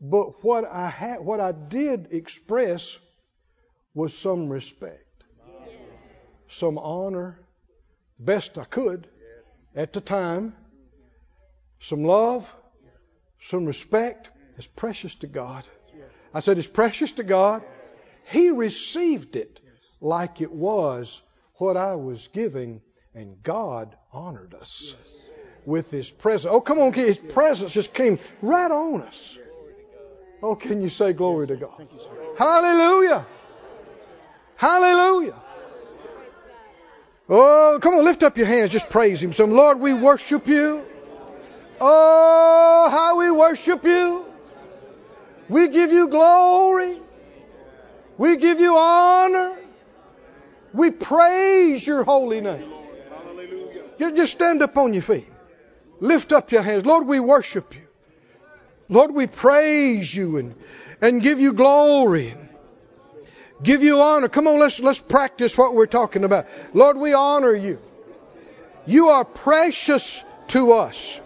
But 0.00 0.42
what 0.42 0.64
I 0.64 0.88
had, 0.88 1.20
what 1.20 1.40
I 1.40 1.52
did 1.52 2.08
express 2.12 2.98
was 3.94 4.16
some 4.16 4.48
respect, 4.48 5.04
some 6.48 6.78
honor, 6.78 7.38
best 8.18 8.56
I 8.56 8.64
could 8.64 9.06
at 9.74 9.92
the 9.92 10.00
time, 10.00 10.54
some 11.80 12.04
love, 12.04 12.52
some 13.42 13.66
respect. 13.66 14.30
It's 14.56 14.66
precious 14.66 15.14
to 15.16 15.26
God. 15.26 15.64
I 16.32 16.40
said 16.40 16.58
it's 16.58 16.68
precious 16.68 17.12
to 17.12 17.24
God. 17.24 17.62
He 18.30 18.50
received 18.50 19.36
it 19.36 19.60
like 20.00 20.40
it 20.40 20.52
was 20.52 21.20
what 21.54 21.76
I 21.76 21.96
was 21.96 22.28
giving, 22.32 22.80
and 23.14 23.42
God 23.42 23.94
honored 24.12 24.54
us 24.54 24.94
with 25.66 25.90
His 25.90 26.10
presence. 26.10 26.52
Oh, 26.52 26.60
come 26.60 26.78
on, 26.78 26.92
His 26.92 27.18
presence 27.18 27.72
just 27.72 27.92
came 27.92 28.18
right 28.40 28.70
on 28.70 29.02
us. 29.02 29.36
Oh, 30.42 30.54
can 30.54 30.82
you 30.82 30.88
say 30.88 31.12
glory 31.12 31.46
to 31.48 31.56
God? 31.56 31.86
Hallelujah. 32.36 33.26
Hallelujah. 34.56 35.36
Oh, 37.28 37.78
come 37.80 37.94
on, 37.94 38.04
lift 38.04 38.22
up 38.22 38.36
your 38.36 38.46
hands, 38.46 38.72
just 38.72 38.90
praise 38.90 39.22
Him. 39.22 39.32
Some 39.32 39.50
Lord, 39.52 39.78
we 39.80 39.94
worship 39.94 40.48
you. 40.48 40.84
Oh, 41.80 42.88
how 42.90 43.18
we 43.18 43.30
worship 43.30 43.84
you. 43.84 44.24
We 45.48 45.68
give 45.68 45.92
you 45.92 46.08
glory. 46.08 46.98
We 48.18 48.36
give 48.36 48.60
you 48.60 48.76
honor. 48.76 49.56
We 50.72 50.90
praise 50.90 51.86
your 51.86 52.04
holy 52.04 52.40
name. 52.40 52.70
You 53.98 54.12
Just 54.12 54.32
stand 54.32 54.62
up 54.62 54.76
on 54.76 54.94
your 54.94 55.02
feet. 55.02 55.26
Lift 56.00 56.32
up 56.32 56.52
your 56.52 56.62
hands. 56.62 56.86
Lord, 56.86 57.06
we 57.06 57.20
worship 57.20 57.74
you. 57.74 57.82
Lord, 58.90 59.14
we 59.14 59.28
praise 59.28 60.14
you 60.14 60.36
and, 60.36 60.54
and 61.00 61.22
give 61.22 61.40
you 61.40 61.52
glory. 61.52 62.34
Give 63.62 63.84
you 63.84 64.00
honor. 64.00 64.28
Come 64.28 64.48
on, 64.48 64.58
let's 64.58 64.80
let's 64.80 65.00
practice 65.00 65.56
what 65.56 65.74
we're 65.74 65.86
talking 65.86 66.24
about. 66.24 66.46
Lord, 66.74 66.96
we 66.96 67.12
honor 67.12 67.54
you. 67.54 67.78
You 68.86 69.08
are 69.08 69.24
precious 69.24 70.24
to 70.48 70.72
us. 70.72 71.20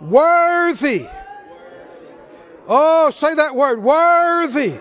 Worthy. 0.00 1.06
Oh, 2.68 3.10
say 3.10 3.34
that 3.34 3.54
word. 3.54 3.82
Worthy. 3.82 4.78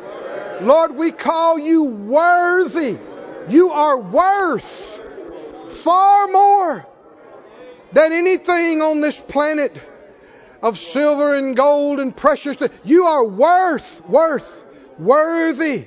Lord, 0.62 0.96
we 0.96 1.12
call 1.12 1.58
you 1.58 1.84
worthy. 1.84 2.98
You 3.48 3.72
are 3.72 3.98
worth 3.98 5.04
far 5.68 6.28
more 6.28 6.86
than 7.92 8.14
anything 8.14 8.82
on 8.82 9.02
this 9.02 9.20
planet 9.20 9.76
of 10.62 10.78
silver 10.78 11.36
and 11.36 11.56
gold 11.56 12.00
and 12.00 12.16
precious. 12.16 12.58
You 12.84 13.06
are 13.06 13.26
worth, 13.26 14.08
worth, 14.08 14.66
worthy, 14.98 15.86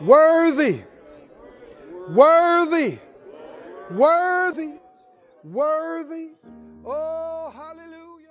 worthy, 0.00 0.80
worthy, 2.08 2.98
worthy, 3.90 4.72
worthy. 5.44 6.28
Oh, 6.84 7.52
hallelujah. 7.54 8.26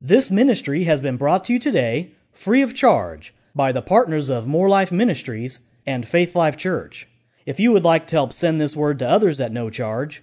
This 0.00 0.30
ministry 0.30 0.84
has 0.84 1.00
been 1.00 1.16
brought 1.16 1.44
to 1.44 1.54
you 1.54 1.58
today 1.58 2.12
free 2.32 2.62
of 2.62 2.74
charge 2.74 3.34
by 3.54 3.72
the 3.72 3.82
partners 3.82 4.28
of 4.28 4.46
Moore 4.46 4.68
Life 4.68 4.92
Ministries 4.92 5.58
and 5.86 6.06
Faith 6.06 6.36
Life 6.36 6.58
Church. 6.58 7.08
If 7.46 7.60
you 7.60 7.72
would 7.72 7.84
like 7.84 8.08
to 8.08 8.16
help 8.16 8.32
send 8.32 8.60
this 8.60 8.76
word 8.76 8.98
to 8.98 9.08
others 9.08 9.40
at 9.40 9.52
no 9.52 9.70
charge, 9.70 10.22